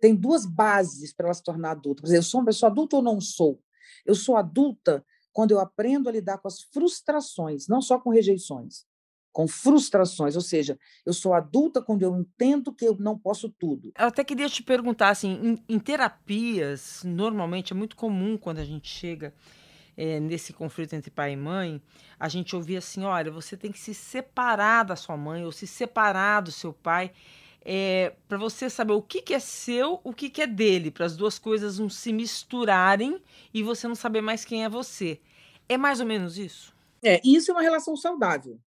tem 0.00 0.14
duas 0.14 0.46
bases 0.46 1.12
para 1.12 1.26
ela 1.26 1.34
se 1.34 1.42
tornar 1.42 1.72
adulta. 1.72 2.02
Por 2.02 2.08
exemplo, 2.08 2.20
eu 2.20 2.28
sou 2.30 2.40
uma 2.40 2.46
pessoa 2.46 2.70
adulta 2.70 2.96
ou 2.96 3.02
não 3.02 3.20
sou? 3.20 3.60
Eu 4.04 4.14
sou 4.14 4.36
adulta 4.36 5.04
quando 5.32 5.50
eu 5.50 5.60
aprendo 5.60 6.08
a 6.08 6.12
lidar 6.12 6.38
com 6.38 6.48
as 6.48 6.62
frustrações, 6.62 7.68
não 7.68 7.82
só 7.82 7.98
com 7.98 8.10
rejeições, 8.10 8.84
com 9.32 9.46
frustrações, 9.46 10.34
ou 10.34 10.40
seja, 10.40 10.78
eu 11.04 11.12
sou 11.12 11.34
adulta 11.34 11.82
quando 11.82 12.02
eu 12.02 12.16
entendo 12.16 12.72
que 12.72 12.86
eu 12.86 12.96
não 12.98 13.18
posso 13.18 13.50
tudo. 13.50 13.92
Eu 13.98 14.06
até 14.06 14.24
queria 14.24 14.48
te 14.48 14.62
perguntar, 14.62 15.10
assim, 15.10 15.58
em, 15.68 15.74
em 15.74 15.78
terapias, 15.78 17.02
normalmente 17.04 17.72
é 17.72 17.76
muito 17.76 17.96
comum 17.96 18.38
quando 18.38 18.60
a 18.60 18.64
gente 18.64 18.88
chega 18.88 19.34
é, 19.96 20.20
nesse 20.20 20.52
conflito 20.52 20.94
entre 20.94 21.10
pai 21.10 21.32
e 21.32 21.36
mãe, 21.36 21.82
a 22.18 22.28
gente 22.28 22.54
ouvir 22.54 22.76
assim, 22.76 23.04
olha, 23.04 23.30
você 23.30 23.56
tem 23.56 23.72
que 23.72 23.78
se 23.78 23.94
separar 23.94 24.84
da 24.84 24.96
sua 24.96 25.16
mãe 25.16 25.44
ou 25.44 25.52
se 25.52 25.66
separar 25.66 26.40
do 26.40 26.52
seu 26.52 26.72
pai, 26.72 27.12
é, 27.66 28.14
para 28.28 28.38
você 28.38 28.70
saber 28.70 28.92
o 28.92 29.02
que, 29.02 29.20
que 29.20 29.34
é 29.34 29.38
seu, 29.38 30.00
o 30.04 30.12
que, 30.14 30.30
que 30.30 30.40
é 30.40 30.46
dele, 30.46 30.90
para 30.90 31.04
as 31.04 31.16
duas 31.16 31.38
coisas 31.38 31.78
não 31.78 31.90
se 31.90 32.12
misturarem 32.12 33.20
e 33.52 33.62
você 33.62 33.88
não 33.88 33.94
saber 33.94 34.20
mais 34.20 34.44
quem 34.44 34.64
é 34.64 34.68
você. 34.68 35.20
É 35.68 35.76
mais 35.76 36.00
ou 36.00 36.06
menos 36.06 36.38
isso? 36.38 36.74
É, 37.04 37.20
isso 37.24 37.50
é 37.50 37.54
uma 37.54 37.62
relação 37.62 37.96
saudável 37.96 38.58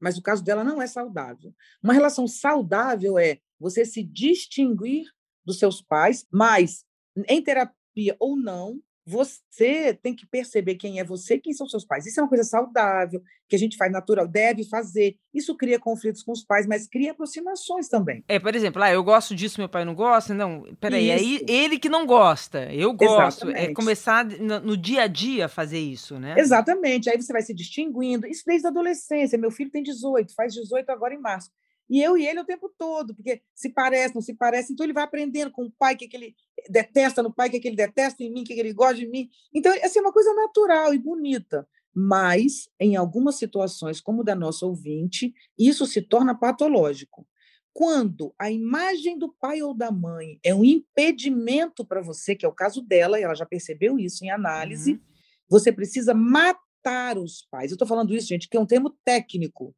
mas 0.00 0.18
o 0.18 0.22
caso 0.22 0.44
dela 0.44 0.62
não 0.62 0.80
é 0.80 0.86
saudável. 0.86 1.54
Uma 1.82 1.92
relação 1.92 2.26
saudável 2.26 3.18
é 3.18 3.38
você 3.58 3.84
se 3.84 4.02
distinguir 4.02 5.06
dos 5.44 5.58
seus 5.58 5.80
pais, 5.80 6.26
mas 6.30 6.84
em 7.28 7.42
terapia 7.42 8.16
ou 8.18 8.36
não, 8.36 8.80
você 9.06 9.96
tem 10.02 10.14
que 10.16 10.26
perceber 10.26 10.74
quem 10.74 10.98
é 10.98 11.04
você 11.04 11.34
e 11.34 11.40
quem 11.40 11.52
são 11.52 11.68
seus 11.68 11.84
pais. 11.84 12.06
Isso 12.06 12.18
é 12.18 12.22
uma 12.24 12.28
coisa 12.28 12.42
saudável, 12.42 13.22
que 13.48 13.54
a 13.54 13.58
gente 13.58 13.76
faz 13.76 13.92
natural, 13.92 14.26
deve 14.26 14.64
fazer. 14.64 15.16
Isso 15.32 15.56
cria 15.56 15.78
conflitos 15.78 16.24
com 16.24 16.32
os 16.32 16.42
pais, 16.42 16.66
mas 16.66 16.88
cria 16.88 17.12
aproximações 17.12 17.88
também. 17.88 18.24
É, 18.26 18.40
por 18.40 18.56
exemplo, 18.56 18.82
ah, 18.82 18.92
eu 18.92 19.04
gosto 19.04 19.32
disso, 19.32 19.60
meu 19.60 19.68
pai 19.68 19.84
não 19.84 19.94
gosta. 19.94 20.34
Não, 20.34 20.64
peraí, 20.80 21.10
é 21.10 21.22
ele 21.48 21.78
que 21.78 21.88
não 21.88 22.04
gosta, 22.04 22.72
eu 22.72 22.92
gosto. 22.92 23.46
É 23.46 23.50
Exatamente. 23.50 23.70
É 23.70 23.74
começar 23.74 24.24
no, 24.24 24.60
no, 24.60 24.76
dia 24.76 25.02
a 25.02 25.06
dia 25.06 25.46
a 25.46 25.48
fazer 25.48 25.78
isso, 25.78 26.18
né? 26.18 26.34
Exatamente. 26.36 27.08
Aí 27.08 27.16
você 27.16 27.32
vai 27.32 27.42
se 27.42 27.54
distinguindo. 27.54 28.26
Isso 28.26 28.42
desde 28.44 28.66
a 28.66 28.70
adolescência. 28.70 29.38
Meu 29.38 29.52
filho 29.52 29.70
tem 29.70 29.84
18, 29.84 30.34
faz 30.34 30.52
18 30.52 30.90
agora 30.90 31.14
em 31.14 31.20
março. 31.20 31.50
E 31.88 32.02
eu 32.02 32.16
e 32.16 32.26
ele 32.26 32.40
o 32.40 32.44
tempo 32.44 32.72
todo, 32.76 33.14
porque 33.14 33.40
se 33.54 33.70
parece, 33.70 34.14
não 34.14 34.22
se 34.22 34.34
parece, 34.34 34.72
então 34.72 34.84
ele 34.84 34.92
vai 34.92 35.04
aprendendo 35.04 35.50
com 35.50 35.64
o 35.64 35.70
pai 35.70 35.94
o 35.94 35.96
que, 35.96 36.08
que 36.08 36.16
ele 36.16 36.34
detesta 36.68 37.22
no 37.22 37.32
pai, 37.32 37.48
o 37.48 37.50
que, 37.50 37.60
que 37.60 37.68
ele 37.68 37.76
detesta 37.76 38.22
em 38.22 38.32
mim, 38.32 38.42
o 38.42 38.44
que, 38.44 38.54
que 38.54 38.60
ele 38.60 38.72
gosta 38.72 38.96
de 38.96 39.06
mim. 39.06 39.28
Então, 39.54 39.72
essa 39.72 39.98
é 39.98 40.02
uma 40.02 40.12
coisa 40.12 40.32
natural 40.34 40.92
e 40.92 40.98
bonita. 40.98 41.66
Mas, 41.94 42.68
em 42.78 42.94
algumas 42.96 43.36
situações, 43.36 44.00
como 44.00 44.22
da 44.22 44.34
nossa 44.34 44.66
ouvinte, 44.66 45.32
isso 45.58 45.86
se 45.86 46.02
torna 46.02 46.34
patológico. 46.34 47.26
Quando 47.72 48.34
a 48.38 48.50
imagem 48.50 49.18
do 49.18 49.32
pai 49.32 49.62
ou 49.62 49.74
da 49.74 49.90
mãe 49.90 50.38
é 50.42 50.54
um 50.54 50.64
impedimento 50.64 51.86
para 51.86 52.02
você, 52.02 52.34
que 52.34 52.44
é 52.44 52.48
o 52.48 52.54
caso 52.54 52.82
dela, 52.82 53.18
e 53.18 53.22
ela 53.22 53.34
já 53.34 53.46
percebeu 53.46 53.98
isso 53.98 54.24
em 54.24 54.30
análise, 54.30 54.92
uhum. 54.92 55.00
você 55.48 55.72
precisa 55.72 56.12
matar 56.12 57.16
os 57.16 57.46
pais. 57.50 57.70
Eu 57.70 57.76
estou 57.76 57.88
falando 57.88 58.14
isso, 58.14 58.26
gente, 58.26 58.48
que 58.48 58.56
é 58.56 58.60
um 58.60 58.66
termo 58.66 58.90
técnico. 59.04 59.74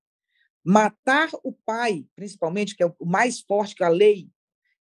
Matar 0.71 1.31
o 1.43 1.51
pai, 1.51 2.05
principalmente, 2.14 2.77
que 2.77 2.83
é 2.83 2.87
o 2.87 3.07
mais 3.07 3.41
forte 3.41 3.75
que 3.75 3.83
a 3.83 3.89
lei, 3.89 4.29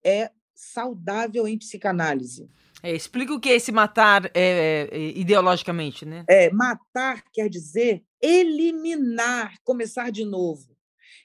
é 0.03 0.31
saudável 0.55 1.47
em 1.47 1.59
psicanálise. 1.59 2.49
É, 2.81 2.91
explica 2.95 3.31
o 3.31 3.39
que 3.39 3.49
é 3.49 3.55
esse 3.55 3.71
matar 3.71 4.25
é, 4.33 4.89
é, 4.91 5.09
ideologicamente, 5.15 6.03
né? 6.03 6.25
É, 6.27 6.51
matar 6.51 7.23
quer 7.31 7.49
dizer 7.49 8.03
eliminar, 8.19 9.59
começar 9.63 10.11
de 10.11 10.25
novo. 10.25 10.75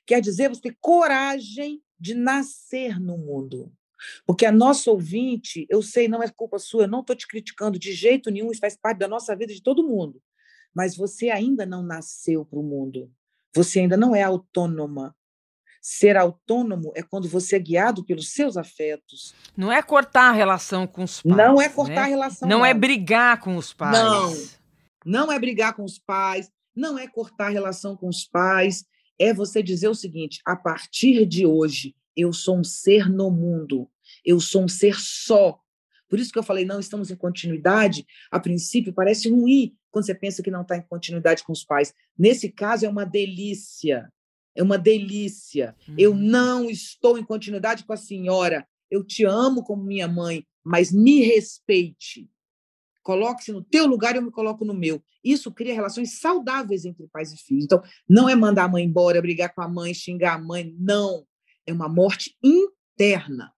Quer 0.06 0.20
dizer 0.20 0.50
você 0.50 0.60
ter 0.60 0.76
coragem 0.78 1.82
de 1.98 2.12
nascer 2.12 3.00
no 3.00 3.16
mundo. 3.16 3.72
Porque 4.26 4.44
a 4.44 4.52
nossa 4.52 4.90
ouvinte, 4.90 5.66
eu 5.70 5.80
sei, 5.80 6.06
não 6.06 6.22
é 6.22 6.28
culpa 6.28 6.58
sua, 6.58 6.82
eu 6.82 6.88
não 6.88 7.00
estou 7.00 7.16
te 7.16 7.26
criticando 7.26 7.78
de 7.78 7.92
jeito 7.92 8.30
nenhum, 8.30 8.50
isso 8.50 8.60
faz 8.60 8.76
parte 8.76 8.98
da 8.98 9.08
nossa 9.08 9.34
vida, 9.34 9.54
de 9.54 9.62
todo 9.62 9.88
mundo. 9.88 10.20
Mas 10.74 10.94
você 10.94 11.30
ainda 11.30 11.64
não 11.64 11.82
nasceu 11.82 12.44
para 12.44 12.58
o 12.58 12.62
mundo. 12.62 13.10
Você 13.54 13.80
ainda 13.80 13.96
não 13.96 14.14
é 14.14 14.22
autônoma. 14.22 15.14
Ser 15.82 16.16
autônomo 16.16 16.92
é 16.94 17.02
quando 17.02 17.28
você 17.28 17.56
é 17.56 17.58
guiado 17.58 18.04
pelos 18.04 18.32
seus 18.32 18.56
afetos. 18.56 19.34
Não 19.56 19.72
é 19.72 19.82
cortar 19.82 20.28
a 20.28 20.32
relação 20.32 20.86
com 20.86 21.04
os 21.04 21.22
pais. 21.22 21.36
Não 21.36 21.60
é 21.60 21.68
cortar 21.68 21.94
né? 21.94 22.00
a 22.02 22.06
relação. 22.06 22.48
Não, 22.48 22.58
não 22.58 22.66
é 22.66 22.74
brigar 22.74 23.40
com 23.40 23.56
os 23.56 23.72
pais. 23.72 23.98
Não. 23.98 24.34
Não 25.04 25.32
é 25.32 25.38
brigar 25.38 25.74
com 25.74 25.82
os 25.82 25.98
pais. 25.98 26.50
Não 26.76 26.98
é 26.98 27.08
cortar 27.08 27.46
a 27.46 27.50
relação 27.50 27.96
com 27.96 28.08
os 28.08 28.24
pais. 28.24 28.84
É 29.18 29.32
você 29.32 29.62
dizer 29.62 29.88
o 29.88 29.94
seguinte: 29.94 30.40
a 30.44 30.54
partir 30.54 31.24
de 31.24 31.46
hoje, 31.46 31.94
eu 32.14 32.32
sou 32.32 32.58
um 32.58 32.64
ser 32.64 33.08
no 33.08 33.30
mundo. 33.30 33.88
Eu 34.24 34.38
sou 34.38 34.64
um 34.64 34.68
ser 34.68 35.00
só. 35.00 35.58
Por 36.08 36.18
isso 36.18 36.32
que 36.32 36.38
eu 36.38 36.42
falei, 36.42 36.64
não 36.64 36.80
estamos 36.80 37.10
em 37.10 37.16
continuidade. 37.16 38.04
A 38.30 38.38
princípio, 38.38 38.92
parece 38.92 39.30
ruim 39.30 39.74
quando 39.90 40.06
você 40.06 40.14
pensa 40.14 40.42
que 40.42 40.50
não 40.50 40.62
está 40.62 40.76
em 40.76 40.82
continuidade 40.82 41.44
com 41.44 41.52
os 41.52 41.64
pais. 41.64 41.92
Nesse 42.18 42.50
caso, 42.50 42.86
é 42.86 42.88
uma 42.88 43.04
delícia. 43.04 44.10
É 44.54 44.62
uma 44.62 44.78
delícia. 44.78 45.76
Uhum. 45.88 45.94
Eu 45.98 46.14
não 46.14 46.70
estou 46.70 47.18
em 47.18 47.24
continuidade 47.24 47.84
com 47.84 47.92
a 47.92 47.96
senhora. 47.96 48.66
Eu 48.90 49.04
te 49.04 49.24
amo 49.24 49.62
como 49.62 49.84
minha 49.84 50.08
mãe, 50.08 50.44
mas 50.64 50.92
me 50.92 51.20
respeite. 51.20 52.28
Coloque-se 53.02 53.52
no 53.52 53.62
teu 53.62 53.86
lugar 53.86 54.14
e 54.14 54.18
eu 54.18 54.22
me 54.22 54.30
coloco 54.30 54.64
no 54.64 54.74
meu. 54.74 55.02
Isso 55.24 55.52
cria 55.52 55.74
relações 55.74 56.18
saudáveis 56.18 56.84
entre 56.84 57.08
pais 57.08 57.32
e 57.32 57.36
filhos. 57.36 57.64
Então, 57.64 57.82
não 58.08 58.28
é 58.28 58.34
mandar 58.34 58.64
a 58.64 58.68
mãe 58.68 58.84
embora, 58.84 59.22
brigar 59.22 59.54
com 59.54 59.62
a 59.62 59.68
mãe, 59.68 59.94
xingar 59.94 60.34
a 60.34 60.38
mãe. 60.38 60.74
Não. 60.78 61.26
É 61.66 61.72
uma 61.72 61.88
morte 61.88 62.36
interna. 62.42 63.52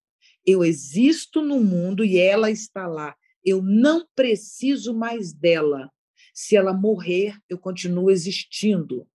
Eu 0.45 0.65
existo 0.65 1.41
no 1.41 1.61
mundo 1.63 2.05
e 2.05 2.19
ela 2.19 2.51
está 2.51 2.87
lá. 2.87 3.17
Eu 3.45 3.63
não 3.63 4.07
preciso 4.15 4.95
mais 4.95 5.33
dela. 5.33 5.91
Se 6.33 6.57
ela 6.57 6.73
morrer, 6.73 7.37
eu 7.49 7.59
continuo 7.59 8.11
existindo 8.11 9.07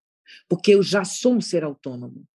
porque 0.47 0.73
eu 0.73 0.83
já 0.83 1.03
sou 1.03 1.35
um 1.35 1.41
ser 1.41 1.63
autônomo. 1.63 2.25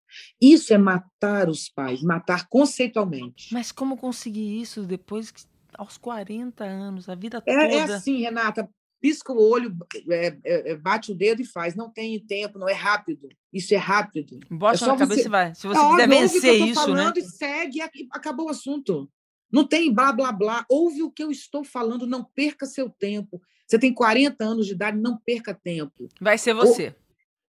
Isso 0.41 0.75
é 0.75 0.79
matar 0.79 1.49
os 1.49 1.69
pais, 1.69 2.03
matar 2.03 2.49
conceitualmente. 2.49 3.53
Mas 3.53 3.73
como 3.73 3.97
conseguir 3.97 4.61
isso 4.61 4.83
depois 4.83 5.31
que 5.31 5.43
aos 5.75 5.97
40 5.97 6.65
anos, 6.65 7.09
a 7.09 7.15
vida 7.15 7.43
é, 7.47 7.69
toda? 7.69 7.93
É 7.93 7.95
assim, 7.95 8.21
Renata, 8.21 8.69
pisca 9.01 9.33
o 9.33 9.41
olho, 9.41 9.75
é, 10.11 10.27
é, 10.45 10.71
é, 10.73 10.77
bate 10.77 11.13
o 11.13 11.15
dedo 11.15 11.41
e 11.41 11.47
faz. 11.47 11.75
Não 11.75 11.91
tem 11.91 12.19
tempo, 12.21 12.59
não 12.59 12.69
é 12.69 12.75
rápido. 12.75 13.29
Isso 13.51 13.75
é 13.75 13.79
rápido. 13.79 14.39
Bota 14.51 14.85
é 14.85 14.89
na 14.89 14.97
cabeça 14.97 15.23
você... 15.23 15.29
e 15.29 15.31
vai. 15.31 15.55
Se 15.55 15.67
você 15.67 15.81
é, 15.81 15.91
quiser 15.91 16.09
vencer 16.09 16.55
isso, 16.55 16.67
né? 16.69 16.75
falando 16.75 17.17
né? 17.17 17.23
E 17.23 17.25
segue 17.25 17.79
e 17.79 18.09
acabou 18.11 18.47
o 18.47 18.51
assunto. 18.51 19.11
Não 19.51 19.67
tem 19.67 19.93
blá, 19.93 20.13
blá, 20.13 20.31
blá. 20.33 20.67
Ouve 20.69 21.03
o 21.03 21.11
que 21.11 21.23
eu 21.23 21.31
estou 21.31 21.65
falando, 21.65 22.07
não 22.07 22.23
perca 22.23 22.67
seu 22.67 22.91
tempo. 22.91 23.41
Você 23.73 23.79
tem 23.79 23.95
40 23.95 24.45
anos 24.45 24.67
de 24.67 24.75
idade, 24.75 24.99
não 24.99 25.17
perca 25.17 25.55
tempo. 25.55 26.07
Vai 26.21 26.37
ser 26.37 26.53
você. 26.53 26.95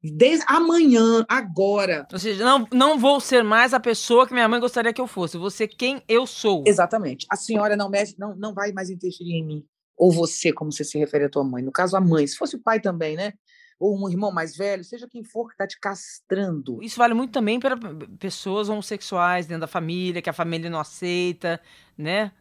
Desde 0.01 0.45
amanhã, 0.47 1.25
agora. 1.27 2.07
Ou 2.13 2.17
seja, 2.17 2.45
não, 2.45 2.65
não 2.71 2.97
vou 2.97 3.19
ser 3.19 3.43
mais 3.43 3.73
a 3.73 3.79
pessoa 3.79 4.25
que 4.25 4.33
minha 4.33 4.47
mãe 4.47 4.57
gostaria 4.57 4.93
que 4.93 5.01
eu 5.01 5.07
fosse. 5.07 5.37
Ser 5.51 5.67
quem 5.67 6.01
eu 6.07 6.25
sou. 6.25 6.63
Exatamente. 6.65 7.27
A 7.29 7.35
senhora 7.35 7.75
não 7.75 7.89
mexe, 7.89 8.15
não, 8.17 8.33
não 8.37 8.53
vai 8.53 8.71
mais 8.71 8.89
interferir 8.89 9.33
em 9.33 9.45
mim. 9.45 9.65
Ou 9.97 10.13
você, 10.13 10.53
como 10.53 10.71
você 10.71 10.85
se 10.85 10.97
refere 10.97 11.25
à 11.25 11.29
tua 11.29 11.43
mãe. 11.43 11.61
No 11.61 11.73
caso, 11.73 11.97
a 11.97 11.99
mãe. 11.99 12.25
Se 12.25 12.37
fosse 12.37 12.55
o 12.55 12.63
pai 12.63 12.79
também, 12.79 13.17
né? 13.17 13.33
Ou 13.77 14.01
um 14.01 14.09
irmão 14.09 14.31
mais 14.31 14.55
velho, 14.55 14.81
seja 14.81 15.09
quem 15.09 15.25
for 15.25 15.47
que 15.47 15.55
está 15.55 15.67
te 15.67 15.77
castrando. 15.77 16.81
Isso 16.81 16.97
vale 16.97 17.13
muito 17.13 17.33
também 17.33 17.59
para 17.59 17.77
pessoas 18.17 18.69
homossexuais 18.69 19.45
dentro 19.45 19.61
da 19.61 19.67
família, 19.67 20.21
que 20.21 20.29
a 20.29 20.33
família 20.33 20.69
não 20.69 20.79
aceita, 20.79 21.59
né? 21.97 22.31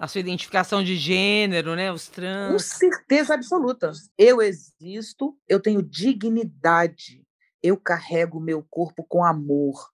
A 0.00 0.08
sua 0.08 0.20
identificação 0.20 0.82
de 0.82 0.96
gênero, 0.96 1.76
né? 1.76 1.92
Os 1.92 2.08
trans. 2.08 2.52
Com 2.52 2.58
certeza 2.58 3.34
absoluta. 3.34 3.92
Eu 4.16 4.40
existo, 4.40 5.38
eu 5.46 5.60
tenho 5.60 5.82
dignidade, 5.82 7.22
eu 7.62 7.76
carrego 7.76 8.40
meu 8.40 8.66
corpo 8.70 9.04
com 9.04 9.22
amor. 9.22 9.90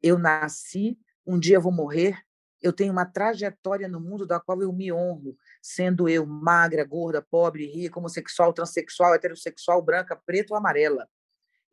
Eu 0.00 0.16
nasci, 0.16 0.96
um 1.26 1.36
dia 1.36 1.58
vou 1.58 1.72
morrer, 1.72 2.16
eu 2.62 2.72
tenho 2.72 2.92
uma 2.92 3.04
trajetória 3.04 3.88
no 3.88 3.98
mundo 3.98 4.24
da 4.24 4.38
qual 4.38 4.62
eu 4.62 4.72
me 4.72 4.92
honro, 4.92 5.36
sendo 5.60 6.08
eu 6.08 6.24
magra, 6.24 6.84
gorda, 6.84 7.20
pobre, 7.20 7.66
rica, 7.66 7.98
homossexual, 7.98 8.52
transexual, 8.52 9.14
heterossexual, 9.14 9.82
branca, 9.82 10.14
preta 10.14 10.54
ou 10.54 10.58
amarela. 10.58 11.08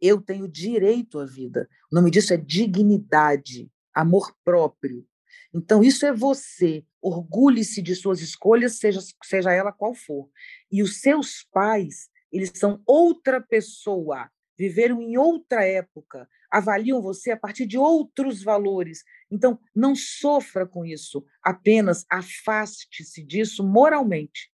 Eu 0.01 0.19
tenho 0.19 0.47
direito 0.47 1.19
à 1.19 1.25
vida. 1.25 1.69
O 1.91 1.95
nome 1.95 2.09
disso 2.09 2.33
é 2.33 2.37
dignidade, 2.37 3.69
amor 3.93 4.35
próprio. 4.43 5.05
Então, 5.53 5.83
isso 5.83 6.05
é 6.05 6.13
você. 6.13 6.83
Orgulhe-se 7.01 7.81
de 7.81 7.95
suas 7.95 8.21
escolhas, 8.21 8.77
seja, 8.77 8.99
seja 9.23 9.51
ela 9.51 9.71
qual 9.71 9.93
for. 9.93 10.29
E 10.71 10.81
os 10.83 11.01
seus 11.01 11.43
pais, 11.51 12.09
eles 12.31 12.51
são 12.55 12.81
outra 12.85 13.41
pessoa, 13.41 14.29
viveram 14.57 15.01
em 15.01 15.17
outra 15.17 15.63
época, 15.63 16.27
avaliam 16.51 17.01
você 17.01 17.31
a 17.31 17.37
partir 17.37 17.65
de 17.65 17.77
outros 17.77 18.43
valores. 18.43 19.03
Então, 19.31 19.59
não 19.75 19.95
sofra 19.95 20.65
com 20.65 20.85
isso, 20.85 21.23
apenas 21.41 22.05
afaste-se 22.09 23.23
disso 23.23 23.63
moralmente. 23.63 24.51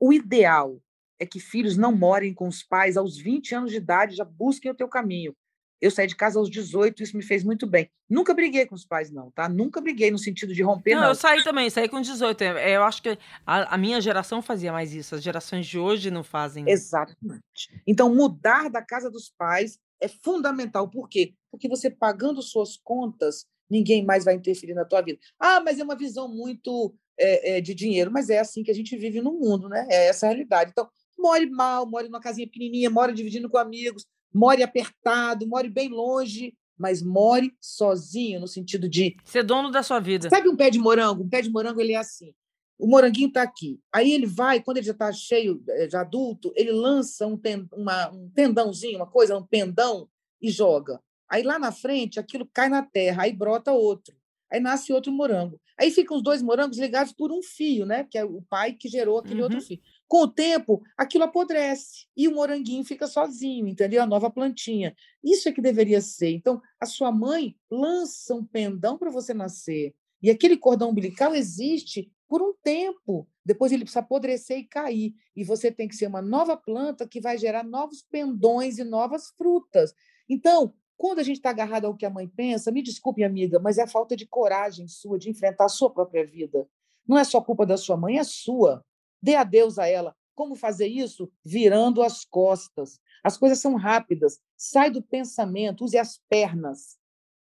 O 0.00 0.12
ideal 0.12 0.80
é 1.18 1.26
que 1.26 1.40
filhos 1.40 1.76
não 1.76 1.94
morem 1.94 2.32
com 2.32 2.46
os 2.46 2.62
pais 2.62 2.96
aos 2.96 3.18
20 3.18 3.54
anos 3.54 3.70
de 3.70 3.78
idade, 3.78 4.16
já 4.16 4.24
busquem 4.24 4.70
o 4.70 4.74
teu 4.74 4.88
caminho. 4.88 5.34
Eu 5.80 5.90
saí 5.90 6.06
de 6.06 6.16
casa 6.16 6.38
aos 6.38 6.50
18, 6.50 7.02
isso 7.02 7.16
me 7.16 7.22
fez 7.22 7.44
muito 7.44 7.66
bem. 7.66 7.88
Nunca 8.08 8.34
briguei 8.34 8.66
com 8.66 8.74
os 8.74 8.84
pais, 8.84 9.10
não, 9.10 9.30
tá? 9.30 9.48
Nunca 9.48 9.80
briguei 9.80 10.10
no 10.10 10.18
sentido 10.18 10.52
de 10.52 10.62
romper, 10.62 10.94
não. 10.94 11.02
não. 11.02 11.08
eu 11.08 11.14
saí 11.14 11.42
também, 11.44 11.70
saí 11.70 11.88
com 11.88 12.00
18. 12.00 12.42
É, 12.42 12.76
eu 12.76 12.82
acho 12.82 13.02
que 13.02 13.18
a, 13.46 13.74
a, 13.74 13.78
minha 13.78 14.00
geração 14.00 14.42
fazia 14.42 14.72
mais 14.72 14.92
isso, 14.92 15.14
as 15.14 15.22
gerações 15.22 15.66
de 15.66 15.78
hoje 15.78 16.10
não 16.10 16.24
fazem. 16.24 16.68
Exatamente. 16.68 17.82
Então, 17.86 18.12
mudar 18.14 18.68
da 18.68 18.82
casa 18.82 19.10
dos 19.10 19.32
pais 19.36 19.78
é 20.00 20.08
fundamental. 20.08 20.88
Por 20.88 21.08
quê? 21.08 21.34
Porque 21.50 21.68
você 21.68 21.90
pagando 21.90 22.42
suas 22.42 22.76
contas, 22.76 23.46
ninguém 23.70 24.04
mais 24.04 24.24
vai 24.24 24.34
interferir 24.34 24.74
na 24.74 24.84
tua 24.84 25.02
vida. 25.02 25.18
Ah, 25.38 25.60
mas 25.60 25.78
é 25.78 25.84
uma 25.84 25.96
visão 25.96 26.28
muito 26.28 26.94
é, 27.18 27.56
é, 27.56 27.60
de 27.60 27.74
dinheiro, 27.74 28.10
mas 28.10 28.30
é 28.30 28.38
assim 28.38 28.62
que 28.62 28.70
a 28.70 28.74
gente 28.74 28.96
vive 28.96 29.20
no 29.20 29.32
mundo, 29.32 29.68
né? 29.68 29.86
É 29.90 30.08
essa 30.08 30.26
a 30.26 30.30
realidade. 30.30 30.70
Então, 30.70 30.88
more 31.18 31.46
mal, 31.50 31.86
more 31.86 32.06
numa 32.06 32.20
casinha 32.20 32.46
pequenininha, 32.46 32.90
more 32.90 33.12
dividindo 33.12 33.50
com 33.50 33.58
amigos, 33.58 34.06
more 34.32 34.62
apertado, 34.62 35.46
more 35.46 35.68
bem 35.68 35.88
longe, 35.88 36.54
mas 36.76 37.02
more 37.02 37.52
sozinho, 37.60 38.40
no 38.40 38.46
sentido 38.46 38.88
de. 38.88 39.16
Ser 39.24 39.42
dono 39.42 39.70
da 39.70 39.82
sua 39.82 39.98
vida. 39.98 40.30
Sabe 40.30 40.48
um 40.48 40.56
pé 40.56 40.70
de 40.70 40.78
morango? 40.78 41.24
Um 41.24 41.28
pé 41.28 41.42
de 41.42 41.50
morango 41.50 41.80
ele 41.80 41.92
é 41.92 41.96
assim. 41.96 42.32
O 42.78 42.86
moranguinho 42.86 43.28
está 43.28 43.42
aqui. 43.42 43.80
Aí 43.92 44.12
ele 44.12 44.26
vai, 44.26 44.62
quando 44.62 44.76
ele 44.76 44.86
já 44.86 44.92
está 44.92 45.12
cheio, 45.12 45.60
eh, 45.68 45.88
já 45.90 46.02
adulto, 46.02 46.52
ele 46.54 46.70
lança 46.70 47.26
um, 47.26 47.36
ten, 47.36 47.66
uma, 47.72 48.08
um 48.10 48.30
tendãozinho, 48.30 48.98
uma 48.98 49.06
coisa, 49.06 49.36
um 49.36 49.44
pendão, 49.44 50.08
e 50.40 50.50
joga. 50.50 51.00
Aí 51.28 51.42
lá 51.42 51.58
na 51.58 51.72
frente, 51.72 52.18
aquilo 52.18 52.48
cai 52.52 52.68
na 52.68 52.82
terra, 52.82 53.24
aí 53.24 53.32
brota 53.32 53.72
outro. 53.72 54.16
Aí 54.50 54.60
nasce 54.60 54.92
outro 54.92 55.12
morango. 55.12 55.60
Aí 55.78 55.90
ficam 55.90 56.16
os 56.16 56.22
dois 56.22 56.40
morangos 56.40 56.78
ligados 56.78 57.12
por 57.12 57.30
um 57.30 57.42
fio, 57.42 57.84
né? 57.84 58.04
Que 58.10 58.16
é 58.16 58.24
o 58.24 58.40
pai 58.48 58.72
que 58.72 58.88
gerou 58.88 59.18
aquele 59.18 59.40
uhum. 59.40 59.44
outro 59.44 59.60
fio. 59.60 59.78
Com 60.08 60.22
o 60.22 60.28
tempo, 60.28 60.82
aquilo 60.96 61.24
apodrece 61.24 62.06
e 62.16 62.26
o 62.26 62.34
moranguinho 62.34 62.82
fica 62.82 63.06
sozinho, 63.06 63.68
entendeu? 63.68 64.02
A 64.02 64.06
nova 64.06 64.30
plantinha. 64.30 64.96
Isso 65.22 65.48
é 65.48 65.52
que 65.52 65.60
deveria 65.60 66.00
ser. 66.00 66.30
Então, 66.30 66.62
a 66.80 66.86
sua 66.86 67.12
mãe 67.12 67.54
lança 67.70 68.34
um 68.34 68.42
pendão 68.42 68.96
para 68.96 69.10
você 69.10 69.34
nascer. 69.34 69.94
E 70.22 70.30
aquele 70.30 70.56
cordão 70.56 70.90
umbilical 70.90 71.34
existe 71.34 72.10
por 72.26 72.40
um 72.40 72.54
tempo. 72.62 73.28
Depois 73.44 73.70
ele 73.70 73.84
precisa 73.84 74.00
apodrecer 74.00 74.58
e 74.58 74.64
cair. 74.64 75.12
E 75.36 75.44
você 75.44 75.70
tem 75.70 75.86
que 75.86 75.94
ser 75.94 76.06
uma 76.06 76.22
nova 76.22 76.56
planta 76.56 77.06
que 77.06 77.20
vai 77.20 77.36
gerar 77.36 77.62
novos 77.62 78.02
pendões 78.02 78.78
e 78.78 78.84
novas 78.84 79.28
frutas. 79.36 79.92
Então, 80.26 80.74
quando 80.96 81.18
a 81.18 81.22
gente 81.22 81.36
está 81.36 81.50
agarrado 81.50 81.84
ao 81.84 81.96
que 81.96 82.06
a 82.06 82.10
mãe 82.10 82.26
pensa, 82.26 82.72
me 82.72 82.82
desculpe, 82.82 83.22
amiga, 83.22 83.60
mas 83.60 83.76
é 83.76 83.82
a 83.82 83.88
falta 83.88 84.16
de 84.16 84.26
coragem 84.26 84.88
sua 84.88 85.18
de 85.18 85.30
enfrentar 85.30 85.66
a 85.66 85.68
sua 85.68 85.90
própria 85.90 86.26
vida. 86.26 86.66
Não 87.06 87.16
é 87.16 87.24
só 87.24 87.40
culpa 87.40 87.64
da 87.64 87.76
sua 87.76 87.96
mãe, 87.96 88.18
é 88.18 88.24
sua. 88.24 88.84
Dê 89.22 89.34
adeus 89.34 89.78
a 89.78 89.86
ela. 89.86 90.14
Como 90.34 90.54
fazer 90.54 90.86
isso? 90.86 91.30
Virando 91.44 92.02
as 92.02 92.24
costas. 92.24 93.00
As 93.24 93.36
coisas 93.36 93.58
são 93.58 93.74
rápidas. 93.74 94.40
Sai 94.56 94.90
do 94.90 95.02
pensamento, 95.02 95.84
use 95.84 95.98
as 95.98 96.20
pernas. 96.28 96.98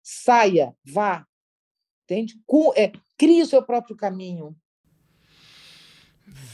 Saia, 0.01 0.75
vá. 0.83 1.25
Entende? 2.03 2.35
É, 2.75 2.91
crie 3.17 3.41
o 3.41 3.45
seu 3.45 3.63
próprio 3.63 3.95
caminho. 3.95 4.55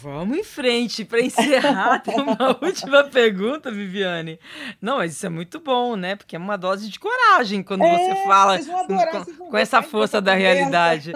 Vamos 0.02 0.38
em 0.38 0.44
frente 0.44 1.06
para 1.06 1.22
encerrar. 1.22 2.00
Tem 2.04 2.20
uma 2.20 2.58
última 2.62 3.04
pergunta, 3.06 3.72
Viviane. 3.72 4.38
Não, 4.82 4.98
mas 4.98 5.14
isso 5.14 5.26
é 5.26 5.30
muito 5.30 5.60
bom, 5.60 5.96
né? 5.96 6.18
Porque 6.18 6.36
é 6.36 6.40
uma 6.40 6.58
dose 6.58 6.90
de 6.90 7.00
coragem 7.00 7.64
quando 7.64 7.84
é, 7.84 7.98
você 7.98 8.24
fala 8.24 8.56
adorar, 8.56 9.26
com, 9.26 9.50
com 9.50 9.58
essa 9.58 9.82
força 9.82 10.20
da 10.20 10.34
realidade. 10.34 11.14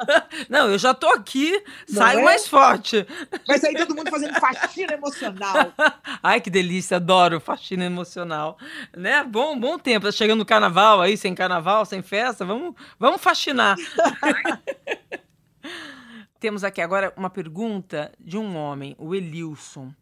Não, 0.48 0.70
eu 0.70 0.78
já 0.78 0.94
tô 0.94 1.08
aqui, 1.08 1.62
Não 1.88 1.96
saio 1.98 2.20
é? 2.20 2.22
mais 2.22 2.48
forte. 2.48 3.06
Vai 3.46 3.58
sair 3.58 3.76
todo 3.76 3.94
mundo 3.94 4.10
fazendo 4.10 4.38
faxina 4.40 4.94
emocional. 4.94 5.72
Ai, 6.22 6.40
que 6.40 6.48
delícia, 6.48 6.96
adoro 6.96 7.38
faxina 7.38 7.84
emocional. 7.84 8.56
Né? 8.96 9.22
Bom, 9.24 9.58
bom 9.58 9.78
tempo. 9.78 10.06
Tá 10.06 10.12
chegando 10.12 10.40
o 10.40 10.46
carnaval 10.46 11.02
aí, 11.02 11.16
sem 11.18 11.34
carnaval, 11.34 11.84
sem 11.84 12.00
festa, 12.00 12.44
vamos, 12.44 12.74
vamos 12.98 13.20
faxinar. 13.20 13.76
Temos 16.38 16.64
aqui 16.64 16.80
agora 16.80 17.12
uma 17.16 17.30
pergunta 17.30 18.12
de 18.18 18.36
um 18.36 18.56
homem, 18.56 18.94
o 18.98 19.14
Elilson. 19.14 19.92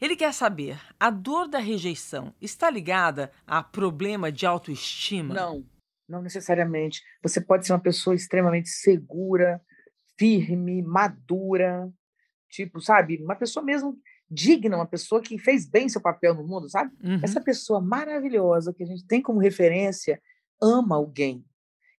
Ele 0.00 0.16
quer 0.16 0.32
saber: 0.32 0.80
a 0.98 1.10
dor 1.10 1.48
da 1.48 1.58
rejeição 1.58 2.34
está 2.40 2.70
ligada 2.70 3.32
a 3.46 3.62
problema 3.62 4.30
de 4.30 4.46
autoestima? 4.46 5.34
Não, 5.34 5.64
não 6.08 6.22
necessariamente. 6.22 7.02
Você 7.22 7.40
pode 7.40 7.66
ser 7.66 7.72
uma 7.72 7.80
pessoa 7.80 8.14
extremamente 8.14 8.68
segura, 8.68 9.60
firme, 10.18 10.82
madura, 10.82 11.90
tipo, 12.48 12.80
sabe, 12.80 13.22
uma 13.22 13.36
pessoa 13.36 13.64
mesmo 13.64 13.98
digna, 14.30 14.76
uma 14.76 14.86
pessoa 14.86 15.22
que 15.22 15.38
fez 15.38 15.66
bem 15.66 15.88
seu 15.88 16.02
papel 16.02 16.34
no 16.34 16.46
mundo, 16.46 16.68
sabe? 16.68 16.94
Uhum. 17.02 17.20
Essa 17.22 17.40
pessoa 17.40 17.80
maravilhosa 17.80 18.74
que 18.74 18.82
a 18.82 18.86
gente 18.86 19.06
tem 19.06 19.22
como 19.22 19.40
referência 19.40 20.20
ama 20.60 20.96
alguém. 20.96 21.44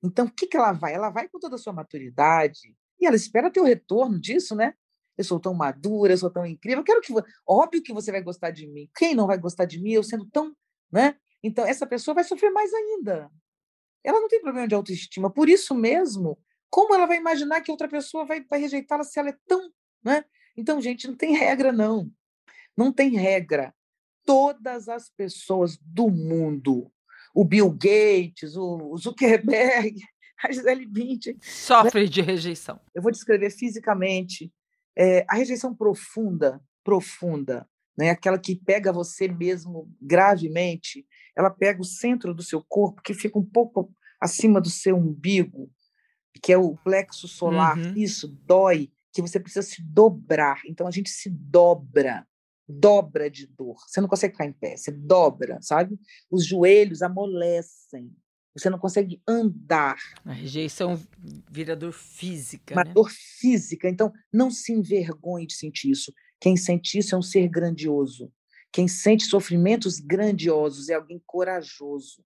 Então, 0.04 0.26
o 0.26 0.32
que, 0.32 0.48
que 0.48 0.56
ela 0.56 0.72
vai? 0.72 0.94
Ela 0.94 1.10
vai 1.10 1.28
com 1.28 1.40
toda 1.40 1.56
a 1.56 1.58
sua 1.58 1.74
maturidade, 1.74 2.76
e 3.00 3.06
ela 3.06 3.16
espera 3.16 3.52
ter 3.52 3.62
o 3.62 3.66
retorno 3.66 4.20
disso, 4.20 4.56
né? 4.56 4.74
Eu 5.18 5.24
sou 5.24 5.40
tão 5.40 5.54
madura, 5.54 6.14
eu 6.14 6.18
sou 6.18 6.30
tão 6.30 6.46
incrível. 6.46 6.80
Eu 6.80 6.84
quero 6.84 7.02
que. 7.02 7.14
Óbvio 7.46 7.84
que 7.84 7.94
você 7.94 8.12
vai 8.12 8.22
gostar 8.22 8.52
de 8.52 8.66
mim. 8.68 8.90
Quem 8.96 9.14
não 9.14 9.28
vai 9.28 9.38
gostar 9.38 9.66
de 9.66 9.78
mim, 9.78 9.92
eu 9.92 10.04
sendo 10.04 10.26
tão. 10.26 10.56
Né? 10.92 11.16
Então, 11.44 11.66
essa 11.66 11.86
pessoa 11.86 12.16
vai 12.16 12.24
sofrer 12.24 12.50
mais 12.52 12.74
ainda. 12.74 13.30
Ela 14.04 14.22
não 14.22 14.28
tem 14.28 14.42
problema 14.42 14.68
de 14.68 14.76
autoestima. 14.76 15.30
Por 15.30 15.50
isso 15.50 15.76
mesmo, 15.76 16.40
como 16.70 16.94
ela 16.94 17.06
vai 17.06 17.18
imaginar 17.18 17.62
que 17.62 17.72
outra 17.72 17.88
pessoa 17.88 18.26
vai, 18.26 18.44
vai 18.46 18.60
rejeitá-la 18.62 19.04
se 19.04 19.20
ela 19.20 19.30
é 19.30 19.38
tão. 19.46 19.72
Né? 20.04 20.24
Então, 20.56 20.82
gente, 20.82 21.08
não 21.08 21.16
tem 21.16 21.36
regra, 21.36 21.72
não. 21.72 22.10
Não 22.78 22.92
tem 22.92 23.18
regra. 23.18 23.74
Todas 24.26 24.88
as 24.88 25.10
pessoas 25.10 25.78
do 25.82 26.10
mundo, 26.10 26.92
o 27.34 27.44
Bill 27.44 27.72
Gates, 27.72 28.56
o 28.56 28.96
Zuckerberg, 28.98 30.00
a 30.44 30.52
Gisele 30.52 30.86
Bündchen. 30.86 31.38
Sofre 31.42 32.02
né? 32.02 32.08
de 32.08 32.22
rejeição. 32.22 32.80
Eu 32.94 33.02
vou 33.02 33.12
descrever 33.12 33.50
fisicamente 33.50 34.52
é, 34.98 35.26
a 35.30 35.36
rejeição 35.36 35.76
profunda, 35.76 36.62
profunda, 36.84 37.68
né? 37.98 38.10
aquela 38.10 38.40
que 38.40 38.56
pega 38.56 38.92
você 38.92 39.28
mesmo 39.28 39.92
gravemente, 40.02 41.06
ela 41.36 41.50
pega 41.50 41.82
o 41.82 41.86
centro 41.86 42.34
do 42.34 42.44
seu 42.44 42.64
corpo, 42.68 43.02
que 43.02 43.14
fica 43.14 43.38
um 43.38 43.46
pouco 43.46 43.94
acima 44.20 44.60
do 44.60 44.70
seu 44.70 44.98
umbigo, 44.98 45.72
que 46.42 46.54
é 46.54 46.58
o 46.58 46.76
plexo 46.78 47.28
solar. 47.28 47.78
Uhum. 47.78 47.94
Isso 47.96 48.28
dói, 48.28 48.92
que 49.12 49.22
você 49.22 49.40
precisa 49.40 49.66
se 49.66 49.82
dobrar. 49.82 50.62
Então 50.66 50.88
a 50.88 50.92
gente 50.92 51.10
se 51.10 51.30
dobra, 51.30 52.28
dobra 52.68 53.30
de 53.30 53.48
dor. 53.48 53.78
Você 53.88 54.00
não 54.00 54.08
consegue 54.08 54.34
ficar 54.34 54.46
em 54.46 54.54
pé, 54.54 54.78
você 54.78 54.92
dobra, 54.92 55.60
sabe? 55.62 56.00
Os 56.30 56.46
joelhos 56.46 57.02
amolecem. 57.02 58.16
Você 58.60 58.70
não 58.70 58.80
consegue 58.80 59.22
andar. 59.28 59.98
A 60.26 60.34
rejeição 60.34 61.02
vira 61.50 61.76
dor 61.76 61.94
física. 61.94 62.76
Uma 62.76 62.84
né? 62.84 62.94
dor 62.94 63.10
física. 63.10 63.90
Então, 63.90 64.12
não 64.32 64.52
se 64.52 64.74
envergonhe 64.74 65.48
de 65.48 65.54
sentir 65.54 65.92
isso. 65.92 66.14
Quem 66.40 66.56
sente 66.56 66.98
isso 66.98 67.16
é 67.16 67.18
um 67.18 67.22
ser 67.22 67.48
grandioso. 67.48 68.32
Quem 68.72 68.88
sente 68.88 69.26
sofrimentos 69.26 70.00
grandiosos 70.00 70.90
é 70.90 70.94
alguém 70.94 71.22
corajoso. 71.26 72.24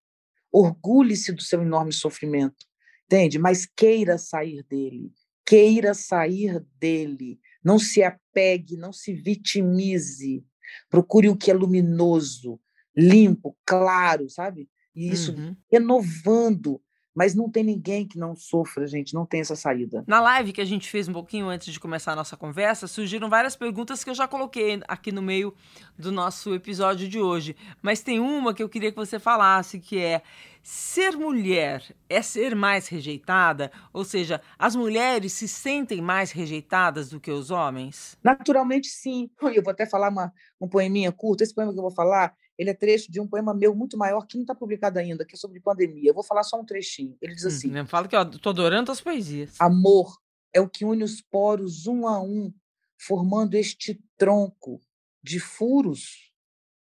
Orgulhe-se 0.51 1.31
do 1.31 1.41
seu 1.41 1.61
enorme 1.61 1.91
sofrimento, 1.91 2.65
entende? 3.05 3.39
Mas 3.39 3.65
queira 3.65 4.17
sair 4.17 4.63
dele. 4.63 5.11
Queira 5.45 5.93
sair 5.93 6.63
dele. 6.79 7.39
Não 7.63 7.79
se 7.79 8.03
apegue, 8.03 8.77
não 8.77 8.91
se 8.93 9.13
vitimize. 9.13 10.45
Procure 10.89 11.29
o 11.29 11.35
que 11.35 11.49
é 11.49 11.53
luminoso, 11.53 12.59
limpo, 12.95 13.57
claro, 13.65 14.29
sabe? 14.29 14.69
E 14.95 15.11
isso 15.11 15.33
uhum. 15.33 15.55
renovando. 15.71 16.81
Mas 17.15 17.35
não 17.35 17.47
tem 17.47 17.63
ninguém 17.63 18.07
que 18.07 18.17
não 18.17 18.35
sofra, 18.35 18.87
gente, 18.87 19.13
não 19.13 19.23
tem 19.23 19.41
essa 19.41 19.55
saída. 19.55 20.03
Na 20.07 20.19
live 20.19 20.51
que 20.51 20.61
a 20.61 20.65
gente 20.65 20.89
fez 20.89 21.07
um 21.07 21.13
pouquinho 21.13 21.47
antes 21.47 21.71
de 21.71 21.79
começar 21.79 22.13
a 22.13 22.15
nossa 22.15 22.35
conversa, 22.35 22.87
surgiram 22.87 23.29
várias 23.29 23.55
perguntas 23.55 24.03
que 24.03 24.09
eu 24.09 24.15
já 24.15 24.27
coloquei 24.27 24.81
aqui 24.87 25.11
no 25.11 25.21
meio 25.21 25.53
do 25.95 26.11
nosso 26.11 26.55
episódio 26.55 27.07
de 27.07 27.19
hoje. 27.19 27.55
Mas 27.83 28.01
tem 28.01 28.19
uma 28.19 28.51
que 28.51 28.63
eu 28.63 28.69
queria 28.69 28.91
que 28.91 28.97
você 28.97 29.19
falasse, 29.19 29.79
que 29.79 29.99
é 29.99 30.23
ser 30.63 31.15
mulher 31.17 31.83
é 32.09 32.21
ser 32.21 32.55
mais 32.55 32.87
rejeitada? 32.87 33.71
Ou 33.91 34.03
seja, 34.03 34.41
as 34.57 34.75
mulheres 34.75 35.33
se 35.33 35.47
sentem 35.47 36.01
mais 36.01 36.31
rejeitadas 36.31 37.09
do 37.09 37.19
que 37.19 37.29
os 37.29 37.51
homens? 37.51 38.17
Naturalmente, 38.23 38.87
sim. 38.87 39.29
Eu 39.53 39.61
vou 39.61 39.71
até 39.71 39.85
falar 39.85 40.09
uma, 40.09 40.33
um 40.59 40.67
poeminha 40.67 41.11
curto. 41.11 41.43
Esse 41.43 41.53
poema 41.53 41.71
que 41.71 41.77
eu 41.77 41.83
vou 41.83 41.91
falar 41.91 42.33
ele 42.57 42.69
é 42.69 42.73
trecho 42.73 43.11
de 43.11 43.19
um 43.19 43.27
poema 43.27 43.53
meu 43.53 43.75
muito 43.75 43.97
maior 43.97 44.25
que 44.27 44.35
não 44.35 44.43
está 44.43 44.53
publicado 44.53 44.99
ainda, 44.99 45.25
que 45.25 45.35
é 45.35 45.37
sobre 45.37 45.59
pandemia. 45.59 46.09
Eu 46.09 46.13
vou 46.13 46.23
falar 46.23 46.43
só 46.43 46.59
um 46.59 46.65
trechinho. 46.65 47.17
Ele 47.21 47.33
diz 47.33 47.45
assim: 47.45 47.75
hum, 47.75 47.85
Fala 47.85 48.07
que 48.07 48.15
eu 48.15 48.21
estou 48.21 48.51
adorando 48.51 48.91
as 48.91 49.01
poesias. 49.01 49.59
Amor 49.59 50.17
é 50.53 50.61
o 50.61 50.69
que 50.69 50.85
une 50.85 51.03
os 51.03 51.19
poros 51.21 51.87
um 51.87 52.07
a 52.07 52.21
um, 52.21 52.53
formando 52.97 53.55
este 53.55 53.99
tronco 54.17 54.79
de 55.21 55.39
furos. 55.39 56.31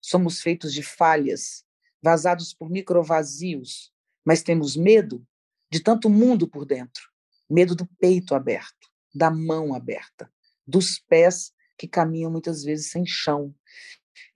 Somos 0.01 0.41
feitos 0.41 0.73
de 0.73 0.81
falhas, 0.81 1.63
vazados 2.01 2.53
por 2.53 2.69
microvazios, 2.69 3.91
mas 4.25 4.41
temos 4.41 4.75
medo 4.75 5.25
de 5.71 5.81
tanto 5.81 6.09
mundo 6.09 6.47
por 6.47 6.65
dentro. 6.65 7.03
Medo 7.49 7.75
do 7.75 7.85
peito 7.99 8.33
aberto, 8.33 8.89
da 9.13 9.29
mão 9.29 9.73
aberta, 9.73 10.31
dos 10.65 10.99
pés 10.99 11.51
que 11.77 11.87
caminham 11.87 12.31
muitas 12.31 12.63
vezes 12.63 12.91
sem 12.91 13.05
chão. 13.05 13.53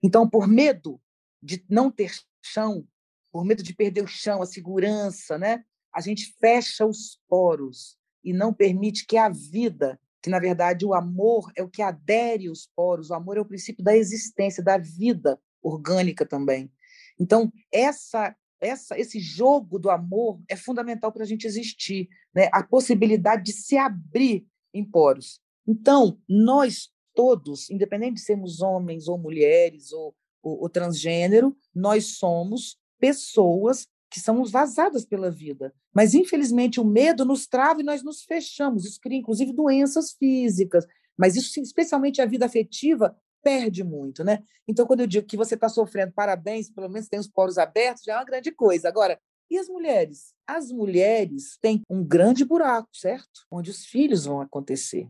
Então, 0.02 0.28
por 0.28 0.46
medo 0.46 1.00
de 1.44 1.64
não 1.68 1.90
ter 1.90 2.12
chão, 2.42 2.86
por 3.30 3.44
medo 3.44 3.62
de 3.62 3.74
perder 3.74 4.02
o 4.02 4.08
chão, 4.08 4.40
a 4.40 4.46
segurança, 4.46 5.36
né? 5.36 5.64
A 5.92 6.00
gente 6.00 6.34
fecha 6.40 6.86
os 6.86 7.20
poros 7.28 7.98
e 8.24 8.32
não 8.32 8.52
permite 8.52 9.06
que 9.06 9.16
a 9.16 9.28
vida, 9.28 10.00
que 10.22 10.30
na 10.30 10.38
verdade 10.38 10.86
o 10.86 10.94
amor 10.94 11.52
é 11.56 11.62
o 11.62 11.68
que 11.68 11.82
adere 11.82 12.48
os 12.48 12.68
poros, 12.74 13.10
o 13.10 13.14
amor 13.14 13.36
é 13.36 13.40
o 13.40 13.46
princípio 13.46 13.84
da 13.84 13.96
existência, 13.96 14.64
da 14.64 14.78
vida 14.78 15.38
orgânica 15.62 16.24
também. 16.24 16.72
Então, 17.18 17.52
essa 17.72 18.34
essa, 18.60 18.98
esse 18.98 19.20
jogo 19.20 19.78
do 19.78 19.90
amor 19.90 20.40
é 20.48 20.56
fundamental 20.56 21.12
para 21.12 21.22
a 21.22 21.26
gente 21.26 21.46
existir, 21.46 22.08
né? 22.34 22.48
a 22.50 22.62
possibilidade 22.62 23.42
de 23.42 23.52
se 23.52 23.76
abrir 23.76 24.46
em 24.72 24.82
poros. 24.82 25.38
Então, 25.66 26.18
nós 26.26 26.88
todos, 27.14 27.70
independente 27.70 28.14
de 28.14 28.20
sermos 28.22 28.60
homens 28.60 29.06
ou 29.06 29.18
mulheres 29.18 29.92
ou, 29.92 30.14
ou, 30.44 30.62
ou 30.62 30.68
transgênero, 30.68 31.56
nós 31.74 32.18
somos 32.18 32.76
pessoas 33.00 33.88
que 34.10 34.20
somos 34.20 34.50
vazadas 34.50 35.04
pela 35.04 35.30
vida. 35.30 35.74
Mas, 35.92 36.14
infelizmente, 36.14 36.80
o 36.80 36.84
medo 36.84 37.24
nos 37.24 37.46
trava 37.46 37.80
e 37.80 37.84
nós 37.84 38.02
nos 38.02 38.22
fechamos. 38.22 38.84
Isso 38.84 39.00
cria, 39.00 39.18
inclusive, 39.18 39.52
doenças 39.52 40.12
físicas. 40.12 40.86
Mas 41.16 41.34
isso, 41.34 41.60
especialmente 41.60 42.22
a 42.22 42.26
vida 42.26 42.46
afetiva, 42.46 43.16
perde 43.42 43.82
muito, 43.82 44.22
né? 44.22 44.42
Então, 44.68 44.86
quando 44.86 45.00
eu 45.00 45.06
digo 45.06 45.26
que 45.26 45.36
você 45.36 45.54
está 45.54 45.68
sofrendo, 45.68 46.12
parabéns, 46.12 46.70
pelo 46.70 46.88
menos 46.88 47.08
tem 47.08 47.18
os 47.18 47.28
poros 47.28 47.58
abertos, 47.58 48.04
já 48.04 48.14
é 48.14 48.16
uma 48.16 48.24
grande 48.24 48.52
coisa. 48.52 48.88
Agora, 48.88 49.18
e 49.50 49.58
as 49.58 49.68
mulheres? 49.68 50.32
As 50.46 50.70
mulheres 50.70 51.58
têm 51.60 51.82
um 51.90 52.02
grande 52.04 52.44
buraco, 52.44 52.88
certo? 52.92 53.46
Onde 53.50 53.70
os 53.70 53.84
filhos 53.84 54.24
vão 54.24 54.40
acontecer. 54.40 55.08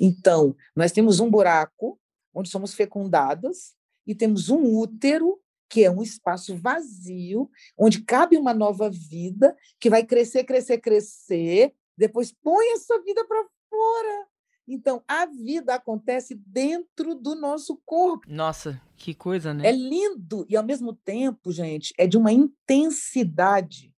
Então, 0.00 0.56
nós 0.74 0.92
temos 0.92 1.20
um 1.20 1.30
buraco 1.30 1.98
onde 2.34 2.48
somos 2.48 2.74
fecundadas 2.74 3.75
e 4.06 4.14
temos 4.14 4.48
um 4.48 4.76
útero 4.76 5.40
que 5.68 5.84
é 5.84 5.90
um 5.90 6.02
espaço 6.02 6.56
vazio, 6.56 7.50
onde 7.76 8.02
cabe 8.02 8.36
uma 8.36 8.54
nova 8.54 8.88
vida, 8.88 9.56
que 9.80 9.90
vai 9.90 10.04
crescer, 10.04 10.44
crescer, 10.44 10.78
crescer, 10.78 11.74
depois 11.96 12.32
põe 12.32 12.72
essa 12.72 13.02
vida 13.02 13.26
para 13.26 13.44
fora. 13.68 14.26
Então, 14.68 15.02
a 15.06 15.26
vida 15.26 15.74
acontece 15.74 16.34
dentro 16.34 17.14
do 17.14 17.34
nosso 17.34 17.80
corpo. 17.84 18.26
Nossa, 18.28 18.80
que 18.96 19.14
coisa, 19.14 19.54
né? 19.54 19.68
É 19.68 19.72
lindo 19.72 20.44
e, 20.48 20.56
ao 20.56 20.64
mesmo 20.64 20.92
tempo, 20.92 21.52
gente, 21.52 21.94
é 21.96 22.06
de 22.06 22.16
uma 22.16 22.32
intensidade 22.32 23.94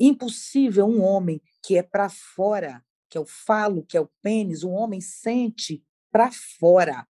impossível 0.00 0.86
um 0.86 1.02
homem 1.02 1.42
que 1.62 1.76
é 1.76 1.82
para 1.82 2.08
fora, 2.08 2.82
que 3.10 3.18
é 3.18 3.20
o 3.20 3.26
falo, 3.26 3.84
que 3.84 3.96
é 3.96 4.00
o 4.00 4.10
pênis, 4.22 4.62
um 4.62 4.72
homem 4.72 5.00
sente 5.00 5.82
para 6.10 6.30
fora, 6.30 7.06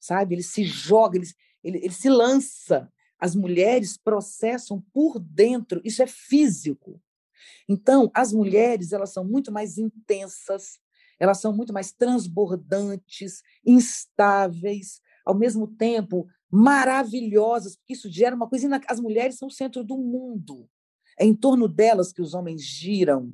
sabe? 0.00 0.34
Ele 0.34 0.42
se 0.42 0.64
joga, 0.64 1.16
ele, 1.16 1.26
ele, 1.64 1.78
ele 1.78 1.92
se 1.92 2.08
lança. 2.08 2.92
As 3.18 3.34
mulheres 3.34 3.96
processam 3.96 4.84
por 4.92 5.18
dentro, 5.18 5.80
isso 5.84 6.02
é 6.02 6.06
físico. 6.06 7.00
Então, 7.68 8.10
as 8.14 8.32
mulheres, 8.32 8.92
elas 8.92 9.12
são 9.12 9.24
muito 9.24 9.50
mais 9.50 9.78
intensas, 9.78 10.78
elas 11.18 11.40
são 11.40 11.54
muito 11.54 11.72
mais 11.72 11.92
transbordantes, 11.92 13.42
instáveis, 13.64 15.00
ao 15.24 15.34
mesmo 15.34 15.66
tempo 15.66 16.28
maravilhosas, 16.50 17.76
porque 17.76 17.94
isso 17.94 18.10
gera 18.10 18.36
uma 18.36 18.48
coisa. 18.48 18.68
As 18.86 19.00
mulheres 19.00 19.36
são 19.36 19.48
o 19.48 19.50
centro 19.50 19.82
do 19.82 19.96
mundo. 19.96 20.68
É 21.18 21.24
em 21.24 21.34
torno 21.34 21.66
delas 21.66 22.12
que 22.12 22.22
os 22.22 22.34
homens 22.34 22.62
giram, 22.62 23.32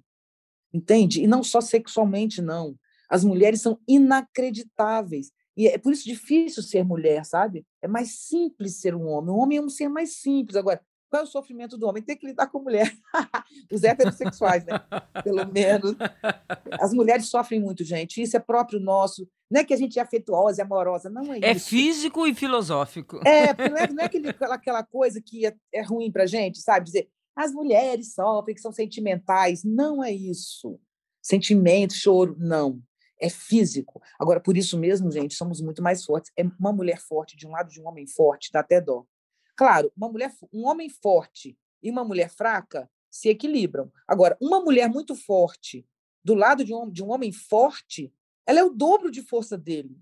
entende? 0.72 1.22
E 1.22 1.26
não 1.26 1.43
só 1.43 1.61
sexualmente, 1.61 2.41
não. 2.41 2.78
As 3.09 3.24
mulheres 3.24 3.61
são 3.61 3.78
inacreditáveis. 3.89 5.33
E 5.61 5.66
é 5.66 5.76
por 5.76 5.92
isso 5.92 6.04
difícil 6.04 6.62
ser 6.62 6.82
mulher, 6.82 7.22
sabe? 7.22 7.66
É 7.82 7.86
mais 7.86 8.12
simples 8.12 8.80
ser 8.80 8.94
um 8.94 9.06
homem. 9.06 9.30
O 9.30 9.36
homem 9.36 9.58
é 9.58 9.61
um 9.61 9.68
ser 9.68 9.90
mais 9.90 10.14
simples. 10.14 10.56
Agora, 10.56 10.80
qual 11.11 11.20
é 11.20 11.24
o 11.24 11.28
sofrimento 11.28 11.76
do 11.76 11.86
homem? 11.86 12.02
Tem 12.02 12.16
que 12.16 12.26
lidar 12.26 12.46
com 12.46 12.61
mulher. 12.61 12.90
Os 13.70 13.84
heterossexuais, 13.84 14.64
né? 14.64 14.80
Pelo 15.22 15.44
menos. 15.52 15.94
As 16.80 16.94
mulheres 16.94 17.28
sofrem 17.28 17.61
muito, 17.61 17.84
gente. 17.84 18.22
Isso 18.22 18.38
é 18.38 18.40
próprio 18.40 18.80
nosso. 18.80 19.28
Não 19.50 19.61
é 19.61 19.64
que 19.64 19.74
a 19.74 19.76
gente 19.76 19.98
é 19.98 20.02
afetuosa, 20.02 20.62
é 20.62 20.64
amorosa, 20.64 21.11
não 21.11 21.30
é, 21.30 21.36
é 21.36 21.38
isso. 21.38 21.44
É 21.44 21.54
físico 21.56 22.26
e 22.26 22.34
filosófico. 22.34 23.20
É, 23.26 23.68
não 23.68 23.76
é, 23.76 23.86
não 23.86 24.02
é 24.02 24.06
aquele, 24.06 24.30
aquela 24.30 24.82
coisa 24.82 25.20
que 25.20 25.44
é, 25.44 25.54
é 25.74 25.82
ruim 25.82 26.11
para 26.11 26.24
gente, 26.24 26.58
sabe? 26.62 26.86
Dizer, 26.86 27.06
as 27.36 27.52
mulheres 27.52 28.14
sofrem, 28.14 28.54
que 28.54 28.62
são 28.62 28.72
sentimentais. 28.72 29.62
Não 29.62 30.02
é 30.02 30.11
isso. 30.11 30.80
Sentimento, 31.20 31.92
choro, 31.92 32.34
não. 32.38 32.80
É 33.21 33.29
físico. 33.29 34.01
Agora, 34.18 34.41
por 34.41 34.57
isso 34.57 34.79
mesmo, 34.79 35.11
gente, 35.11 35.35
somos 35.35 35.61
muito 35.61 35.83
mais 35.83 36.05
fortes. 36.05 36.33
É 36.37 36.43
uma 36.59 36.73
mulher 36.73 36.99
forte 36.99 37.37
de 37.37 37.47
um 37.47 37.51
lado 37.51 37.71
de 37.71 37.81
um 37.81 37.87
homem 37.87 38.07
forte, 38.07 38.51
dá 38.53 38.61
até 38.61 38.81
dó. 38.81 39.05
Claro, 39.57 39.93
uma 39.97 40.09
mulher, 40.09 40.33
um 40.53 40.66
homem 40.66 40.89
forte 40.89 41.59
e 41.83 41.91
uma 41.91 42.03
mulher 42.03 42.31
fraca 42.31 42.91
se 43.11 43.29
equilibram. 43.29 43.93
Agora, 44.07 44.37
uma 44.41 44.61
mulher 44.61 44.89
muito 44.89 45.14
forte 45.14 45.87
do 46.25 46.35
lado 46.35 46.64
de 46.64 46.73
um, 46.73 46.89
de 46.91 47.03
um 47.03 47.11
homem 47.11 47.33
forte, 47.33 48.12
ela 48.47 48.61
é 48.61 48.64
o 48.64 48.71
dobro 48.71 49.11
de 49.11 49.23
força 49.23 49.59
dele. 49.59 49.99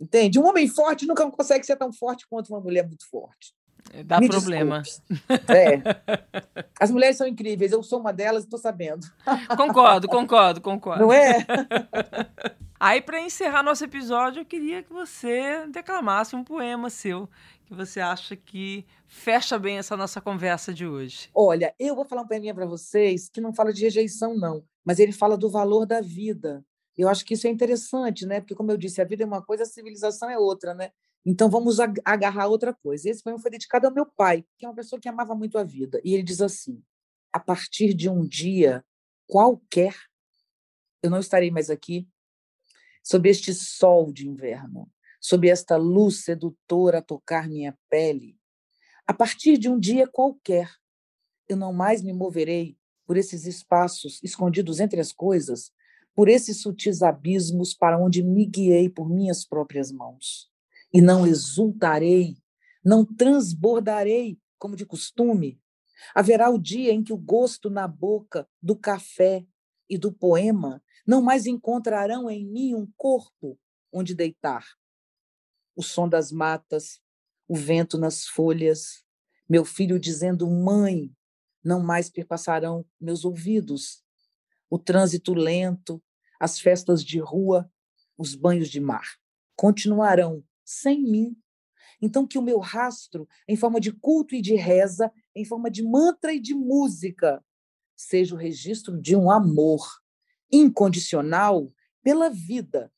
Entende? 0.00 0.38
Um 0.38 0.46
homem 0.46 0.68
forte 0.68 1.06
nunca 1.06 1.28
consegue 1.30 1.64
ser 1.64 1.76
tão 1.76 1.92
forte 1.92 2.26
quanto 2.28 2.50
uma 2.50 2.60
mulher 2.60 2.86
muito 2.86 3.08
forte. 3.08 3.54
Dá 4.04 4.20
Me 4.20 4.28
problema. 4.28 4.82
É. 5.48 5.82
As 6.80 6.90
mulheres 6.90 7.16
são 7.16 7.26
incríveis, 7.26 7.72
eu 7.72 7.82
sou 7.82 8.00
uma 8.00 8.12
delas 8.12 8.42
e 8.42 8.46
estou 8.46 8.58
sabendo. 8.58 9.06
Concordo, 9.56 10.08
concordo, 10.08 10.60
concordo. 10.60 11.02
Não 11.02 11.12
é? 11.12 11.46
Aí, 12.80 13.00
para 13.00 13.20
encerrar 13.20 13.62
nosso 13.62 13.84
episódio, 13.84 14.40
eu 14.40 14.44
queria 14.44 14.82
que 14.82 14.92
você 14.92 15.66
declamasse 15.68 16.34
um 16.34 16.42
poema 16.42 16.90
seu 16.90 17.28
que 17.72 17.76
você 17.76 18.00
acha 18.00 18.36
que 18.36 18.84
fecha 19.06 19.58
bem 19.58 19.78
essa 19.78 19.96
nossa 19.96 20.20
conversa 20.20 20.74
de 20.74 20.86
hoje? 20.86 21.30
Olha, 21.34 21.74
eu 21.78 21.96
vou 21.96 22.04
falar 22.04 22.22
um 22.22 22.26
poeminha 22.26 22.54
para 22.54 22.66
vocês 22.66 23.30
que 23.30 23.40
não 23.40 23.54
fala 23.54 23.72
de 23.72 23.82
rejeição, 23.82 24.36
não, 24.36 24.62
mas 24.84 24.98
ele 24.98 25.10
fala 25.12 25.38
do 25.38 25.48
valor 25.48 25.86
da 25.86 26.00
vida. 26.00 26.62
Eu 26.96 27.08
acho 27.08 27.24
que 27.24 27.32
isso 27.32 27.46
é 27.46 27.50
interessante, 27.50 28.26
né? 28.26 28.40
Porque, 28.40 28.54
como 28.54 28.70
eu 28.70 28.76
disse, 28.76 29.00
a 29.00 29.04
vida 29.04 29.22
é 29.22 29.26
uma 29.26 29.42
coisa, 29.42 29.62
a 29.62 29.66
civilização 29.66 30.28
é 30.28 30.38
outra, 30.38 30.74
né? 30.74 30.90
Então, 31.24 31.48
vamos 31.48 31.78
agarrar 32.04 32.48
outra 32.48 32.74
coisa. 32.74 33.08
Esse 33.08 33.22
poema 33.22 33.38
foi 33.38 33.50
dedicado 33.50 33.86
ao 33.86 33.94
meu 33.94 34.06
pai, 34.06 34.44
que 34.58 34.66
é 34.66 34.68
uma 34.68 34.74
pessoa 34.74 35.00
que 35.00 35.08
amava 35.08 35.34
muito 35.34 35.56
a 35.56 35.64
vida. 35.64 36.00
E 36.04 36.14
ele 36.14 36.22
diz 36.22 36.40
assim: 36.40 36.82
a 37.32 37.38
partir 37.38 37.94
de 37.94 38.08
um 38.08 38.26
dia 38.26 38.84
qualquer, 39.26 39.94
eu 41.02 41.10
não 41.10 41.20
estarei 41.20 41.50
mais 41.50 41.70
aqui, 41.70 42.08
sob 43.02 43.28
este 43.28 43.54
sol 43.54 44.12
de 44.12 44.28
inverno 44.28 44.90
sob 45.22 45.48
esta 45.48 45.76
luz 45.76 46.24
sedutora 46.24 46.98
a 46.98 47.02
tocar 47.02 47.48
minha 47.48 47.78
pele, 47.88 48.36
a 49.06 49.14
partir 49.14 49.56
de 49.56 49.68
um 49.68 49.78
dia 49.78 50.06
qualquer, 50.06 50.68
eu 51.48 51.56
não 51.56 51.72
mais 51.72 52.02
me 52.02 52.12
moverei 52.12 52.76
por 53.06 53.16
esses 53.16 53.46
espaços 53.46 54.20
escondidos 54.22 54.80
entre 54.80 55.00
as 55.00 55.12
coisas, 55.12 55.70
por 56.12 56.28
esses 56.28 56.60
sutis 56.60 57.02
abismos 57.02 57.72
para 57.72 57.98
onde 57.98 58.22
me 58.22 58.44
guiei 58.44 58.88
por 58.88 59.08
minhas 59.08 59.44
próprias 59.44 59.92
mãos. 59.92 60.51
E 60.92 61.00
não 61.00 61.26
exultarei, 61.26 62.36
não 62.84 63.04
transbordarei, 63.04 64.38
como 64.58 64.76
de 64.76 64.84
costume. 64.84 65.60
Haverá 66.14 66.50
o 66.50 66.58
dia 66.58 66.92
em 66.92 67.02
que 67.02 67.12
o 67.12 67.16
gosto 67.16 67.70
na 67.70 67.88
boca 67.88 68.48
do 68.60 68.76
café 68.76 69.46
e 69.88 69.96
do 69.96 70.12
poema 70.12 70.82
não 71.06 71.22
mais 71.22 71.46
encontrarão 71.46 72.30
em 72.30 72.46
mim 72.46 72.74
um 72.74 72.90
corpo 72.96 73.58
onde 73.92 74.14
deitar. 74.14 74.64
O 75.74 75.82
som 75.82 76.08
das 76.08 76.30
matas, 76.30 77.00
o 77.48 77.56
vento 77.56 77.98
nas 77.98 78.26
folhas, 78.26 79.04
meu 79.48 79.64
filho 79.64 79.98
dizendo 79.98 80.48
mãe, 80.48 81.10
não 81.64 81.82
mais 81.82 82.10
perpassarão 82.10 82.84
meus 83.00 83.24
ouvidos, 83.24 84.02
o 84.68 84.78
trânsito 84.78 85.34
lento, 85.34 86.02
as 86.40 86.58
festas 86.58 87.04
de 87.04 87.18
rua, 87.18 87.70
os 88.16 88.34
banhos 88.34 88.68
de 88.68 88.80
mar 88.80 89.06
continuarão 89.62 90.42
sem 90.64 91.02
mim. 91.02 91.36
Então 92.00 92.26
que 92.26 92.38
o 92.38 92.42
meu 92.42 92.58
rastro, 92.58 93.28
em 93.48 93.56
forma 93.56 93.80
de 93.80 93.92
culto 93.92 94.34
e 94.34 94.42
de 94.42 94.54
reza, 94.54 95.12
em 95.34 95.44
forma 95.44 95.70
de 95.70 95.82
mantra 95.82 96.32
e 96.32 96.40
de 96.40 96.54
música, 96.54 97.44
seja 97.96 98.34
o 98.34 98.38
registro 98.38 99.00
de 99.00 99.14
um 99.14 99.30
amor 99.30 99.86
incondicional 100.50 101.72
pela 102.02 102.28
vida, 102.28 102.92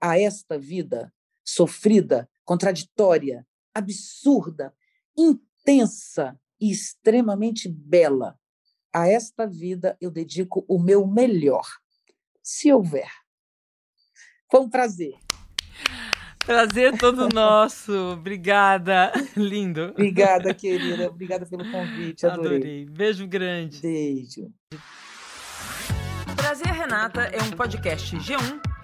a 0.00 0.18
esta 0.18 0.58
vida 0.58 1.12
sofrida, 1.46 2.28
contraditória, 2.44 3.46
absurda, 3.72 4.74
intensa 5.16 6.38
e 6.60 6.70
extremamente 6.70 7.68
bela. 7.68 8.38
A 8.92 9.08
esta 9.08 9.46
vida 9.46 9.96
eu 10.00 10.10
dedico 10.10 10.64
o 10.68 10.78
meu 10.78 11.06
melhor, 11.06 11.66
se 12.42 12.72
houver. 12.72 13.10
Foi 14.50 14.60
um 14.60 14.68
prazer. 14.68 15.14
Prazer 16.46 16.96
todo 16.96 17.28
nosso. 17.28 17.92
Obrigada. 18.12 19.12
Lindo. 19.36 19.90
Obrigada, 19.90 20.54
querida. 20.54 21.08
Obrigada 21.08 21.44
pelo 21.44 21.68
convite. 21.70 22.24
Adorei. 22.24 22.56
Adorei. 22.56 22.86
Beijo 22.86 23.26
grande. 23.26 23.80
Beijo. 23.82 24.52
Prazer 26.36 26.68
Renata 26.68 27.22
é 27.22 27.42
um 27.42 27.50
podcast 27.50 28.16
G1 28.16 28.75